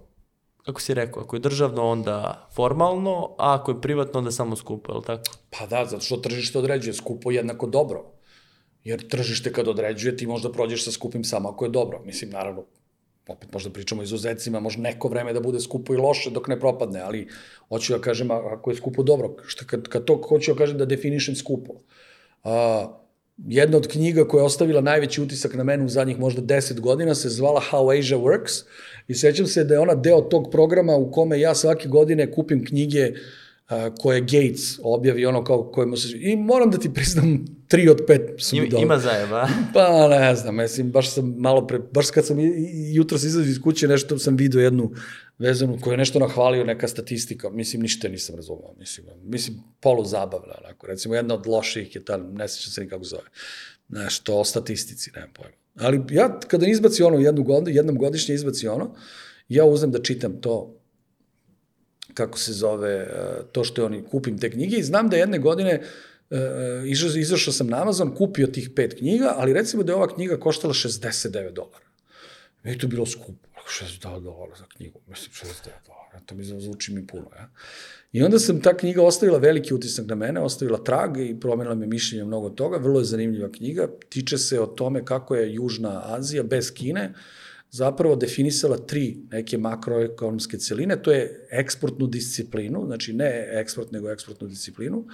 [0.65, 4.91] kako si rekao, ako je državno onda formalno, a ako je privatno onda samo skupo,
[4.91, 5.23] je li tako?
[5.49, 8.05] Pa da, zato što tržište određuje skupo jednako dobro.
[8.83, 12.01] Jer tržište kad određuje, ti možda prođeš sa skupim samo ako je dobro.
[12.05, 12.65] Mislim, naravno,
[13.31, 16.59] opet možda pričamo o izuzecima, može neko vreme da bude skupo i loše dok ne
[16.59, 17.27] propadne, ali
[17.69, 20.85] hoću da kažem, ako je skupo dobro, šta, kad, kad to hoću da kažem da
[20.85, 21.73] definišem skupo.
[22.43, 22.87] A,
[23.47, 27.15] jedna od knjiga koja je ostavila najveći utisak na mene u zadnjih možda 10 godina
[27.15, 28.63] se zvala How Asia Works
[29.07, 32.65] i sećam se da je ona deo tog programa u kome ja svake godine kupim
[32.65, 33.11] knjige
[33.67, 36.07] a, koje Gates objavi ono kao kojemu se...
[36.19, 38.83] I moram da ti priznam, tri od pet su mi Ima, dobre.
[38.83, 39.47] ima zajeba.
[39.73, 42.37] Pa ne znam, mislim, baš sam malo pre, baš kad sam
[42.93, 44.91] jutro se izlazio iz kuće, nešto sam vidio jednu
[45.39, 50.53] vezanu koja je nešto nahvalio, neka statistika, mislim, ništa nisam razumao, mislim, mislim, polu zabavna,
[50.65, 53.23] onako, recimo, jedna od loših je ta, ne sećam se nikako zove,
[53.89, 55.55] nešto o statistici, nemam pojma.
[55.75, 58.95] Ali ja, kada izbaci ono, jednu godinu, jednom godišnje izbaci ono,
[59.49, 60.75] ja uzem da čitam to,
[62.13, 63.07] kako se zove, e,
[63.51, 66.10] to što je oni, kupim te knjige i znam da jedne godine iza-
[67.19, 70.73] izašao sam na Amazon, kupio tih pet knjiga, ali recimo da je ova knjiga koštala
[70.73, 71.85] 69 dolara.
[72.63, 73.47] Meni to bilo skupo.
[73.55, 77.27] Ako 69 dolara za knjigu, mislim 69 dolara, to mi zvuči mi puno.
[77.35, 77.49] Ja?
[78.11, 81.87] I onda sam ta knjiga ostavila veliki utisak na mene, ostavila trag i promenila me
[81.87, 82.77] mišljenje mnogo toga.
[82.77, 83.87] Vrlo je zanimljiva knjiga.
[84.09, 87.13] Tiče se o tome kako je Južna Azija bez Kine
[87.71, 94.47] zapravo definisala tri neke makroekonomske celine, to je eksportnu disciplinu, znači ne eksport, nego eksportnu
[94.47, 95.05] disciplinu,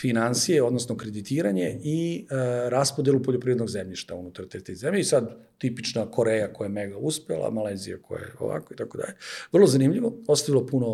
[0.00, 2.26] financije, odnosno kreditiranje i
[2.68, 5.00] raspodelu poljoprivrednog zemljišta unutar te, te zemlje.
[5.00, 9.14] I sad tipična Koreja koja je mega uspela, Malezija koja je ovako i tako dalje.
[9.52, 10.88] Vrlo zanimljivo, ostavilo puno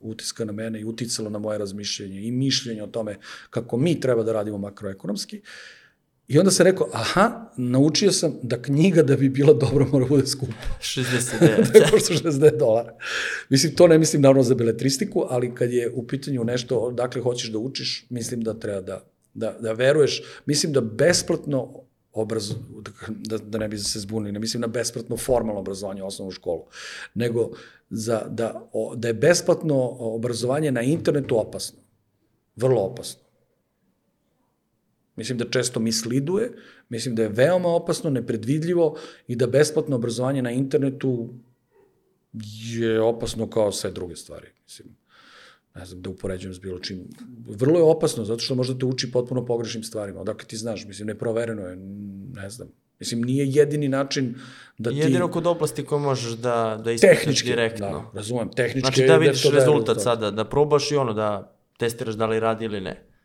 [0.00, 3.16] utiska na mene i uticalo na moje razmišljenje i mišljenje o tome
[3.50, 5.40] kako mi treba da radimo makroekonomski.
[6.28, 10.26] I onda sam rekao, aha, naučio sam da knjiga da bi bila dobra mora bude
[10.26, 10.52] skupa.
[10.80, 11.40] 69.
[11.72, 12.94] da je košta 60 dolara.
[13.48, 17.50] Mislim, to ne mislim naravno za beletristiku, ali kad je u pitanju nešto, dakle, hoćeš
[17.50, 19.04] da učiš, mislim da treba da,
[19.34, 20.22] da, da veruješ.
[20.46, 22.52] Mislim da besplatno obraz,
[23.08, 26.64] da, da ne bi se zbunili, ne mislim na besplatno formalno obrazovanje u osnovnu školu,
[27.14, 27.50] nego
[27.90, 31.78] za, da, o, da je besplatno obrazovanje na internetu opasno.
[32.56, 33.25] Vrlo opasno.
[35.16, 36.52] Mislim da često misliduje,
[36.88, 41.28] mislim da je veoma opasno, nepredvidljivo i da besplatno obrazovanje na internetu
[42.72, 44.46] je opasno kao sve druge stvari.
[44.64, 44.88] Mislim,
[45.74, 47.08] ne znam, da upoređujem s bilo čim.
[47.48, 50.20] Vrlo je opasno, zato što možda te uči potpuno pogrešnim stvarima.
[50.20, 51.76] Odakle ti znaš, mislim, neprovereno je,
[52.34, 52.68] ne znam.
[52.98, 54.34] Mislim, nije jedini način
[54.78, 54.96] da ti...
[54.96, 57.86] Jedino kod oblasti koje možeš da, da ispitaš direktno.
[57.86, 58.80] da, razumem, tehnički...
[58.80, 60.02] Znači je da vidiš u rezultat to.
[60.02, 63.15] sada, da probaš i ono, da testiraš da li radi ili ne.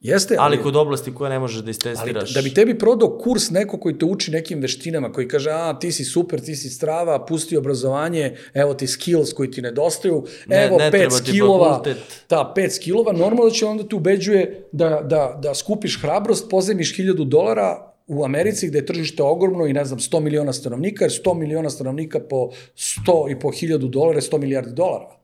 [0.00, 2.34] Jeste, Ali kod oblasti koje ne možeš da Ali istestiraš...
[2.34, 5.92] da bi tebi prodao kurs neko koji te uči nekim veštinama, koji kaže, a, ti
[5.92, 10.78] si super, ti si strava, pusti obrazovanje, evo ti skills koji ti nedostaju, Ne- evo
[10.78, 11.82] ne pet treba ti skillova,
[12.26, 16.96] ta, pet skillova, normalno da će onda te ubeđuje da, da, da skupiš hrabrost, pozemiš
[16.96, 21.12] hiljadu dolara u Americi gde je tržište ogromno i ne znam 100 miliona stanovnika, jer
[21.24, 25.15] 100 miliona stanovnika po 100 i po hiljadu dolara je 100 milijardi dolara.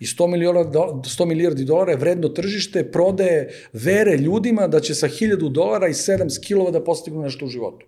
[0.00, 4.94] I 100, miliona, do- 100 milijardi dolara je vredno tržište, prodaje vere ljudima da će
[4.94, 7.86] sa 1000 dolara i 7 skillova da postignu nešto u životu.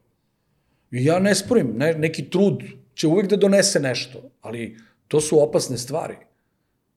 [0.90, 2.62] I ja ne sporim, ne, neki trud
[2.94, 4.76] će uvek da donese nešto, ali
[5.08, 6.16] to su opasne stvari.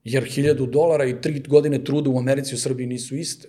[0.04, 3.48] Jer 1000 dolara i 3 godine truda u Americi i u Srbiji nisu iste.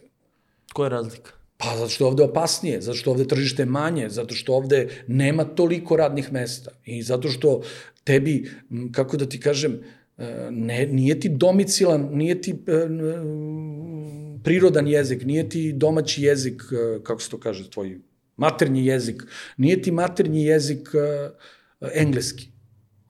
[0.73, 1.31] Koja je razlika?
[1.57, 4.87] Pa zato što je ovde opasnije, zato što ovde tržište je manje, zato što ovde
[5.07, 7.61] nema toliko radnih mesta i zato što
[8.03, 8.51] tebi,
[8.91, 9.81] kako da ti kažem,
[10.51, 17.03] ne, nije ti domicilan, nije ti e, n- prirodan jezik, nije ti domaći jezik, e,
[17.03, 17.99] kako se to kaže, tvoj
[18.37, 19.23] maternji jezik,
[19.57, 21.29] nije ti maternji jezik e,
[21.93, 22.47] engleski.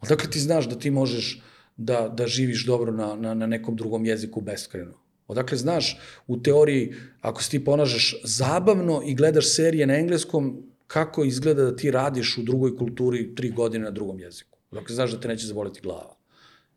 [0.01, 1.41] Odakle ti znaš da ti možeš
[1.77, 4.93] da, da živiš dobro na, na, na nekom drugom jeziku beskreno?
[5.27, 11.23] Odakle znaš, u teoriji, ako se ti ponažeš zabavno i gledaš serije na engleskom, kako
[11.23, 14.57] izgleda da ti radiš u drugoj kulturi tri godine na drugom jeziku?
[14.71, 16.18] Odakle znaš da te neće zaboleti glava?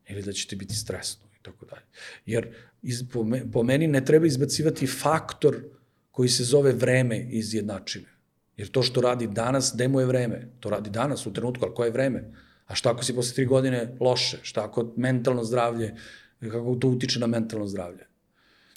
[0.09, 1.83] Ili da će ti biti stresno i tako dalje.
[2.27, 5.57] Jer iz, po, me, po meni ne treba izbacivati faktor
[6.11, 8.09] koji se zove vreme iz jednačine.
[8.57, 10.49] Jer to što radi danas, gde mu je vreme?
[10.61, 12.33] To radi danas, u trenutku, ali koje je vreme?
[12.67, 14.39] A šta ako si posle tri godine loše?
[14.43, 15.95] Šta ako mentalno zdravlje,
[16.41, 18.07] kako to utiče na mentalno zdravlje?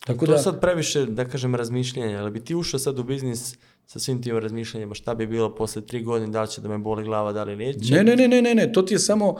[0.05, 3.55] Tako To da, sad previše, da kažem, razmišljanja, ali bi ti ušao sad u biznis
[3.85, 6.77] sa svim tim razmišljanjima, šta bi bilo posle tri godine, da li će da me
[6.77, 7.93] boli glava, da li neće?
[7.93, 9.35] Ne, ne, ne, ne, ne, ne, to ti je samo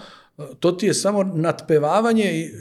[0.60, 2.52] to ti je samo natpevavanje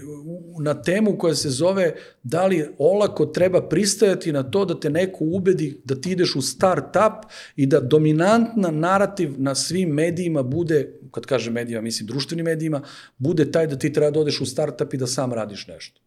[0.60, 5.24] na temu koja se zove da li olako treba pristajati na to da te neko
[5.24, 7.26] ubedi da ti ideš u start-up
[7.56, 12.82] i da dominantna narativ na svim medijima bude, kad kažem medijima, mislim društvenim medijima,
[13.18, 16.03] bude taj da ti treba da odeš u start-up i da sam radiš nešto.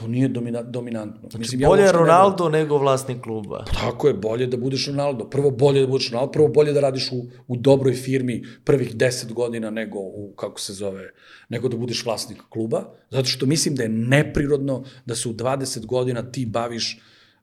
[0.00, 1.20] To nije domina, dominantno.
[1.20, 3.64] Znači, Mislim, bolje je Ronaldo ne nego vlasnik kluba.
[3.64, 5.24] Tako je, bolje da budeš Ronaldo.
[5.30, 9.32] Prvo bolje da budeš Ronaldo, prvo bolje da radiš u, u dobroj firmi prvih 10
[9.32, 11.10] godina nego u, kako se zove,
[11.48, 12.84] nego da budeš vlasnik kluba.
[13.10, 17.00] Zato što mislim da je neprirodno da se u 20 godina ti baviš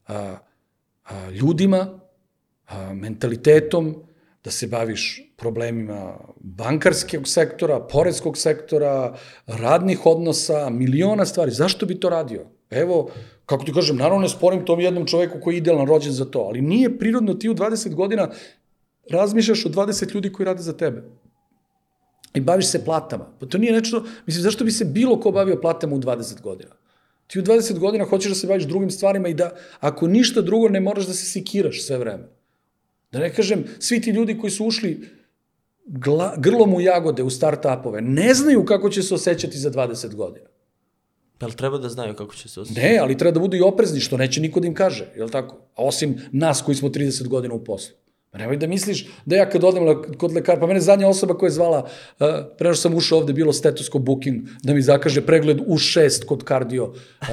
[0.07, 0.37] a,
[1.03, 1.99] a, ljudima,
[2.67, 3.95] a, mentalitetom,
[4.47, 9.17] da se baviš problemima bankarskog sektora, poreskog sektora,
[9.47, 11.51] radnih odnosa, miliona stvari.
[11.51, 12.45] Zašto bi to radio?
[12.69, 13.09] Evo,
[13.45, 16.39] kako ti kažem, naravno ne sporim tom jednom čoveku koji je idealan rođen za to,
[16.39, 18.29] ali nije prirodno ti u 20 godina
[19.09, 21.03] razmišljaš o 20 ljudi koji rade za tebe.
[22.33, 23.27] I baviš se platama.
[23.39, 26.71] Pa to nije nešto, mislim, zašto bi se bilo ko bavio platama u 20 godina?
[27.27, 30.69] Ti u 20 godina hoćeš da se baviš drugim stvarima i da, ako ništa drugo,
[30.69, 32.36] ne moraš da se sikiraš sve vreme.
[33.11, 35.09] Da ne kažem, svi ti ljudi koji su ušli
[35.85, 40.45] gla, grlom u jagode u start-upove, ne znaju kako će se osjećati za 20 godina.
[41.41, 42.87] Jel treba da znaju kako će se osjećati?
[42.87, 45.31] Ne, ali treba da budu i oprezni, što neće niko da im kaže, je li
[45.31, 45.55] tako?
[45.75, 47.95] A osim nas koji smo 30 godina u poslu.
[48.31, 49.83] Pa nemoj da misliš da ja kad odem
[50.17, 51.87] kod lekara, pa mene zadnja osoba koja je zvala,
[52.19, 52.27] uh,
[52.57, 56.83] što sam ušao ovde, bilo stetoskop booking, da mi zakaže pregled u šest kod kardio
[56.85, 57.27] uh,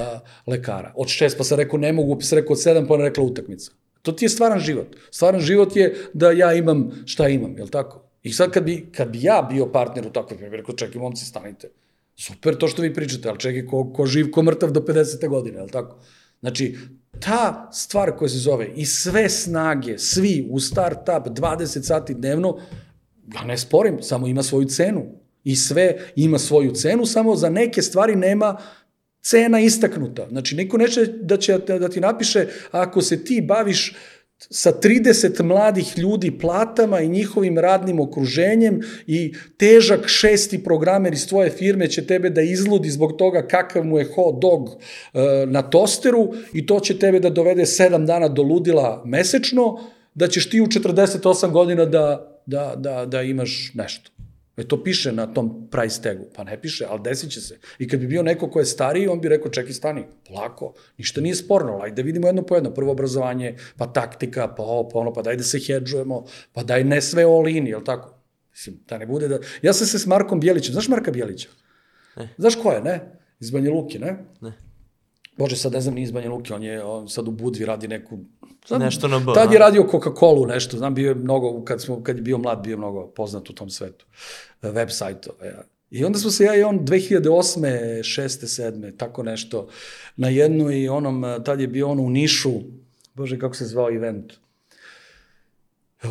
[0.47, 0.93] lekara.
[0.97, 3.25] Od šest, pa sam rekao ne mogu, pa sam rekao od sedam, pa ona rekla
[3.25, 3.73] utakmica.
[4.05, 4.97] To ti je stvaran život.
[5.11, 8.03] Stvaran život je da ja imam šta imam, je li tako?
[8.23, 11.25] I sad kad bi, kad bi ja bio partner u takvoj firmi, rekao, čekaj, momci,
[11.25, 11.71] stanite.
[12.17, 15.29] Super to što vi pričate, ali čekaj, ko, ko živ, ko mrtav do 50.
[15.29, 15.97] godine, je li tako?
[16.41, 16.77] Znači,
[17.21, 22.59] ta stvar koja se zove i sve snage, svi u start-up 20 sati dnevno,
[23.35, 25.05] ja ne sporim, samo ima svoju cenu.
[25.45, 28.57] I sve ima svoju cenu, samo za neke stvari nema
[29.25, 30.27] cena istaknuta.
[30.29, 33.95] Znači, niko neće da, će, da ti napiše ako se ti baviš
[34.39, 41.51] sa 30 mladih ljudi platama i njihovim radnim okruženjem i težak šesti programer iz tvoje
[41.51, 46.33] firme će tebe da izludi zbog toga kakav mu je hot dog e, na tosteru
[46.53, 49.81] i to će tebe da dovede 7 dana do ludila mesečno,
[50.15, 54.14] da ćeš ti u 48 godina da, da, da, da imaš nešto.
[54.57, 56.25] E to piše na tom price tagu.
[56.35, 57.59] Pa ne piše, ali desit će se.
[57.79, 61.21] I kad bi bio neko ko je stariji, on bi rekao, čekaj, stani, polako, ništa
[61.21, 62.75] nije sporno, ajde da vidimo jedno po jedno.
[62.75, 66.85] Prvo obrazovanje, pa taktika, pa ovo, pa ono, pa daj da se hedžujemo, pa daj
[66.85, 68.15] ne sve all in, jel tako?
[68.51, 69.39] Mislim, da ne bude da...
[69.63, 71.49] Ja sam se s Markom Bjelićem, znaš Marka Bjelića?
[72.17, 72.35] Ne.
[72.39, 73.19] Znaš ko je, ne?
[73.41, 74.25] Iz Banja Luki, ne?
[74.41, 74.53] Ne.
[75.37, 77.89] Bože, sad ne znam ni iz Banja Luki, on je on sad u Budvi radi
[77.89, 78.19] neku
[78.65, 79.61] Sad, Nešto na B, Tad je a?
[79.61, 82.77] radio Coca-Cola nešto, znam, bio je mnogo, kad, smo, kad je bio mlad, bio je
[82.77, 84.07] mnogo poznat u tom svetu,
[84.63, 85.47] web sajtove.
[85.47, 85.63] Ja.
[85.91, 87.61] I onda smo se ja i on 2008.
[88.01, 88.27] 6.
[88.63, 88.97] 7.
[88.97, 89.69] tako nešto,
[90.17, 92.53] na jednu i onom, tad je bio on u Nišu,
[93.15, 94.33] bože, kako se zvao event,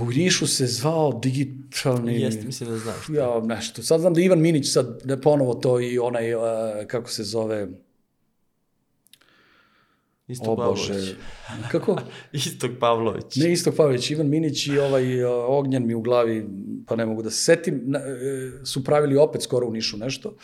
[0.02, 2.22] U Nišu se zvao digitalni...
[2.22, 3.10] Jeste, mislim da znaš.
[3.10, 3.84] Ja, nešto.
[3.84, 6.42] Sad znam da Ivan Minić sad ne ponovo to i onaj, uh,
[6.88, 7.68] kako se zove,
[10.28, 11.16] Istok o Bože, Pavlović.
[11.72, 11.98] kako?
[12.32, 13.36] Istok Pavlović.
[13.36, 16.48] Ne Istok Pavlović, Ivan Minić i ovaj uh, Ognjan mi u glavi,
[16.88, 20.36] pa ne mogu da se setim, na, e, su pravili opet skoro u Nišu nešto.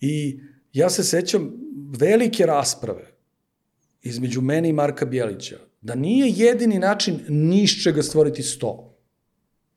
[0.00, 0.40] I
[0.72, 1.52] ja se sećam
[1.98, 3.12] velike rasprave
[4.02, 8.88] između mene i Marka Bjelića, da nije jedini način ni iz čega stvoriti 100,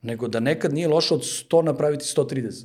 [0.02, 2.64] nego da nekad nije loše od 100 napraviti 130.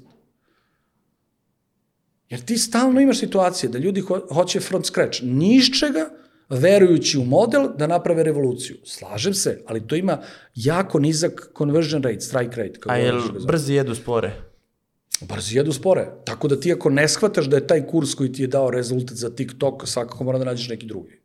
[2.29, 6.09] Jer ti stalno imaš situacije da ljudi ho hoće front scratch, ni iz čega,
[6.51, 8.77] verujući u model da naprave revoluciju.
[8.83, 10.19] Slažem se, ali to ima
[10.55, 12.79] jako nizak conversion rate, strike rate.
[12.79, 14.31] Kako A jel brzi jedu spore?
[15.21, 16.07] Brzo jedu spore.
[16.25, 19.17] Tako da ti ako ne shvataš da je taj kurs koji ti je dao rezultat
[19.17, 21.21] za TikTok, svakako mora da nađeš neki drugi.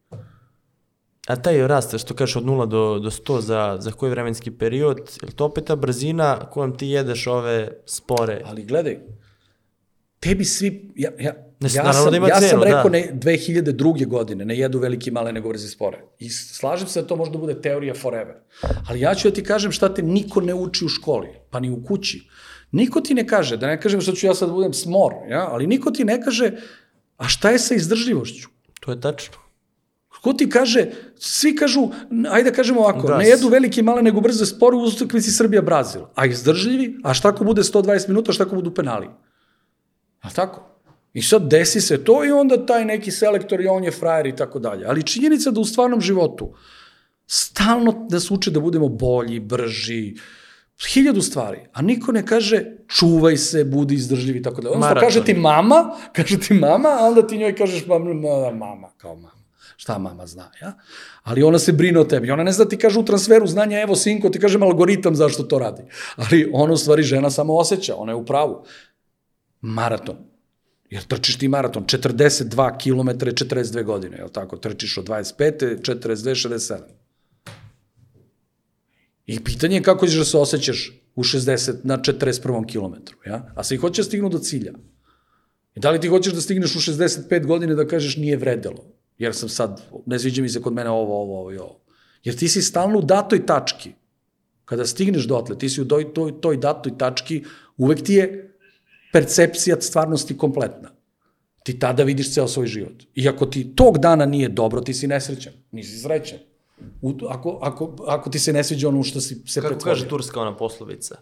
[1.26, 4.98] A taj rast, što kažeš od 0 do, do 100 za, za koji vremenski period,
[5.22, 8.42] je li to opet ta brzina kojom ti jedeš ove spore?
[8.44, 8.98] Ali gledaj,
[10.20, 12.88] tebi svi, ja, ja, Ne, ja, sam, da ima ja sam cenu, rekao da.
[12.88, 14.06] ne, 2002.
[14.06, 16.04] godine, ne jedu veliki male nego brze spore.
[16.18, 18.34] I slažem se da to možda bude teorija forever.
[18.88, 21.70] Ali ja ću da ti kažem šta te niko ne uči u školi, pa ni
[21.70, 22.28] u kući.
[22.72, 25.48] Niko ti ne kaže, da ne kažem što ću ja sad da budem smor, ja?
[25.50, 26.52] ali niko ti ne kaže,
[27.16, 28.48] a šta je sa izdržljivošću?
[28.80, 29.46] To je tačno.
[30.22, 31.88] Ko ti kaže, svi kažu,
[32.30, 33.18] ajde da kažemo ovako, Gas.
[33.18, 36.08] ne jedu velike male nego brze spore u utakmici Srbija-Brazil.
[36.14, 39.06] A izdržljivi, a šta ako bude 120 minuta, šta ako budu penali?
[40.20, 40.75] A tako?
[41.16, 44.36] I sad desi se to i onda taj neki selektor i on je frajer i
[44.36, 44.86] tako dalje.
[44.86, 46.54] Ali činjenica da u stvarnom životu
[47.26, 50.14] stalno da se uče da budemo bolji, brži,
[50.92, 54.72] hiljadu stvari, a niko ne kaže čuvaj se, budi izdržljiv i tako dalje.
[54.72, 55.08] Odnosno, Maraton.
[55.08, 58.14] kaže ti mama, kaže ti mama, a onda ti njoj kažeš mama,
[58.52, 59.46] mama kao mama.
[59.76, 60.74] Šta mama zna, ja?
[61.22, 62.30] Ali ona se brine o tebi.
[62.30, 65.42] Ona ne zna da ti kaže u transferu znanja, evo sinko, ti kažem algoritam zašto
[65.42, 65.82] to radi.
[66.16, 68.64] Ali ona u stvari žena samo osjeća, ona je u pravu.
[69.60, 70.35] Maraton.
[70.90, 74.56] Jer trčiš ti maraton, 42 km, 42 godine, je li tako?
[74.56, 76.78] Trčiš od 25, 42, 67.
[79.26, 82.66] I pitanje je kako ćeš da se osjećaš u 60 na 41.
[82.66, 83.52] kilometru, ja?
[83.54, 84.72] A svi hoće da stignu do cilja.
[85.74, 88.84] I da li ti hoćeš da stigneš u 65 godine da kažeš nije vredelo?
[89.18, 91.80] Jer sam sad, ne sviđa mi se kod mene ovo, ovo, ovo i ovo.
[92.24, 93.92] Jer ti si stalno u datoj tački.
[94.64, 97.44] Kada stigneš dotle, ti si u toj, toj, toj datoj tački,
[97.76, 98.45] uvek ti je
[99.16, 100.88] percepcija stvarnosti kompletna.
[101.62, 103.02] Ti tada vidiš ceo svoj život.
[103.14, 105.52] I ako ti tog dana nije dobro, ti si nesrećan.
[105.72, 106.38] Nisi srećan.
[107.02, 109.94] U, ako, ako, ako ti se ne sviđa ono što si se Kako pretvorio.
[109.94, 111.16] kaže turska ona poslovica?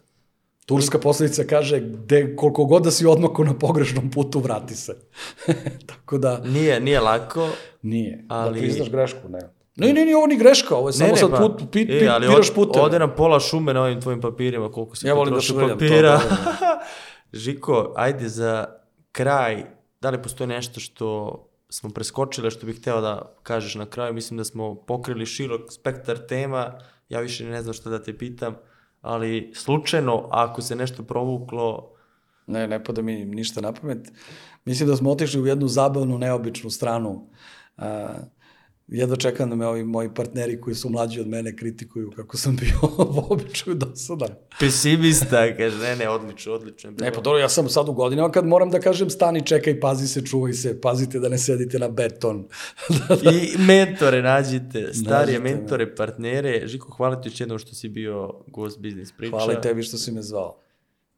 [0.67, 4.97] Turska posledica kaže, gde, koliko god da si odmako na pogrešnom putu, vrati se.
[5.87, 7.49] Tako da, Nije, nije lako.
[7.83, 8.25] nije.
[8.29, 9.39] Ali- Da priznaš grešku, ne.
[9.77, 12.29] Ne, ne, nije ovo ni greška, ovo je samo sad put, pit, e, pit, ali
[12.29, 12.85] biraš od, puteve.
[12.85, 15.75] Ode nam pola šume na ovim tvojim papirima, koliko si Ja da potrošio švrljam to,
[15.77, 16.11] papira.
[16.11, 16.81] da,
[17.35, 18.67] Žiko, ajde za
[19.13, 19.65] kraj,
[20.01, 21.39] da li postoji nešto što
[21.69, 24.15] smo preskočili, što bih hteo da kažeš na kraju?
[24.15, 26.79] Mislim da smo pokrili širok spektar tema,
[27.09, 28.55] ja više ne znam šta da te pitam,
[29.01, 31.95] ali slučajno, ako se nešto provuklo,
[32.47, 34.13] Ne, ne pada mi ništa na pamet.
[34.65, 37.27] Mislim da smo otišli u jednu zabavnu, neobičnu stranu.
[37.77, 38.09] A,
[38.89, 42.57] jedva čekam da me ovi moji partneri koji su mlađi od mene kritikuju kako sam
[42.61, 44.27] bio u običaju do sada.
[44.61, 46.91] pesimista, kaže, ne, ne, odlično, odlično.
[46.91, 50.09] Ne, pa dobro, ja sam sad u godinama kad moram da kažem stani, čekaj, pazi
[50.09, 52.49] se, čuvaj se, pazite da ne sedite na beton.
[53.35, 55.51] I mentore nađite, starije Nađite me.
[55.51, 56.67] mentore, partnere.
[56.67, 59.31] Žiko, hvala ti još jednom što si bio gost Biznis Priča.
[59.31, 60.61] Hvala i tebi što si me zvao.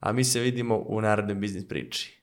[0.00, 2.15] A mi se vidimo u narednoj Biznis Priči.